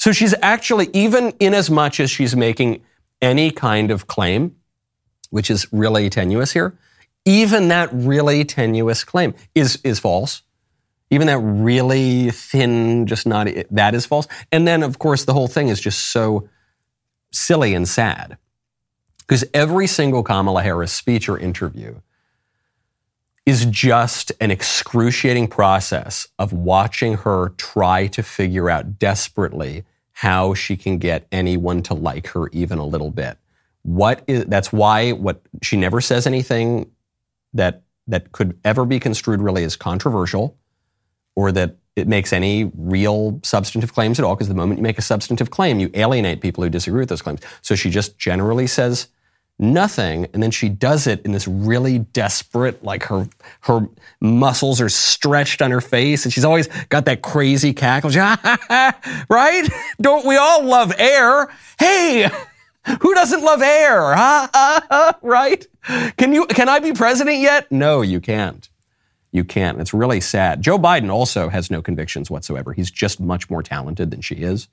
So 0.05 0.13
she's 0.13 0.35
actually, 0.43 0.91
even 0.93 1.31
in 1.41 1.55
as 1.55 1.71
much 1.71 1.99
as 1.99 2.11
she's 2.11 2.37
making 2.37 2.83
any 3.23 3.51
kind 3.51 3.91
of 3.91 4.07
claim, 4.07 4.55
which 5.31 5.51
is 5.51 5.67
really 5.73 6.11
tenuous 6.11 6.53
here, 6.53 6.77
even 7.25 7.69
that 7.69 7.89
really 7.91 8.45
tenuous 8.45 9.03
claim 9.03 9.33
is, 9.55 9.81
is 9.83 9.99
false. 9.99 10.43
Even 11.09 11.27
that 11.29 11.39
really 11.39 12.31
thin, 12.31 13.07
just 13.07 13.27
not, 13.27 13.49
that 13.71 13.95
is 13.95 14.05
false. 14.05 14.29
And 14.53 14.69
then, 14.69 14.83
of 14.83 14.99
course, 14.99 15.25
the 15.25 15.33
whole 15.33 15.49
thing 15.49 15.69
is 15.69 15.81
just 15.81 16.11
so 16.11 16.51
silly 17.33 17.73
and 17.73 17.89
sad. 17.89 18.37
Because 19.21 19.43
every 19.55 19.87
single 19.87 20.23
Kamala 20.23 20.63
Harris 20.63 20.93
speech 20.93 21.31
or 21.31 21.39
interview 21.39 21.95
is 23.47 23.65
just 23.65 24.33
an 24.39 24.51
excruciating 24.51 25.49
process 25.49 26.29
of 26.39 26.53
watching 26.53 27.15
her 27.15 27.55
try 27.57 28.07
to 28.09 28.23
figure 28.23 28.69
out 28.69 28.99
desperately 28.99 29.83
how 30.15 30.55
she 30.55 30.77
can 30.77 30.99
get 30.99 31.27
anyone 31.31 31.83
to 31.83 31.93
like 31.93 32.29
her 32.29 32.49
even 32.53 32.79
a 32.79 32.87
little 32.87 33.11
bit. 33.11 33.37
What 33.83 34.23
is 34.27 34.47
that's 34.47 34.73
why 34.73 35.13
what 35.13 35.43
she 35.61 35.77
never 35.77 36.01
says 36.01 36.27
anything 36.27 36.91
that 37.53 37.83
that 38.07 38.33
could 38.33 38.59
ever 38.65 38.87
be 38.87 38.99
construed 38.99 39.43
really 39.43 39.65
as 39.65 39.77
controversial 39.77 40.57
or 41.35 41.53
that 41.53 41.77
it 41.97 42.09
makes 42.09 42.33
any 42.33 42.71
real 42.77 43.41
substantive 43.43 43.93
claims 43.93 44.19
at 44.19 44.25
all 44.25 44.35
because 44.35 44.49
the 44.49 44.55
moment 44.55 44.79
you 44.79 44.83
make 44.83 44.99
a 44.99 45.03
substantive 45.03 45.51
claim 45.51 45.81
you 45.81 45.91
alienate 45.95 46.41
people 46.41 46.63
who 46.63 46.71
disagree 46.71 47.01
with 47.01 47.09
those 47.09 47.23
claims. 47.23 47.41
So 47.61 47.75
she 47.75 47.91
just 47.91 48.17
generally 48.17 48.67
says 48.67 49.09
nothing. 49.59 50.27
And 50.33 50.43
then 50.43 50.51
she 50.51 50.69
does 50.69 51.07
it 51.07 51.25
in 51.25 51.33
this 51.33 51.47
really 51.47 51.99
desperate, 51.99 52.83
like 52.85 53.05
her 53.05 53.29
her 53.63 53.89
muscles 54.21 54.81
are 54.81 54.89
stretched 54.89 55.63
on 55.63 55.71
her 55.71 55.81
face, 55.81 56.25
and 56.25 56.33
she's 56.33 56.45
always 56.45 56.69
got 56.89 57.05
that 57.07 57.23
crazy 57.23 57.73
cackle. 57.73 58.11
right? 59.29 59.69
Don't 60.01 60.27
we 60.27 60.37
all 60.37 60.65
love 60.65 60.93
air? 60.99 61.49
Hey, 61.79 62.29
who 63.01 63.15
doesn't 63.15 63.43
love 63.43 63.63
air? 63.63 64.15
Huh? 64.15 65.13
right? 65.23 65.67
Can 66.17 66.33
you 66.33 66.47
can 66.47 66.69
I 66.69 66.79
be 66.81 66.93
president 66.93 67.39
yet? 67.39 67.71
No, 67.71 68.03
you 68.03 68.21
can't. 68.21 68.69
You 69.33 69.43
can't. 69.43 69.81
It's 69.81 69.93
really 69.93 70.21
sad. 70.21 70.63
Joe 70.63 70.79
Biden 70.79 71.11
also 71.11 71.49
has 71.49 71.69
no 71.69 71.83
convictions 71.83 72.31
whatsoever. 72.31 72.73
He's 72.73 72.91
just 72.91 73.19
much 73.19 73.51
more 73.51 73.65
talented 73.65 74.13
than 74.13 74.21
she 74.21 74.37
is. 74.37 74.69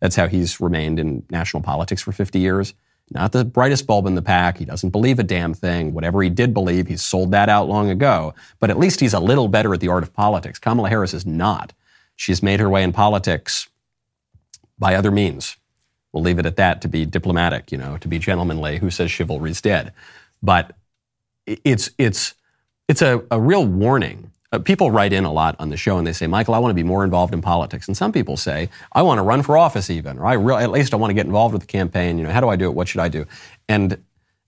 That's 0.00 0.16
how 0.16 0.26
he's 0.26 0.58
remained 0.58 0.98
in 0.98 1.24
national 1.30 1.62
politics 1.62 2.00
for 2.00 2.12
50 2.12 2.38
years. 2.38 2.72
Not 3.10 3.32
the 3.32 3.44
brightest 3.44 3.86
bulb 3.86 4.06
in 4.06 4.16
the 4.16 4.22
pack. 4.22 4.58
He 4.58 4.64
doesn't 4.64 4.90
believe 4.90 5.18
a 5.18 5.22
damn 5.22 5.54
thing. 5.54 5.94
Whatever 5.94 6.22
he 6.22 6.30
did 6.30 6.52
believe, 6.52 6.88
he's 6.88 7.02
sold 7.02 7.30
that 7.30 7.48
out 7.48 7.68
long 7.68 7.88
ago. 7.88 8.34
But 8.58 8.70
at 8.70 8.78
least 8.78 8.98
he's 8.98 9.14
a 9.14 9.20
little 9.20 9.46
better 9.48 9.72
at 9.72 9.80
the 9.80 9.88
art 9.88 10.02
of 10.02 10.12
politics. 10.12 10.58
Kamala 10.58 10.88
Harris 10.88 11.14
is 11.14 11.24
not. 11.24 11.72
She's 12.16 12.42
made 12.42 12.58
her 12.58 12.68
way 12.68 12.82
in 12.82 12.92
politics 12.92 13.68
by 14.78 14.94
other 14.96 15.10
means. 15.10 15.56
We'll 16.12 16.22
leave 16.22 16.38
it 16.38 16.46
at 16.46 16.56
that 16.56 16.80
to 16.82 16.88
be 16.88 17.04
diplomatic, 17.04 17.70
you 17.70 17.78
know, 17.78 17.96
to 17.98 18.08
be 18.08 18.18
gentlemanly. 18.18 18.78
Who 18.78 18.90
says 18.90 19.10
chivalry's 19.10 19.60
dead? 19.60 19.92
But 20.42 20.74
it's 21.46 21.90
it's 21.98 22.34
it's 22.88 23.02
a, 23.02 23.22
a 23.30 23.40
real 23.40 23.66
warning. 23.66 24.32
Uh, 24.52 24.58
people 24.58 24.90
write 24.90 25.12
in 25.12 25.24
a 25.24 25.32
lot 25.32 25.56
on 25.58 25.70
the 25.70 25.76
show 25.76 25.98
and 25.98 26.06
they 26.06 26.12
say, 26.12 26.26
Michael, 26.26 26.54
I 26.54 26.58
want 26.58 26.70
to 26.70 26.74
be 26.74 26.84
more 26.84 27.04
involved 27.04 27.34
in 27.34 27.42
politics. 27.42 27.88
And 27.88 27.96
some 27.96 28.12
people 28.12 28.36
say, 28.36 28.68
I 28.92 29.02
want 29.02 29.18
to 29.18 29.22
run 29.22 29.42
for 29.42 29.56
office 29.56 29.90
even, 29.90 30.18
or 30.18 30.26
I 30.26 30.34
really, 30.34 30.62
at 30.62 30.70
least 30.70 30.94
I 30.94 30.96
want 30.96 31.10
to 31.10 31.14
get 31.14 31.26
involved 31.26 31.52
with 31.52 31.62
the 31.62 31.66
campaign. 31.66 32.18
You 32.18 32.24
know, 32.24 32.30
how 32.30 32.40
do 32.40 32.48
I 32.48 32.56
do 32.56 32.66
it? 32.66 32.74
What 32.74 32.88
should 32.88 33.00
I 33.00 33.08
do? 33.08 33.26
And 33.68 33.98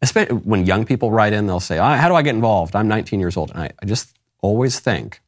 especially 0.00 0.36
when 0.36 0.66
young 0.66 0.84
people 0.84 1.10
write 1.10 1.32
in, 1.32 1.46
they'll 1.46 1.60
say, 1.60 1.78
how 1.78 2.08
do 2.08 2.14
I 2.14 2.22
get 2.22 2.34
involved? 2.34 2.76
I'm 2.76 2.88
19 2.88 3.18
years 3.18 3.36
old. 3.36 3.50
And 3.50 3.60
I, 3.60 3.70
I 3.82 3.86
just 3.86 4.16
always 4.40 4.78
think, 4.78 5.20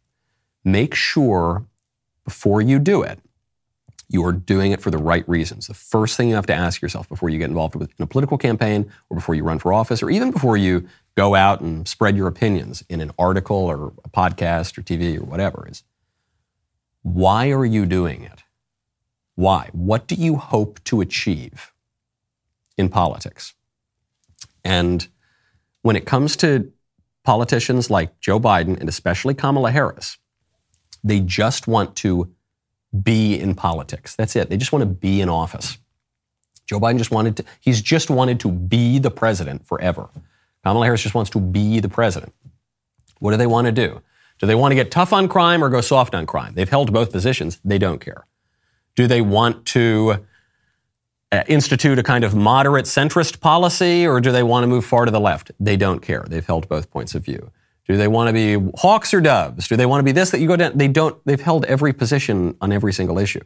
make 0.64 0.95
sure 0.95 1.64
before 2.25 2.61
you 2.61 2.79
do 2.79 3.03
it, 3.03 3.18
you 4.09 4.25
are 4.25 4.33
doing 4.33 4.73
it 4.73 4.81
for 4.81 4.91
the 4.91 4.99
right 4.99 5.27
reasons. 5.29 5.68
The 5.68 5.75
first 5.75 6.16
thing 6.16 6.29
you 6.29 6.35
have 6.35 6.47
to 6.47 6.55
ask 6.55 6.83
yourself 6.83 7.09
before 7.09 7.31
you 7.31 7.39
get 7.39 7.49
involved 7.49 7.77
with, 7.77 7.91
in 7.97 8.03
a 8.03 8.07
political 8.07 8.37
campaign 8.37 8.91
or 9.09 9.14
before 9.14 9.37
you 9.37 9.45
run 9.45 9.61
for 9.61 9.73
office 9.73 10.03
or 10.03 10.11
even 10.11 10.33
before 10.33 10.57
you 10.57 10.89
go 11.17 11.35
out 11.35 11.61
and 11.61 11.87
spread 11.87 12.17
your 12.17 12.29
opinions 12.29 12.85
in 12.89 13.01
an 13.01 13.11
article 13.19 13.57
or 13.57 13.93
a 14.05 14.09
podcast 14.09 14.79
or 14.79 14.83
TV 14.83 15.19
or 15.19 15.25
whatever 15.25 15.67
is 15.69 15.83
why 17.03 17.51
are 17.51 17.65
you 17.65 17.87
doing 17.87 18.23
it? 18.23 18.43
Why? 19.35 19.71
What 19.73 20.07
do 20.07 20.15
you 20.15 20.37
hope 20.37 20.83
to 20.85 21.01
achieve 21.01 21.73
in 22.77 22.89
politics? 22.91 23.55
And 24.65 25.09
when 25.83 25.97
it 25.97 26.05
comes 26.05 26.37
to 26.37 26.71
politicians 27.25 27.91
like 27.91 28.21
Joe 28.21 28.39
Biden 28.39 28.79
and 28.79 28.89
especially 28.89 29.35
Kamala 29.35 29.71
Harris, 29.71 30.19
they 31.03 31.21
just 31.21 31.67
want 31.67 31.97
to 31.97 32.31
be 33.03 33.39
in 33.39 33.55
politics. 33.55 34.17
That's 34.17 34.37
it. 34.37 34.51
They 34.51 34.57
just 34.57 34.73
want 34.73 34.83
to 34.83 34.87
be 34.87 35.21
in 35.21 35.29
office. 35.29 35.79
Joe 36.67 36.81
Biden 36.81 36.99
just 36.99 37.11
wanted 37.11 37.37
to, 37.39 37.45
he's 37.61 37.81
just 37.81 38.11
wanted 38.11 38.41
to 38.41 38.51
be 38.51 38.99
the 38.99 39.11
president 39.11 39.67
forever. 39.67 40.11
Kamala 40.65 40.87
Harris 40.87 41.03
just 41.03 41.15
wants 41.15 41.31
to 41.31 41.41
be 41.41 41.81
the 41.81 41.89
president. 41.89 42.35
What 43.19 43.31
do 43.33 43.37
they 43.37 43.47
want 43.47 43.67
to 43.67 43.73
do? 43.73 44.03
Do 44.39 44.47
they 44.47 44.55
want 44.55 44.73
to 44.73 44.75
get 44.75 44.91
tough 44.91 45.13
on 45.13 45.29
crime 45.29 45.63
or 45.63 45.69
go 45.69 45.81
soft 45.81 46.15
on 46.15 46.27
crime? 46.27 46.55
They've 46.55 46.69
held 46.69 46.93
both 46.93 47.13
positions. 47.13 47.61
They 47.65 47.79
don't 47.79 48.01
care. 48.01 48.27
Do 48.97 49.07
they 49.07 49.21
want 49.21 49.67
to 49.67 50.25
uh, 51.31 51.45
institute 51.47 51.99
a 51.99 52.03
kind 52.03 52.25
of 52.25 52.35
moderate 52.35 52.87
centrist 52.87 53.41
policy 53.41 54.07
or 54.07 54.21
do 54.21 54.33
they 54.33 54.43
want 54.43 54.65
to 54.65 54.67
move 54.67 54.85
far 54.85 55.05
to 55.05 55.11
the 55.11 55.21
left? 55.21 55.53
They 55.61 55.77
don't 55.77 56.01
care. 56.01 56.25
They've 56.27 56.45
held 56.45 56.69
both 56.69 56.91
points 56.91 57.15
of 57.15 57.25
view. 57.25 57.51
Do 57.87 57.97
they 57.97 58.09
want 58.09 58.29
to 58.29 58.33
be 58.33 58.71
hawks 58.77 59.13
or 59.13 59.21
doves? 59.21 59.69
Do 59.69 59.77
they 59.77 59.87
want 59.87 60.01
to 60.01 60.05
be 60.05 60.13
this 60.13 60.31
that 60.31 60.41
you 60.41 60.47
go 60.47 60.57
down? 60.57 60.79
They 60.79 60.89
don't. 60.89 61.21
They've 61.27 61.41
held 61.41 61.65
every 61.65 61.93
position 61.93 62.57
on 62.61 62.73
every 62.73 62.93
single 62.93 63.19
issue. 63.19 63.41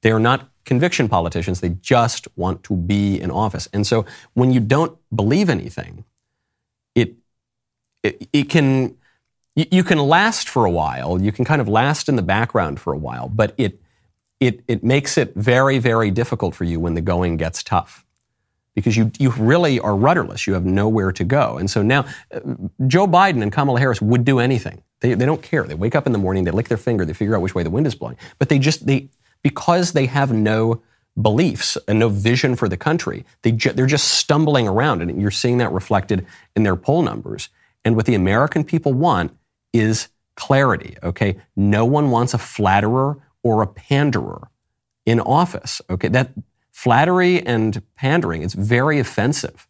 They 0.00 0.10
are 0.10 0.20
not 0.20 0.48
conviction 0.70 1.08
politicians. 1.08 1.60
They 1.60 1.70
just 1.70 2.28
want 2.36 2.62
to 2.62 2.76
be 2.76 3.20
in 3.20 3.28
office. 3.32 3.68
And 3.72 3.84
so 3.84 4.06
when 4.34 4.52
you 4.52 4.60
don't 4.60 4.96
believe 5.12 5.50
anything, 5.50 6.04
it, 6.94 7.14
it, 8.04 8.28
it 8.32 8.44
can, 8.48 8.96
you, 9.56 9.66
you 9.72 9.82
can 9.82 9.98
last 9.98 10.48
for 10.48 10.64
a 10.64 10.70
while. 10.70 11.20
You 11.20 11.32
can 11.32 11.44
kind 11.44 11.60
of 11.60 11.66
last 11.66 12.08
in 12.08 12.14
the 12.14 12.22
background 12.22 12.78
for 12.78 12.92
a 12.92 12.96
while, 12.96 13.28
but 13.28 13.52
it, 13.58 13.80
it, 14.38 14.62
it 14.68 14.84
makes 14.84 15.18
it 15.18 15.34
very, 15.34 15.80
very 15.80 16.12
difficult 16.12 16.54
for 16.54 16.62
you 16.62 16.78
when 16.78 16.94
the 16.94 17.00
going 17.00 17.36
gets 17.36 17.64
tough 17.64 18.06
because 18.76 18.96
you, 18.96 19.10
you 19.18 19.30
really 19.30 19.80
are 19.80 19.96
rudderless. 19.96 20.46
You 20.46 20.54
have 20.54 20.64
nowhere 20.64 21.10
to 21.10 21.24
go. 21.24 21.58
And 21.58 21.68
so 21.68 21.82
now, 21.82 22.04
uh, 22.32 22.38
Joe 22.86 23.08
Biden 23.08 23.42
and 23.42 23.50
Kamala 23.50 23.80
Harris 23.80 24.00
would 24.00 24.24
do 24.24 24.38
anything. 24.38 24.84
They, 25.00 25.14
they 25.14 25.26
don't 25.26 25.42
care. 25.42 25.64
They 25.64 25.74
wake 25.74 25.96
up 25.96 26.06
in 26.06 26.12
the 26.12 26.18
morning, 26.20 26.44
they 26.44 26.52
lick 26.52 26.68
their 26.68 26.78
finger, 26.78 27.04
they 27.04 27.12
figure 27.12 27.34
out 27.34 27.42
which 27.42 27.56
way 27.56 27.64
the 27.64 27.70
wind 27.70 27.88
is 27.88 27.96
blowing. 27.96 28.16
But 28.38 28.50
they 28.50 28.60
just, 28.60 28.86
they, 28.86 29.08
because 29.42 29.92
they 29.92 30.06
have 30.06 30.32
no 30.32 30.82
beliefs 31.20 31.76
and 31.88 31.98
no 31.98 32.08
vision 32.08 32.56
for 32.56 32.68
the 32.68 32.76
country. 32.76 33.24
They 33.42 33.52
they're 33.52 33.86
just 33.86 34.08
stumbling 34.08 34.68
around, 34.68 35.02
and 35.02 35.20
you're 35.20 35.30
seeing 35.30 35.58
that 35.58 35.72
reflected 35.72 36.26
in 36.56 36.62
their 36.62 36.76
poll 36.76 37.02
numbers. 37.02 37.48
And 37.84 37.96
what 37.96 38.06
the 38.06 38.14
American 38.14 38.64
people 38.64 38.92
want 38.92 39.36
is 39.72 40.08
clarity, 40.36 40.96
okay? 41.02 41.40
No 41.56 41.84
one 41.84 42.10
wants 42.10 42.34
a 42.34 42.38
flatterer 42.38 43.18
or 43.42 43.62
a 43.62 43.66
panderer 43.66 44.48
in 45.06 45.20
office, 45.20 45.80
okay? 45.90 46.08
That 46.08 46.32
flattery 46.72 47.44
and 47.44 47.82
pandering 47.96 48.42
is 48.42 48.54
very 48.54 48.98
offensive. 48.98 49.66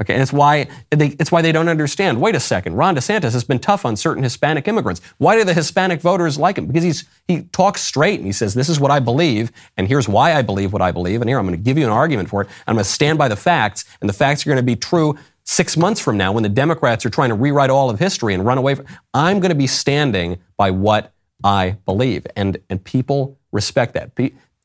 Okay, 0.00 0.12
and 0.12 0.22
it's 0.22 0.32
why 0.32 0.68
they, 0.90 1.08
it's 1.18 1.32
why 1.32 1.40
they 1.40 1.52
don't 1.52 1.68
understand. 1.68 2.20
Wait 2.20 2.34
a 2.34 2.40
second, 2.40 2.74
Ron 2.74 2.94
DeSantis 2.94 3.32
has 3.32 3.44
been 3.44 3.58
tough 3.58 3.86
on 3.86 3.96
certain 3.96 4.22
Hispanic 4.22 4.68
immigrants. 4.68 5.00
Why 5.16 5.36
do 5.36 5.44
the 5.44 5.54
Hispanic 5.54 6.02
voters 6.02 6.38
like 6.38 6.58
him? 6.58 6.66
Because 6.66 6.84
he's 6.84 7.04
he 7.26 7.42
talks 7.44 7.80
straight 7.80 8.18
and 8.18 8.26
he 8.26 8.32
says, 8.32 8.52
"This 8.52 8.68
is 8.68 8.78
what 8.78 8.90
I 8.90 9.00
believe, 9.00 9.50
and 9.76 9.88
here's 9.88 10.06
why 10.06 10.34
I 10.34 10.42
believe 10.42 10.74
what 10.74 10.82
I 10.82 10.92
believe, 10.92 11.22
and 11.22 11.30
here 11.30 11.38
I'm 11.38 11.46
going 11.46 11.56
to 11.56 11.62
give 11.62 11.78
you 11.78 11.84
an 11.84 11.90
argument 11.90 12.28
for 12.28 12.42
it. 12.42 12.48
I'm 12.66 12.74
going 12.74 12.84
to 12.84 12.90
stand 12.90 13.16
by 13.16 13.28
the 13.28 13.36
facts, 13.36 13.86
and 14.02 14.08
the 14.08 14.14
facts 14.14 14.46
are 14.46 14.50
going 14.50 14.58
to 14.58 14.62
be 14.62 14.76
true 14.76 15.16
six 15.44 15.78
months 15.78 16.00
from 16.00 16.18
now 16.18 16.30
when 16.32 16.42
the 16.42 16.50
Democrats 16.50 17.06
are 17.06 17.10
trying 17.10 17.30
to 17.30 17.34
rewrite 17.34 17.70
all 17.70 17.88
of 17.88 17.98
history 17.98 18.34
and 18.34 18.44
run 18.44 18.58
away. 18.58 18.74
From, 18.74 18.84
I'm 19.14 19.40
going 19.40 19.50
to 19.50 19.54
be 19.54 19.66
standing 19.66 20.38
by 20.58 20.72
what 20.72 21.14
I 21.42 21.78
believe, 21.86 22.26
and 22.36 22.58
and 22.68 22.84
people 22.84 23.38
respect 23.50 23.94
that 23.94 24.14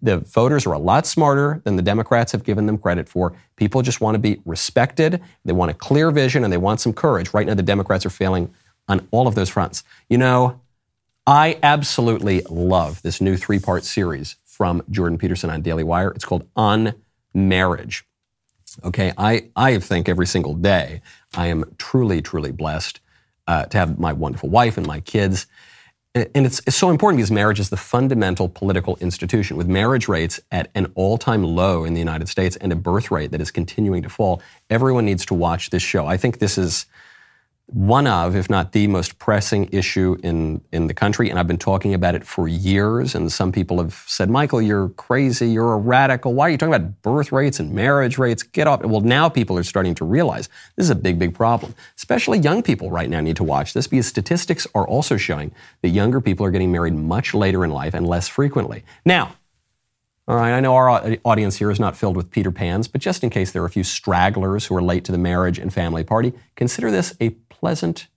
the 0.01 0.17
voters 0.17 0.65
are 0.65 0.73
a 0.73 0.79
lot 0.79 1.05
smarter 1.05 1.61
than 1.63 1.75
the 1.75 1.81
Democrats 1.81 2.31
have 2.31 2.43
given 2.43 2.65
them 2.65 2.77
credit 2.77 3.07
for. 3.07 3.33
People 3.55 3.81
just 3.81 4.01
want 4.01 4.15
to 4.15 4.19
be 4.19 4.41
respected. 4.45 5.21
They 5.45 5.53
want 5.53 5.71
a 5.71 5.73
clear 5.73 6.11
vision 6.11 6.43
and 6.43 6.51
they 6.51 6.57
want 6.57 6.79
some 6.79 6.93
courage. 6.93 7.33
Right 7.33 7.45
now, 7.45 7.53
the 7.53 7.63
Democrats 7.63 8.05
are 8.05 8.09
failing 8.09 8.53
on 8.87 9.07
all 9.11 9.27
of 9.27 9.35
those 9.35 9.49
fronts. 9.49 9.83
You 10.09 10.17
know, 10.17 10.59
I 11.27 11.59
absolutely 11.61 12.41
love 12.49 13.01
this 13.03 13.21
new 13.21 13.37
three 13.37 13.59
part 13.59 13.83
series 13.83 14.37
from 14.43 14.81
Jordan 14.89 15.17
Peterson 15.17 15.49
on 15.49 15.61
Daily 15.61 15.83
Wire. 15.83 16.09
It's 16.11 16.25
called 16.25 16.47
On 16.55 16.93
Marriage. 17.33 18.05
Okay, 18.83 19.13
I, 19.17 19.49
I 19.55 19.79
think 19.79 20.07
every 20.07 20.27
single 20.27 20.53
day 20.53 21.01
I 21.35 21.47
am 21.47 21.75
truly, 21.77 22.21
truly 22.21 22.51
blessed 22.51 23.01
uh, 23.47 23.65
to 23.65 23.77
have 23.77 23.99
my 23.99 24.13
wonderful 24.13 24.49
wife 24.49 24.77
and 24.77 24.87
my 24.87 24.99
kids. 24.99 25.45
And 26.13 26.45
it's, 26.45 26.59
it's, 26.67 26.75
so 26.75 26.89
important 26.89 27.19
because 27.19 27.31
marriage 27.31 27.59
is 27.61 27.69
the 27.69 27.77
fundamental 27.77 28.49
political 28.49 28.97
institution. 28.97 29.55
With 29.55 29.67
marriage 29.67 30.09
rates 30.09 30.41
at 30.51 30.69
an 30.75 30.91
all 30.93 31.17
time 31.17 31.41
low 31.41 31.85
in 31.85 31.93
the 31.93 31.99
United 31.99 32.27
States 32.27 32.57
and 32.57 32.73
a 32.73 32.75
birth 32.75 33.11
rate 33.11 33.31
that 33.31 33.39
is 33.39 33.49
continuing 33.49 34.01
to 34.03 34.09
fall, 34.09 34.41
everyone 34.69 35.05
needs 35.05 35.25
to 35.27 35.33
watch 35.33 35.69
this 35.69 35.81
show. 35.81 36.07
I 36.07 36.17
think 36.17 36.39
this 36.39 36.57
is 36.57 36.85
one 37.73 38.05
of, 38.05 38.35
if 38.35 38.49
not 38.49 38.73
the 38.73 38.87
most 38.87 39.17
pressing 39.17 39.69
issue 39.71 40.17
in, 40.23 40.61
in 40.71 40.87
the 40.87 40.93
country. 40.93 41.29
And 41.29 41.39
I've 41.39 41.47
been 41.47 41.57
talking 41.57 41.93
about 41.93 42.15
it 42.15 42.25
for 42.25 42.47
years. 42.47 43.15
And 43.15 43.31
some 43.31 43.51
people 43.51 43.77
have 43.79 44.03
said, 44.07 44.29
Michael, 44.29 44.61
you're 44.61 44.89
crazy. 44.89 45.49
You're 45.49 45.73
a 45.73 45.77
radical. 45.77 46.33
Why 46.33 46.47
are 46.47 46.49
you 46.49 46.57
talking 46.57 46.73
about 46.73 47.01
birth 47.01 47.31
rates 47.31 47.59
and 47.59 47.73
marriage 47.73 48.17
rates? 48.17 48.43
Get 48.43 48.67
off. 48.67 48.83
Well, 48.83 49.01
now 49.01 49.29
people 49.29 49.57
are 49.57 49.63
starting 49.63 49.95
to 49.95 50.05
realize 50.05 50.49
this 50.75 50.85
is 50.85 50.89
a 50.89 50.95
big, 50.95 51.17
big 51.17 51.33
problem. 51.33 51.73
Especially 51.95 52.39
young 52.39 52.61
people 52.61 52.91
right 52.91 53.09
now 53.09 53.21
need 53.21 53.37
to 53.37 53.43
watch 53.43 53.73
this 53.73 53.87
because 53.87 54.07
statistics 54.07 54.67
are 54.75 54.87
also 54.87 55.15
showing 55.15 55.53
that 55.81 55.89
younger 55.89 56.19
people 56.19 56.45
are 56.45 56.51
getting 56.51 56.71
married 56.71 56.93
much 56.93 57.33
later 57.33 57.63
in 57.63 57.71
life 57.71 57.93
and 57.93 58.05
less 58.05 58.27
frequently. 58.27 58.83
Now, 59.05 59.35
all 60.27 60.35
right, 60.35 60.53
I 60.53 60.59
know 60.59 60.75
our 60.75 61.17
audience 61.25 61.57
here 61.57 61.71
is 61.71 61.79
not 61.79 61.97
filled 61.97 62.15
with 62.15 62.29
Peter 62.29 62.51
Pans, 62.51 62.87
but 62.87 63.01
just 63.01 63.23
in 63.23 63.29
case 63.29 63.51
there 63.51 63.63
are 63.63 63.65
a 63.65 63.69
few 63.71 63.83
stragglers 63.83 64.65
who 64.65 64.75
are 64.75 64.81
late 64.81 65.03
to 65.05 65.11
the 65.11 65.17
marriage 65.17 65.57
and 65.57 65.73
family 65.73 66.03
party, 66.03 66.31
consider 66.55 66.91
this 66.91 67.15
a 67.19 67.31
pleasant 67.49 68.07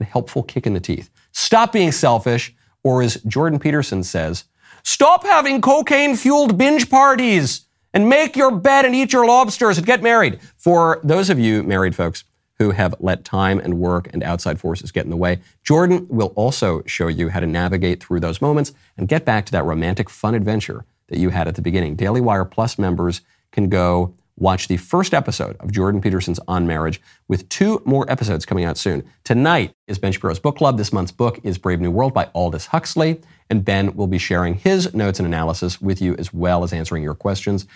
and 0.00 0.08
helpful 0.08 0.42
kick 0.42 0.66
in 0.66 0.74
the 0.74 0.80
teeth. 0.80 1.10
Stop 1.32 1.72
being 1.72 1.92
selfish, 1.92 2.54
or 2.82 3.02
as 3.02 3.16
Jordan 3.22 3.60
Peterson 3.60 4.02
says, 4.02 4.44
stop 4.82 5.24
having 5.24 5.60
cocaine 5.60 6.16
fueled 6.16 6.58
binge 6.58 6.90
parties 6.90 7.66
and 7.94 8.08
make 8.08 8.36
your 8.36 8.50
bed 8.50 8.84
and 8.84 8.94
eat 8.94 9.12
your 9.12 9.24
lobsters 9.24 9.78
and 9.78 9.86
get 9.86 10.02
married. 10.02 10.40
For 10.56 11.00
those 11.04 11.30
of 11.30 11.38
you 11.38 11.62
married 11.62 11.94
folks 11.94 12.24
who 12.58 12.72
have 12.72 12.94
let 12.98 13.24
time 13.24 13.60
and 13.60 13.78
work 13.78 14.10
and 14.12 14.22
outside 14.24 14.58
forces 14.60 14.90
get 14.90 15.04
in 15.04 15.10
the 15.10 15.16
way, 15.16 15.38
Jordan 15.62 16.06
will 16.10 16.32
also 16.34 16.82
show 16.84 17.06
you 17.06 17.28
how 17.28 17.40
to 17.40 17.46
navigate 17.46 18.02
through 18.02 18.20
those 18.20 18.42
moments 18.42 18.72
and 18.98 19.08
get 19.08 19.24
back 19.24 19.46
to 19.46 19.52
that 19.52 19.64
romantic 19.64 20.10
fun 20.10 20.34
adventure 20.34 20.84
that 21.08 21.18
you 21.18 21.30
had 21.30 21.48
at 21.48 21.54
the 21.54 21.62
beginning. 21.62 21.96
Daily 21.96 22.20
Wire 22.20 22.44
Plus 22.44 22.78
members 22.78 23.20
can 23.52 23.68
go 23.68 24.14
watch 24.36 24.66
the 24.66 24.76
first 24.76 25.14
episode 25.14 25.56
of 25.60 25.70
Jordan 25.70 26.00
Peterson's 26.00 26.40
On 26.48 26.66
Marriage 26.66 27.00
with 27.28 27.48
two 27.48 27.80
more 27.84 28.10
episodes 28.10 28.44
coming 28.44 28.64
out 28.64 28.76
soon. 28.76 29.04
Tonight 29.22 29.74
is 29.86 29.98
Ben 29.98 30.12
Shapiro's 30.12 30.40
book 30.40 30.56
club. 30.56 30.76
This 30.76 30.92
month's 30.92 31.12
book 31.12 31.38
is 31.44 31.56
Brave 31.56 31.80
New 31.80 31.90
World 31.90 32.12
by 32.12 32.28
Aldous 32.34 32.66
Huxley, 32.66 33.20
and 33.48 33.64
Ben 33.64 33.94
will 33.94 34.06
be 34.06 34.18
sharing 34.18 34.54
his 34.54 34.92
notes 34.94 35.20
and 35.20 35.26
analysis 35.26 35.80
with 35.80 36.02
you 36.02 36.16
as 36.16 36.32
well 36.32 36.64
as 36.64 36.72
answering 36.72 37.02
your 37.02 37.14
questions. 37.14 37.66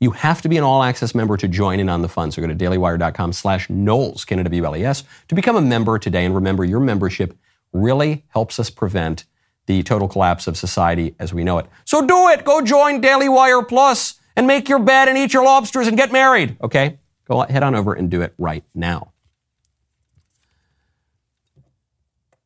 You 0.00 0.12
have 0.12 0.42
to 0.42 0.48
be 0.48 0.56
an 0.56 0.64
all 0.64 0.82
access 0.82 1.14
member 1.14 1.36
to 1.36 1.48
join 1.48 1.80
in 1.80 1.88
on 1.88 2.02
the 2.02 2.08
fun. 2.08 2.30
So 2.30 2.40
go 2.40 2.48
to 2.48 2.54
dailywire.com 2.54 3.32
slash 3.32 3.68
Knowles, 3.68 4.24
Canada 4.24 4.48
W-L-E-S, 4.48 5.02
to 5.28 5.34
become 5.34 5.56
a 5.56 5.60
member 5.60 5.98
today. 5.98 6.24
And 6.24 6.34
remember, 6.34 6.64
your 6.64 6.80
membership 6.80 7.36
really 7.72 8.24
helps 8.28 8.58
us 8.58 8.70
prevent 8.70 9.24
the 9.68 9.82
total 9.82 10.08
collapse 10.08 10.46
of 10.46 10.56
society 10.56 11.14
as 11.18 11.34
we 11.34 11.44
know 11.44 11.58
it. 11.58 11.66
So 11.84 12.04
do 12.04 12.28
it. 12.30 12.42
Go 12.42 12.62
join 12.62 13.02
Daily 13.02 13.28
Wire 13.28 13.62
Plus 13.62 14.18
and 14.34 14.46
make 14.46 14.66
your 14.66 14.78
bed 14.78 15.08
and 15.08 15.18
eat 15.18 15.34
your 15.34 15.44
lobsters 15.44 15.86
and 15.86 15.96
get 15.96 16.10
married. 16.10 16.56
Okay? 16.62 16.98
Go 17.28 17.42
head 17.42 17.62
on 17.62 17.74
over 17.74 17.92
and 17.92 18.10
do 18.10 18.22
it 18.22 18.32
right 18.38 18.64
now. 18.74 19.12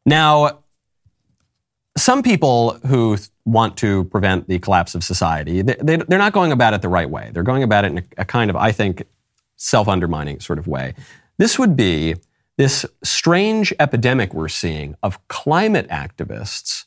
Now, 0.05 0.65
some 1.97 2.25
people 2.25 2.81
who 2.87 3.17
want 3.45 3.77
to 3.77 4.03
prevent 4.05 4.49
the 4.49 4.59
collapse 4.59 4.97
of 4.97 5.05
society, 5.05 5.63
they, 5.63 5.95
are 5.95 6.05
not 6.09 6.33
going 6.33 6.51
about 6.51 6.75
it 6.75 6.83
the 6.83 6.89
right 6.89 7.09
way. 7.09 7.31
They're 7.33 7.45
going 7.45 7.63
about 7.63 7.85
it 7.85 7.93
in 7.93 8.05
a, 8.19 8.25
kind 8.25 8.51
of, 8.51 8.57
I 8.57 8.73
think, 8.73 9.05
self 9.55 9.87
undermining 9.87 10.41
sort 10.41 10.59
of 10.59 10.67
way. 10.67 10.95
This 11.39 11.57
would 11.57 11.77
be 11.77 12.17
this 12.57 12.85
strange 13.05 13.73
epidemic 13.79 14.35
we're 14.35 14.49
seeing 14.49 14.97
of 15.05 15.29
climate 15.29 15.87
activists 15.89 16.87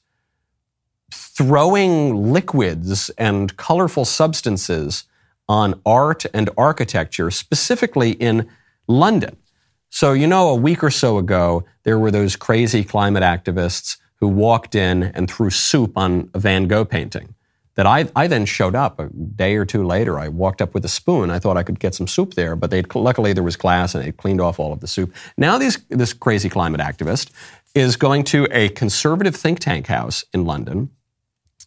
throwing 1.12 2.32
liquids 2.32 3.10
and 3.12 3.56
colorful 3.58 4.06
substances 4.06 5.06
on 5.48 5.80
art 5.86 6.26
and 6.34 6.50
architecture, 6.58 7.30
specifically 7.30 8.12
in 8.12 8.50
London. 8.88 9.38
So, 9.90 10.14
you 10.14 10.28
know, 10.28 10.50
a 10.50 10.56
week 10.56 10.84
or 10.84 10.92
so 10.92 11.18
ago, 11.18 11.64
there 11.84 12.00
were 12.00 12.12
those 12.12 12.36
crazy 12.36 12.84
climate 12.84 13.24
activists 13.24 13.98
who 14.16 14.28
walked 14.28 14.76
in 14.76 15.04
and 15.04 15.30
threw 15.30 15.50
soup 15.50 15.98
on 15.98 16.30
a 16.34 16.40
Van 16.40 16.68
Gogh 16.68 16.86
painting. 16.86 17.36
That 17.76 17.86
I, 17.86 18.10
I 18.16 18.28
then 18.28 18.46
showed 18.46 18.74
up 18.74 19.00
a 19.00 19.10
day 19.10 19.58
or 19.58 19.66
two 19.66 19.86
later. 19.86 20.18
I 20.18 20.30
walked 20.30 20.62
up 20.62 20.74
with 20.74 20.86
a 20.86 20.90
spoon. 20.90 21.30
I 21.30 21.40
thought 21.40 21.58
I 21.58 21.64
could 21.64 21.80
get 21.80 21.94
some 21.94 22.08
soup 22.08 22.36
there, 22.36 22.56
but 22.56 22.96
luckily 22.96 23.34
there 23.34 23.44
was 23.44 23.58
glass 23.58 23.94
and 23.94 24.04
they 24.04 24.14
cleaned 24.14 24.40
off 24.40 24.62
all 24.62 24.72
of 24.72 24.80
the 24.80 24.88
soup. 24.88 25.14
Now 25.38 25.58
these, 25.58 25.78
this 25.90 26.14
crazy 26.14 26.48
climate 26.48 26.80
activist 26.80 27.32
is 27.76 27.98
going 27.98 28.24
to 28.24 28.48
a 28.52 28.70
conservative 28.70 29.36
think 29.36 29.60
tank 29.60 29.88
house 29.88 30.24
in 30.34 30.46
London, 30.46 30.90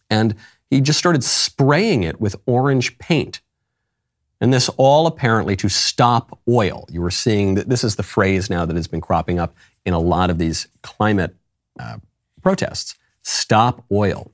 and 0.09 0.35
he 0.69 0.81
just 0.81 0.99
started 0.99 1.23
spraying 1.23 2.03
it 2.03 2.19
with 2.19 2.35
orange 2.45 2.97
paint. 2.97 3.41
And 4.41 4.53
this 4.53 4.69
all 4.77 5.05
apparently 5.05 5.55
to 5.57 5.69
stop 5.69 6.39
oil. 6.47 6.85
You 6.89 7.01
were 7.01 7.11
seeing 7.11 7.55
that 7.55 7.69
this 7.69 7.83
is 7.83 7.95
the 7.95 8.03
phrase 8.03 8.49
now 8.49 8.65
that 8.65 8.75
has 8.75 8.87
been 8.87 9.01
cropping 9.01 9.39
up 9.39 9.55
in 9.85 9.93
a 9.93 9.99
lot 9.99 10.29
of 10.29 10.37
these 10.37 10.67
climate 10.81 11.35
uh, 11.79 11.97
protests 12.41 12.95
stop 13.21 13.83
oil. 13.91 14.31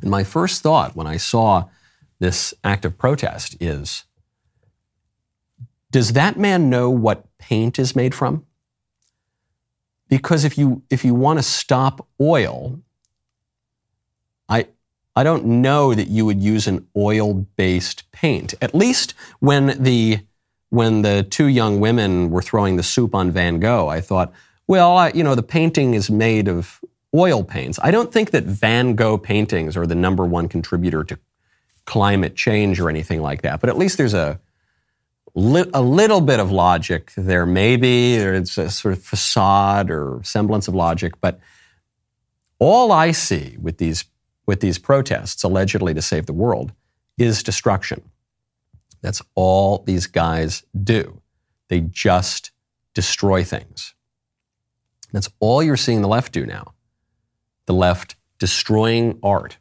And 0.00 0.10
my 0.10 0.24
first 0.24 0.62
thought 0.62 0.96
when 0.96 1.06
I 1.06 1.16
saw 1.16 1.68
this 2.18 2.52
act 2.64 2.84
of 2.84 2.98
protest 2.98 3.56
is 3.60 4.04
does 5.90 6.12
that 6.12 6.38
man 6.38 6.70
know 6.70 6.88
what 6.88 7.26
paint 7.38 7.78
is 7.78 7.96
made 7.96 8.14
from? 8.14 8.46
Because 10.10 10.44
if 10.44 10.58
you, 10.58 10.82
if 10.90 11.04
you 11.04 11.14
want 11.14 11.38
to 11.38 11.42
stop 11.42 12.06
oil, 12.20 12.78
I, 14.48 14.66
I 15.16 15.22
don't 15.22 15.46
know 15.46 15.94
that 15.94 16.08
you 16.08 16.26
would 16.26 16.42
use 16.42 16.66
an 16.66 16.86
oil 16.94 17.46
based 17.56 18.10
paint. 18.12 18.52
At 18.60 18.74
least 18.74 19.14
when 19.38 19.82
the, 19.82 20.18
when 20.68 21.00
the 21.00 21.22
two 21.22 21.46
young 21.46 21.80
women 21.80 22.30
were 22.30 22.42
throwing 22.42 22.76
the 22.76 22.82
soup 22.82 23.14
on 23.14 23.30
Van 23.30 23.60
Gogh, 23.60 23.88
I 23.88 24.02
thought, 24.02 24.32
well, 24.66 24.96
I, 24.96 25.12
you 25.14 25.24
know, 25.24 25.34
the 25.34 25.42
painting 25.42 25.94
is 25.94 26.10
made 26.10 26.48
of 26.48 26.80
oil 27.14 27.42
paints. 27.42 27.78
I 27.82 27.90
don't 27.90 28.12
think 28.12 28.32
that 28.32 28.44
Van 28.44 28.94
Gogh 28.94 29.18
paintings 29.18 29.76
are 29.76 29.86
the 29.86 29.94
number 29.94 30.26
one 30.26 30.48
contributor 30.48 31.02
to 31.04 31.18
climate 31.86 32.36
change 32.36 32.78
or 32.78 32.88
anything 32.88 33.22
like 33.22 33.42
that, 33.42 33.60
but 33.60 33.70
at 33.70 33.78
least 33.78 33.96
there's 33.96 34.14
a 34.14 34.40
a 35.34 35.82
little 35.82 36.20
bit 36.20 36.40
of 36.40 36.50
logic 36.50 37.12
there. 37.16 37.46
Maybe 37.46 38.16
there's 38.16 38.58
a 38.58 38.70
sort 38.70 38.94
of 38.94 39.02
facade 39.02 39.90
or 39.90 40.20
semblance 40.24 40.68
of 40.68 40.74
logic, 40.74 41.20
but 41.20 41.40
all 42.58 42.92
I 42.92 43.12
see 43.12 43.56
with 43.60 43.78
these 43.78 44.04
with 44.46 44.60
these 44.60 44.78
protests 44.78 45.44
allegedly 45.44 45.94
to 45.94 46.02
save 46.02 46.26
the 46.26 46.32
world 46.32 46.72
is 47.16 47.42
destruction. 47.42 48.02
That's 49.00 49.22
all 49.34 49.84
these 49.86 50.06
guys 50.06 50.64
do. 50.82 51.20
They 51.68 51.80
just 51.80 52.50
destroy 52.94 53.44
things. 53.44 53.94
That's 55.12 55.28
all 55.38 55.62
you're 55.62 55.76
seeing 55.76 56.02
the 56.02 56.08
left 56.08 56.32
do 56.32 56.46
now 56.46 56.74
the 57.66 57.74
left 57.74 58.16
destroying 58.40 59.18
art, 59.22 59.58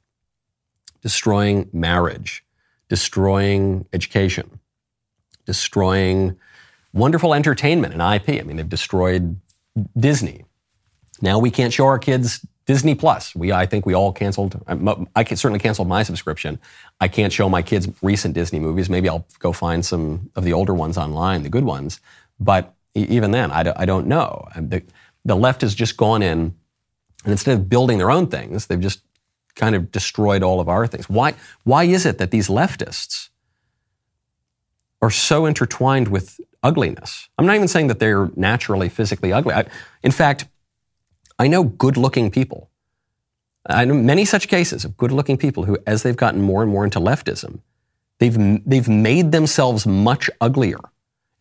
destroying 1.02 1.70
marriage, 1.72 2.44
destroying 2.88 3.86
education, 3.94 4.59
destroying 5.50 6.38
wonderful 6.94 7.34
entertainment 7.34 7.92
and 7.92 8.04
IP. 8.04 8.40
I 8.40 8.44
mean, 8.44 8.58
they've 8.58 8.70
destroyed 8.70 9.36
Disney. 9.98 10.46
Now 11.24 11.40
we 11.40 11.50
can't 11.50 11.74
show 11.74 11.88
our 11.88 11.98
kids 11.98 12.46
Disney 12.68 12.94
Plus. 12.94 13.36
We, 13.36 13.52
I 13.52 13.66
think 13.66 13.88
we 13.88 13.96
all 13.96 14.14
canceled. 14.14 14.64
Uh, 14.68 15.06
I 15.16 15.24
certainly 15.24 15.58
canceled 15.58 15.88
my 15.88 16.04
subscription. 16.04 16.60
I 17.02 17.08
can't 17.08 17.34
show 17.34 17.50
my 17.50 17.64
kids 17.64 17.90
recent 18.04 18.36
Disney 18.36 18.60
movies. 18.60 18.92
Maybe 18.92 19.10
I'll 19.10 19.26
go 19.40 19.52
find 19.52 19.84
some 19.84 20.30
of 20.36 20.44
the 20.44 20.54
older 20.54 20.76
ones 20.76 21.00
online, 21.00 21.42
the 21.42 21.50
good 21.50 21.66
ones. 21.66 22.00
But 22.40 22.76
even 22.94 23.32
then, 23.32 23.50
I 23.50 23.86
don't 23.86 24.06
know. 24.06 24.48
The, 24.56 24.84
the 25.26 25.36
left 25.36 25.62
has 25.62 25.74
just 25.74 25.98
gone 25.98 26.22
in 26.22 26.54
and 27.24 27.32
instead 27.32 27.58
of 27.58 27.68
building 27.68 27.98
their 27.98 28.12
own 28.12 28.28
things, 28.28 28.68
they've 28.68 28.80
just 28.80 29.02
kind 29.56 29.76
of 29.76 29.92
destroyed 29.92 30.44
all 30.44 30.60
of 30.60 30.70
our 30.70 30.86
things. 30.86 31.10
Why, 31.10 31.34
why 31.64 31.86
is 31.86 32.06
it 32.06 32.20
that 32.20 32.30
these 32.30 32.50
leftists 32.50 33.29
are 35.02 35.10
so 35.10 35.46
intertwined 35.46 36.08
with 36.08 36.40
ugliness? 36.64 37.30
I'm 37.38 37.46
not 37.46 37.56
even 37.56 37.68
saying 37.68 37.88
that 37.88 38.00
they're 38.00 38.30
naturally 38.36 38.90
physically 38.90 39.32
ugly. 39.34 39.54
I, 39.54 39.66
in 40.04 40.12
fact, 40.12 40.48
I 41.38 41.48
know 41.48 41.64
good 41.64 41.98
looking 41.98 42.32
people. 42.32 42.70
I 43.68 43.86
know 43.86 43.94
many 43.94 44.26
such 44.26 44.48
cases 44.48 44.84
of 44.84 44.98
good 44.98 45.12
looking 45.12 45.38
people 45.38 45.64
who, 45.64 45.78
as 45.86 46.04
they've 46.04 46.16
gotten 46.16 46.42
more 46.42 46.62
and 46.64 46.72
more 46.72 46.84
into 46.84 47.00
leftism, 47.00 47.60
they've, 48.20 48.38
they've 48.66 48.90
made 48.90 49.32
themselves 49.32 49.86
much 49.86 50.30
uglier 50.42 50.80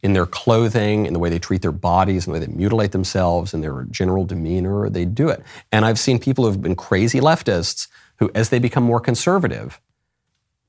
in 0.02 0.12
their 0.12 0.26
clothing, 0.26 1.06
in 1.06 1.12
the 1.12 1.18
way 1.18 1.28
they 1.28 1.38
treat 1.38 1.62
their 1.62 1.72
bodies, 1.72 2.26
in 2.26 2.32
the 2.32 2.38
way 2.38 2.46
they 2.46 2.52
mutilate 2.52 2.92
themselves, 2.92 3.52
in 3.52 3.60
their 3.60 3.84
general 3.90 4.24
demeanor, 4.24 4.88
they 4.88 5.04
do 5.04 5.28
it. 5.28 5.42
And 5.72 5.84
I've 5.84 5.98
seen 5.98 6.18
people 6.20 6.44
who've 6.44 6.62
been 6.62 6.76
crazy 6.76 7.20
leftists 7.20 7.88
who, 8.18 8.30
as 8.34 8.50
they 8.50 8.58
become 8.58 8.84
more 8.84 9.00
conservative, 9.00 9.80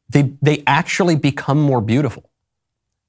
they, 0.10 0.34
they 0.42 0.64
actually 0.66 1.16
become 1.16 1.62
more 1.62 1.82
beautiful. 1.82 2.29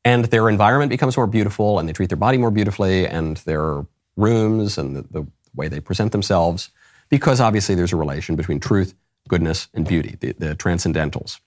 And 0.05 0.27
their 0.27 0.49
environment 0.49 0.91
becomes 0.91 1.17
more 1.17 1.27
beautiful, 1.27 1.79
and 1.79 1.89
they 1.89 1.93
treat 1.93 2.09
their 2.09 2.17
body 2.17 2.39
more 2.39 2.51
beautifully, 2.51 3.07
and 3.07 3.37
their 3.39 3.85
rooms 4.17 4.79
and 4.79 4.97
the, 4.97 5.03
the 5.03 5.27
way 5.55 5.69
they 5.69 5.81
present 5.81 6.13
themselves, 6.13 6.71
because 7.09 7.41
obviously 7.41 7.75
there's 7.75 7.93
a 7.93 7.97
relation 7.97 8.37
between 8.37 8.61
truth, 8.61 8.95
goodness, 9.29 9.69
and 9.75 9.87
beauty, 9.87 10.17
the, 10.21 10.33
the 10.33 10.57
transcendentals. 10.57 11.41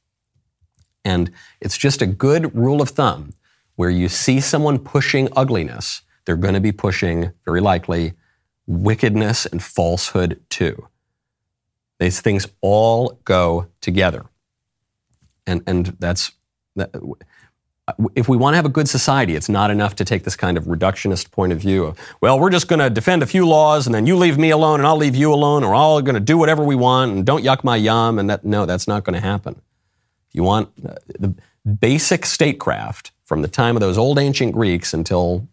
And 1.05 1.31
it's 1.61 1.77
just 1.77 2.01
a 2.01 2.05
good 2.05 2.55
rule 2.55 2.81
of 2.81 2.89
thumb 2.89 3.33
where 3.75 3.89
you 3.89 4.07
see 4.07 4.39
someone 4.39 4.77
pushing 4.77 5.29
ugliness, 5.35 6.01
they're 6.25 6.35
going 6.35 6.53
to 6.53 6.61
be 6.61 6.71
pushing, 6.71 7.31
very 7.45 7.59
likely, 7.59 8.13
wickedness 8.67 9.45
and 9.45 9.61
falsehood 9.61 10.39
too. 10.49 10.87
These 11.99 12.21
things 12.21 12.47
all 12.61 13.19
go 13.25 13.67
together. 13.81 14.25
And, 15.45 15.63
and 15.67 15.87
that's, 15.99 16.31
that, 16.75 16.91
if 18.15 18.29
we 18.29 18.37
want 18.37 18.53
to 18.53 18.55
have 18.55 18.65
a 18.65 18.69
good 18.69 18.87
society, 18.87 19.35
it's 19.35 19.49
not 19.49 19.69
enough 19.69 19.95
to 19.95 20.05
take 20.05 20.23
this 20.23 20.35
kind 20.35 20.57
of 20.57 20.65
reductionist 20.65 21.31
point 21.31 21.51
of 21.51 21.59
view 21.59 21.83
of, 21.83 21.99
well, 22.21 22.39
we're 22.39 22.49
just 22.49 22.69
going 22.69 22.79
to 22.79 22.89
defend 22.89 23.21
a 23.21 23.25
few 23.25 23.45
laws 23.45 23.85
and 23.85 23.93
then 23.93 24.05
you 24.05 24.15
leave 24.15 24.37
me 24.37 24.51
alone 24.51 24.79
and 24.79 24.87
I'll 24.87 24.97
leave 24.97 25.15
you 25.15 25.33
alone 25.33 25.63
or 25.63 25.75
all 25.75 26.01
going 26.01 26.15
to 26.15 26.21
do 26.21 26.37
whatever 26.37 26.63
we 26.63 26.75
want 26.75 27.11
and 27.11 27.25
don't 27.25 27.43
yuck 27.43 27.63
my 27.63 27.75
yum. 27.75 28.19
And 28.19 28.29
that, 28.29 28.45
no, 28.45 28.65
that's 28.65 28.87
not 28.87 29.03
going 29.03 29.15
to 29.15 29.19
happen. 29.19 29.55
If 30.29 30.35
you 30.35 30.43
want 30.43 30.69
uh, 30.87 30.95
the 31.19 31.35
basic 31.79 32.25
statecraft 32.25 33.11
from 33.25 33.41
the 33.41 33.49
time 33.49 33.75
of 33.75 33.81
those 33.81 33.97
old 33.97 34.17
ancient 34.17 34.53
Greeks 34.53 34.93
until 34.93 35.47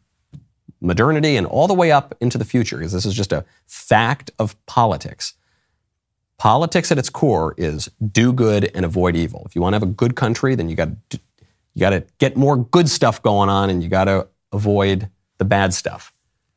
modernity 0.80 1.36
and 1.36 1.46
all 1.46 1.66
the 1.66 1.74
way 1.74 1.90
up 1.90 2.14
into 2.20 2.38
the 2.38 2.44
future, 2.44 2.78
because 2.78 2.92
this 2.92 3.06
is 3.06 3.14
just 3.14 3.32
a 3.32 3.44
fact 3.66 4.30
of 4.38 4.54
politics. 4.66 5.34
Politics 6.38 6.90
at 6.90 6.96
its 6.96 7.10
core 7.10 7.54
is 7.58 7.90
do 8.12 8.32
good 8.32 8.70
and 8.74 8.84
avoid 8.84 9.14
evil. 9.16 9.42
If 9.46 9.54
you 9.54 9.62
want 9.62 9.74
to 9.74 9.76
have 9.76 9.82
a 9.82 9.92
good 9.92 10.16
country, 10.16 10.54
then 10.54 10.68
you 10.68 10.76
got 10.76 10.88
to, 11.10 11.20
you 11.74 11.80
got 11.80 11.90
to 11.90 12.04
get 12.18 12.36
more 12.36 12.56
good 12.56 12.88
stuff 12.88 13.22
going 13.22 13.48
on, 13.48 13.70
and 13.70 13.82
you 13.82 13.88
got 13.88 14.04
to 14.04 14.28
avoid 14.52 15.08
the 15.38 15.44
bad 15.44 15.72
stuff. 15.72 16.12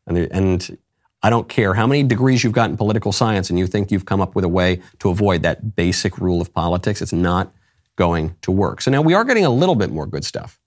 And, 0.07 0.17
and 0.17 0.77
I 1.21 1.29
don't 1.29 1.47
care 1.47 1.73
how 1.73 1.87
many 1.87 2.03
degrees 2.03 2.43
you've 2.43 2.53
got 2.53 2.69
in 2.69 2.77
political 2.77 3.11
science, 3.11 3.49
and 3.49 3.57
you 3.57 3.67
think 3.67 3.91
you've 3.91 4.05
come 4.05 4.21
up 4.21 4.35
with 4.35 4.43
a 4.43 4.49
way 4.49 4.81
to 4.99 5.09
avoid 5.09 5.43
that 5.43 5.75
basic 5.75 6.17
rule 6.17 6.41
of 6.41 6.53
politics. 6.53 7.01
It's 7.01 7.13
not 7.13 7.53
going 7.95 8.35
to 8.41 8.51
work. 8.51 8.81
So 8.81 8.91
now 8.91 9.01
we 9.01 9.13
are 9.13 9.23
getting 9.23 9.45
a 9.45 9.49
little 9.49 9.75
bit 9.75 9.91
more 9.91 10.07
good 10.07 10.25
stuff. 10.25 10.59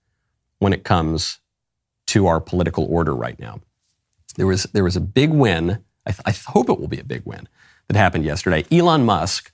when 0.59 0.73
it 0.73 0.83
comes 0.83 1.39
to 2.07 2.27
our 2.27 2.39
political 2.39 2.85
order 2.85 3.15
right 3.15 3.39
now. 3.39 3.59
There 4.35 4.47
was, 4.47 4.63
there 4.73 4.83
was 4.83 4.95
a 4.95 5.01
big 5.01 5.31
win. 5.31 5.83
I, 6.05 6.11
th- 6.11 6.21
I 6.25 6.31
hope 6.51 6.69
it 6.69 6.79
will 6.79 6.87
be 6.87 6.99
a 6.99 7.03
big 7.03 7.23
win 7.25 7.47
that 7.87 7.97
happened 7.97 8.25
yesterday. 8.25 8.65
Elon 8.71 9.05
Musk 9.05 9.51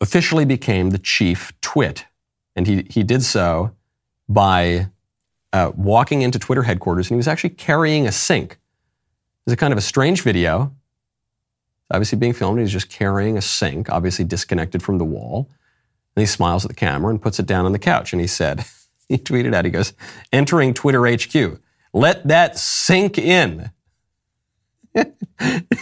officially 0.00 0.44
became 0.44 0.90
the 0.90 0.98
chief 0.98 1.52
twit, 1.60 2.06
and 2.54 2.66
he, 2.66 2.86
he 2.90 3.02
did 3.02 3.22
so 3.22 3.74
by 4.28 4.88
uh, 5.52 5.72
walking 5.76 6.22
into 6.22 6.38
Twitter 6.38 6.62
headquarters, 6.62 7.06
and 7.06 7.14
he 7.14 7.16
was 7.16 7.28
actually 7.28 7.50
carrying 7.50 8.06
a 8.06 8.12
sink. 8.12 8.58
It's 9.46 9.54
a 9.54 9.56
kind 9.56 9.72
of 9.72 9.78
a 9.78 9.82
strange 9.82 10.22
video. 10.22 10.72
Obviously 11.90 12.18
being 12.18 12.32
filmed, 12.32 12.58
he's 12.58 12.72
just 12.72 12.88
carrying 12.88 13.38
a 13.38 13.42
sink, 13.42 13.88
obviously 13.88 14.24
disconnected 14.24 14.82
from 14.82 14.98
the 14.98 15.04
wall. 15.04 15.48
And 16.16 16.22
he 16.22 16.26
smiles 16.26 16.64
at 16.64 16.68
the 16.68 16.74
camera 16.74 17.10
and 17.10 17.22
puts 17.22 17.38
it 17.38 17.46
down 17.46 17.64
on 17.64 17.72
the 17.72 17.78
couch. 17.78 18.12
And 18.12 18.20
he 18.20 18.26
said, 18.26 18.64
he 19.08 19.18
tweeted 19.18 19.54
out, 19.54 19.64
he 19.64 19.70
goes, 19.70 19.92
entering 20.32 20.74
Twitter 20.74 21.06
HQ, 21.06 21.60
let 21.92 22.26
that 22.26 22.58
sink 22.58 23.18
in. 23.18 23.70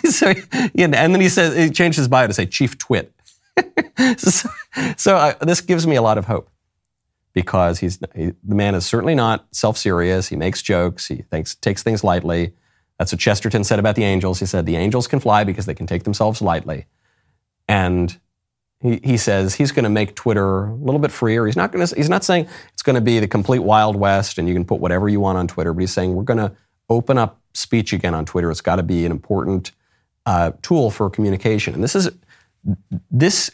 so, 0.05 0.35
and 0.53 0.93
then 0.95 1.21
he 1.21 1.29
says, 1.29 1.57
he 1.57 1.71
changed 1.71 1.97
his 1.97 2.09
bio 2.09 2.27
to 2.27 2.35
say 2.35 2.45
Chief 2.45 2.77
Twit. 2.77 3.13
so, 4.19 4.49
so 4.97 5.17
uh, 5.17 5.35
this 5.41 5.61
gives 5.61 5.87
me 5.87 5.97
a 5.97 6.03
lot 6.03 6.19
of 6.19 6.27
hope 6.27 6.51
because 7.35 7.81
he's 7.81 7.99
he, 8.15 8.33
the 8.43 8.55
man 8.55 8.75
is 8.75 8.87
certainly 8.87 9.15
not 9.15 9.47
self-serious. 9.53 10.29
He 10.29 10.37
makes 10.37 10.63
jokes. 10.63 11.09
He 11.09 11.17
thinks, 11.17 11.55
takes 11.57 11.83
things 11.83 12.03
lightly. 12.03 12.55
That's 12.99 13.13
what 13.13 13.21
Chesterton 13.21 13.65
said 13.65 13.79
about 13.79 13.97
the 13.97 14.05
angels. 14.05 14.41
He 14.41 14.47
said 14.47 14.65
the 14.65 14.77
angels 14.77 15.07
can 15.07 15.21
fly 15.21 15.45
because 15.45 15.67
they 15.67 15.75
can 15.75 15.87
take 15.87 16.05
themselves 16.05 16.41
lightly. 16.41 16.87
And 17.69 18.19
he, 18.81 19.01
he 19.03 19.17
says 19.17 19.55
he's 19.55 19.73
going 19.73 19.85
to 19.85 19.91
make 19.91 20.15
Twitter 20.15 20.67
a 20.67 20.75
little 20.75 21.01
bit 21.01 21.11
freer. 21.11 21.45
He's 21.45 21.57
not 21.57 21.73
going 21.73 21.85
to. 21.87 21.95
He's 21.95 22.09
not 22.09 22.25
saying 22.25 22.49
it's 22.73 22.83
going 22.83 22.95
to 22.95 23.03
be 23.03 23.19
the 23.19 23.29
complete 23.29 23.61
wild 23.61 23.97
west 23.97 24.39
and 24.39 24.49
you 24.49 24.55
can 24.55 24.65
put 24.65 24.81
whatever 24.81 25.09
you 25.09 25.21
want 25.21 25.37
on 25.37 25.49
Twitter. 25.49 25.75
But 25.75 25.81
he's 25.81 25.93
saying 25.93 26.15
we're 26.15 26.23
going 26.23 26.39
to 26.39 26.53
open 26.89 27.19
up 27.19 27.41
speech 27.53 27.93
again 27.93 28.15
on 28.15 28.25
Twitter. 28.25 28.51
It's 28.51 28.61
got 28.61 28.77
to 28.77 28.83
be 28.85 29.05
an 29.05 29.11
important 29.11 29.73
uh, 30.27 30.53
tool 30.63 30.91
for 30.91 31.11
communication. 31.11 31.75
And 31.75 31.83
this 31.83 31.97
is 31.97 32.11
this 33.11 33.51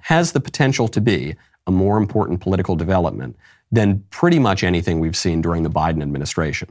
has 0.00 0.32
the 0.32 0.40
potential 0.40 0.88
to 0.88 1.00
be 1.00 1.36
a 1.70 1.72
more 1.72 1.96
important 1.96 2.40
political 2.40 2.76
development 2.76 3.36
than 3.72 4.04
pretty 4.10 4.38
much 4.38 4.62
anything 4.62 5.00
we've 5.00 5.16
seen 5.16 5.40
during 5.40 5.62
the 5.62 5.70
Biden 5.70 6.02
administration. 6.02 6.68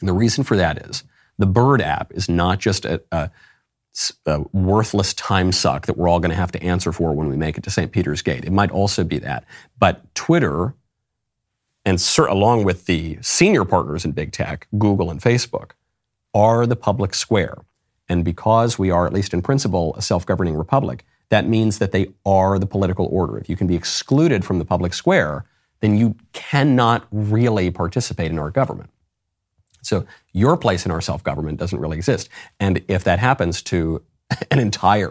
And 0.00 0.08
the 0.08 0.12
reason 0.12 0.42
for 0.42 0.56
that 0.56 0.78
is 0.78 1.04
the 1.38 1.46
Bird 1.46 1.80
app 1.80 2.12
is 2.12 2.28
not 2.28 2.58
just 2.58 2.84
a, 2.84 3.02
a, 3.12 3.30
a 4.26 4.40
worthless 4.52 5.12
time 5.14 5.52
suck 5.52 5.86
that 5.86 5.96
we're 5.96 6.08
all 6.08 6.20
going 6.20 6.30
to 6.30 6.36
have 6.36 6.52
to 6.52 6.62
answer 6.62 6.92
for 6.92 7.12
when 7.12 7.28
we 7.28 7.36
make 7.36 7.58
it 7.58 7.64
to 7.64 7.70
St. 7.70 7.92
Peter's 7.92 8.22
Gate. 8.22 8.44
It 8.44 8.52
might 8.52 8.70
also 8.70 9.04
be 9.04 9.18
that. 9.18 9.44
But 9.78 10.14
Twitter, 10.14 10.74
and 11.84 12.02
along 12.18 12.64
with 12.64 12.86
the 12.86 13.18
senior 13.20 13.64
partners 13.64 14.04
in 14.04 14.12
big 14.12 14.32
tech, 14.32 14.66
Google 14.78 15.10
and 15.10 15.20
Facebook, 15.20 15.72
are 16.34 16.66
the 16.66 16.76
public 16.76 17.14
square. 17.14 17.58
And 18.08 18.24
because 18.24 18.78
we 18.78 18.90
are, 18.90 19.06
at 19.06 19.12
least 19.12 19.34
in 19.34 19.42
principle, 19.42 19.94
a 19.96 20.02
self 20.02 20.24
governing 20.24 20.56
republic, 20.56 21.04
that 21.30 21.46
means 21.46 21.78
that 21.78 21.92
they 21.92 22.12
are 22.24 22.58
the 22.58 22.66
political 22.66 23.08
order. 23.10 23.38
If 23.38 23.48
you 23.48 23.56
can 23.56 23.66
be 23.66 23.74
excluded 23.74 24.44
from 24.44 24.58
the 24.58 24.64
public 24.64 24.94
square, 24.94 25.44
then 25.80 25.96
you 25.96 26.16
cannot 26.32 27.06
really 27.10 27.70
participate 27.70 28.30
in 28.30 28.38
our 28.38 28.50
government. 28.50 28.90
So 29.82 30.06
your 30.32 30.56
place 30.56 30.84
in 30.84 30.92
our 30.92 31.00
self 31.00 31.22
government 31.22 31.58
doesn't 31.58 31.78
really 31.78 31.96
exist. 31.96 32.28
And 32.58 32.82
if 32.88 33.04
that 33.04 33.18
happens 33.18 33.62
to 33.64 34.02
an 34.50 34.58
entire 34.58 35.10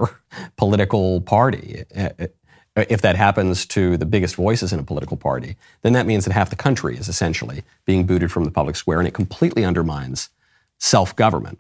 political 0.57 1.22
party, 1.22 1.84
eh, 1.91 2.09
eh, 2.20 2.28
if 2.76 3.01
that 3.01 3.15
happens 3.15 3.65
to 3.65 3.97
the 3.97 4.05
biggest 4.05 4.36
voices 4.36 4.72
in 4.72 4.80
a 4.80 4.84
political 4.84 5.18
party, 5.18 5.55
then 5.82 5.93
that 5.93 6.05
means 6.05 6.26
that 6.26 6.34
half 6.34 6.51
the 6.51 6.55
country 6.55 6.95
is 6.95 7.09
essentially 7.09 7.63
being 7.86 8.05
booted 8.05 8.32
from 8.32 8.43
the 8.43 8.51
public 8.51 8.76
square 8.76 8.99
and 8.99 9.07
it 9.07 9.15
completely 9.15 9.65
undermines 9.65 10.30
self 10.78 11.15
government. 11.15 11.59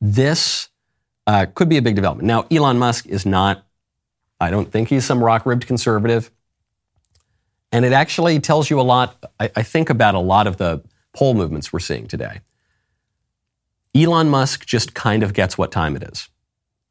This 0.00 0.68
uh, 1.26 1.46
could 1.54 1.68
be 1.68 1.76
a 1.76 1.82
big 1.82 1.94
development. 1.94 2.26
Now, 2.26 2.46
Elon 2.50 2.78
Musk 2.78 3.06
is 3.06 3.24
not, 3.24 3.64
I 4.40 4.50
don't 4.50 4.70
think 4.70 4.88
he's 4.88 5.04
some 5.04 5.22
rock 5.22 5.46
ribbed 5.46 5.66
conservative. 5.66 6.30
And 7.72 7.84
it 7.84 7.92
actually 7.92 8.38
tells 8.40 8.70
you 8.70 8.80
a 8.80 8.82
lot, 8.82 9.16
I, 9.40 9.50
I 9.56 9.62
think, 9.62 9.90
about 9.90 10.14
a 10.14 10.20
lot 10.20 10.46
of 10.46 10.58
the 10.58 10.82
poll 11.14 11.34
movements 11.34 11.72
we're 11.72 11.80
seeing 11.80 12.06
today. 12.06 12.40
Elon 13.94 14.28
Musk 14.28 14.66
just 14.66 14.94
kind 14.94 15.22
of 15.22 15.32
gets 15.32 15.56
what 15.56 15.72
time 15.72 15.96
it 15.96 16.02
is. 16.02 16.28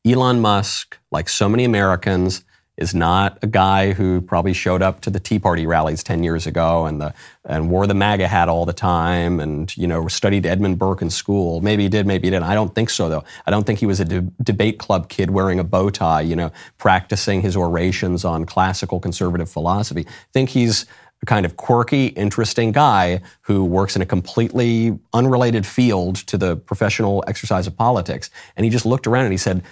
Elon 0.05 0.41
Musk, 0.41 0.97
like 1.11 1.29
so 1.29 1.47
many 1.47 1.63
Americans, 1.63 2.43
is 2.76 2.95
not 2.95 3.38
a 3.43 3.47
guy 3.47 3.93
who 3.93 4.19
probably 4.19 4.53
showed 4.53 4.82
up 4.82 4.99
to 5.01 5.11
the 5.11 5.19
Tea 5.19 5.38
Party 5.38 5.67
rallies 5.67 6.03
10 6.03 6.24
years 6.24 6.47
ago 6.47 6.86
and, 6.88 6.99
the, 6.99 7.13
and 7.45 7.69
wore 7.69 7.86
the 7.86 7.93
MAGA 7.93 8.28
hat 8.28 8.49
all 8.49 8.65
the 8.65 8.74
time 8.74 9.39
and, 9.39 9.76
you 9.78 9.86
know, 9.86 10.07
studied 10.07 10.45
Edmund 10.45 10.80
Burke 10.80 11.03
in 11.03 11.11
school. 11.11 11.61
Maybe 11.61 11.84
he 11.84 11.89
did, 11.89 12.07
maybe 12.07 12.28
he 12.28 12.32
didn't. 12.32 12.45
I 12.45 12.55
don't 12.55 12.74
think 12.74 12.89
so, 12.89 13.09
though. 13.09 13.24
I 13.45 13.51
don't 13.51 13.65
think 13.65 13.78
he 13.78 13.86
was 13.86 13.99
a 13.99 14.05
de- 14.05 14.21
debate 14.41 14.80
club 14.80 15.07
kid 15.07 15.30
wearing 15.30 15.59
a 15.59 15.63
bow 15.63 15.91
tie, 15.91 16.21
you 16.21 16.36
know, 16.36 16.51
practicing 16.80 17.41
his 17.41 17.55
orations 17.55 18.26
on 18.26 18.45
classical 18.45 18.99
conservative 18.99 19.49
philosophy. 19.49 20.05
I 20.07 20.11
think 20.34 20.49
he's 20.49 20.88
a 21.21 21.26
kind 21.26 21.45
of 21.45 21.55
quirky, 21.57 22.07
interesting 22.07 22.71
guy 22.71 23.21
who 23.41 23.63
works 23.63 23.95
in 23.95 24.01
a 24.01 24.05
completely 24.05 24.99
unrelated 25.13 25.65
field 25.65 26.15
to 26.15 26.38
the 26.38 26.57
professional 26.57 27.24
exercise 27.28 27.65
of 27.65 27.78
politics. 27.78 28.32
And 28.57 28.65
he 28.65 28.69
just 28.71 28.86
looked 28.86 29.07
around 29.07 29.26
and 29.26 29.32
he 29.32 29.38
said, 29.38 29.63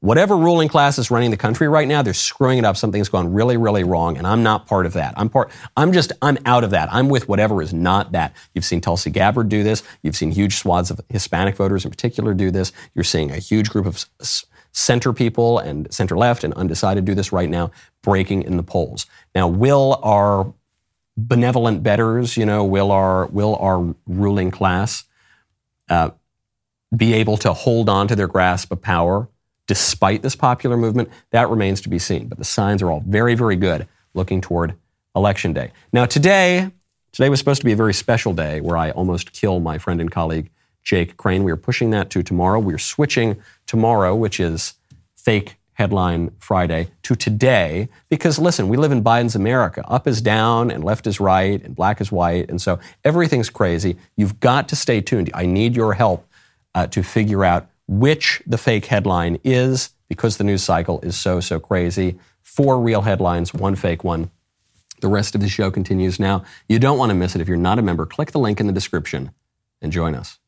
whatever 0.00 0.36
ruling 0.36 0.68
class 0.68 0.98
is 0.98 1.10
running 1.10 1.30
the 1.30 1.36
country 1.36 1.68
right 1.68 1.88
now, 1.88 2.02
they're 2.02 2.14
screwing 2.14 2.58
it 2.58 2.64
up. 2.64 2.76
Something's 2.76 3.08
gone 3.08 3.32
really, 3.32 3.56
really 3.56 3.84
wrong, 3.84 4.16
and 4.16 4.26
I'm 4.26 4.42
not 4.42 4.66
part 4.66 4.86
of 4.86 4.92
that. 4.92 5.14
I'm 5.16 5.28
part. 5.28 5.50
I'm 5.76 5.92
just. 5.92 6.12
I'm 6.22 6.38
out 6.46 6.64
of 6.64 6.70
that. 6.70 6.92
I'm 6.92 7.08
with 7.08 7.28
whatever 7.28 7.62
is 7.62 7.72
not 7.74 8.12
that. 8.12 8.34
You've 8.54 8.64
seen 8.64 8.80
Tulsi 8.80 9.10
Gabbard 9.10 9.48
do 9.48 9.62
this. 9.62 9.82
You've 10.02 10.16
seen 10.16 10.30
huge 10.30 10.56
swaths 10.56 10.90
of 10.90 11.00
Hispanic 11.08 11.56
voters 11.56 11.84
in 11.84 11.90
particular 11.90 12.34
do 12.34 12.50
this. 12.50 12.72
You're 12.94 13.04
seeing 13.04 13.30
a 13.30 13.38
huge 13.38 13.70
group 13.70 13.86
of 13.86 14.04
center 14.72 15.12
people 15.12 15.58
and 15.58 15.92
center 15.92 16.16
left 16.16 16.44
and 16.44 16.54
undecided 16.54 17.04
do 17.04 17.14
this 17.14 17.32
right 17.32 17.50
now, 17.50 17.70
breaking 18.02 18.42
in 18.42 18.56
the 18.56 18.62
polls. 18.62 19.06
Now, 19.34 19.48
will 19.48 20.00
our 20.02 20.52
benevolent 21.16 21.82
betters, 21.82 22.36
you 22.36 22.46
know, 22.46 22.64
will 22.64 22.90
our 22.90 23.26
will 23.26 23.56
our 23.56 23.94
ruling 24.06 24.50
class 24.50 25.04
uh, 25.88 26.10
be 26.94 27.14
able 27.14 27.36
to 27.38 27.52
hold 27.52 27.88
on 27.88 28.08
to 28.08 28.16
their 28.16 28.28
grasp 28.28 28.72
of 28.72 28.80
power? 28.80 29.28
Despite 29.66 30.22
this 30.22 30.36
popular 30.36 30.76
movement, 30.76 31.08
that 31.30 31.48
remains 31.48 31.80
to 31.82 31.88
be 31.88 31.98
seen. 31.98 32.28
But 32.28 32.38
the 32.38 32.44
signs 32.44 32.82
are 32.82 32.90
all 32.90 33.02
very, 33.06 33.34
very 33.34 33.56
good 33.56 33.86
looking 34.14 34.40
toward 34.40 34.74
election 35.14 35.52
day. 35.52 35.72
Now, 35.92 36.06
today, 36.06 36.70
today 37.12 37.28
was 37.28 37.38
supposed 37.38 37.60
to 37.60 37.64
be 37.64 37.72
a 37.72 37.76
very 37.76 37.94
special 37.94 38.32
day 38.32 38.60
where 38.60 38.76
I 38.76 38.90
almost 38.90 39.32
kill 39.32 39.60
my 39.60 39.78
friend 39.78 40.00
and 40.00 40.10
colleague 40.10 40.50
Jake 40.82 41.16
Crane. 41.16 41.44
We 41.44 41.52
are 41.52 41.56
pushing 41.56 41.90
that 41.90 42.10
to 42.10 42.22
tomorrow. 42.22 42.58
We 42.58 42.74
are 42.74 42.78
switching 42.78 43.40
tomorrow, 43.66 44.14
which 44.14 44.40
is 44.40 44.74
fake 45.16 45.56
headline 45.74 46.30
Friday, 46.38 46.88
to 47.02 47.14
today 47.14 47.88
because 48.08 48.38
listen, 48.38 48.68
we 48.68 48.76
live 48.76 48.92
in 48.92 49.02
Biden's 49.02 49.34
America. 49.34 49.84
Up 49.88 50.06
is 50.06 50.20
down 50.20 50.70
and 50.70 50.84
left 50.84 51.06
is 51.06 51.18
right 51.18 51.62
and 51.62 51.74
black 51.74 52.00
is 52.00 52.12
white. 52.12 52.50
And 52.50 52.60
so 52.60 52.78
everything's 53.04 53.48
crazy. 53.48 53.96
You've 54.16 54.38
got 54.40 54.68
to 54.68 54.76
stay 54.76 55.00
tuned. 55.00 55.30
I 55.32 55.46
need 55.46 55.74
your 55.74 55.94
help 55.94 56.26
uh, 56.74 56.86
to 56.88 57.02
figure 57.02 57.44
out 57.44 57.68
which 57.98 58.42
the 58.46 58.58
fake 58.58 58.86
headline 58.86 59.38
is 59.44 59.90
because 60.08 60.36
the 60.36 60.44
news 60.44 60.62
cycle 60.62 61.00
is 61.00 61.18
so, 61.18 61.40
so 61.40 61.60
crazy. 61.60 62.18
Four 62.42 62.80
real 62.80 63.02
headlines, 63.02 63.52
one 63.52 63.76
fake 63.76 64.02
one. 64.04 64.30
The 65.00 65.08
rest 65.08 65.34
of 65.34 65.40
the 65.40 65.48
show 65.48 65.70
continues 65.70 66.20
now. 66.20 66.44
You 66.68 66.78
don't 66.78 66.98
want 66.98 67.10
to 67.10 67.14
miss 67.14 67.34
it. 67.34 67.40
If 67.40 67.48
you're 67.48 67.56
not 67.56 67.78
a 67.78 67.82
member, 67.82 68.06
click 68.06 68.30
the 68.30 68.38
link 68.38 68.60
in 68.60 68.66
the 68.66 68.72
description 68.72 69.32
and 69.80 69.92
join 69.92 70.14
us. 70.14 70.38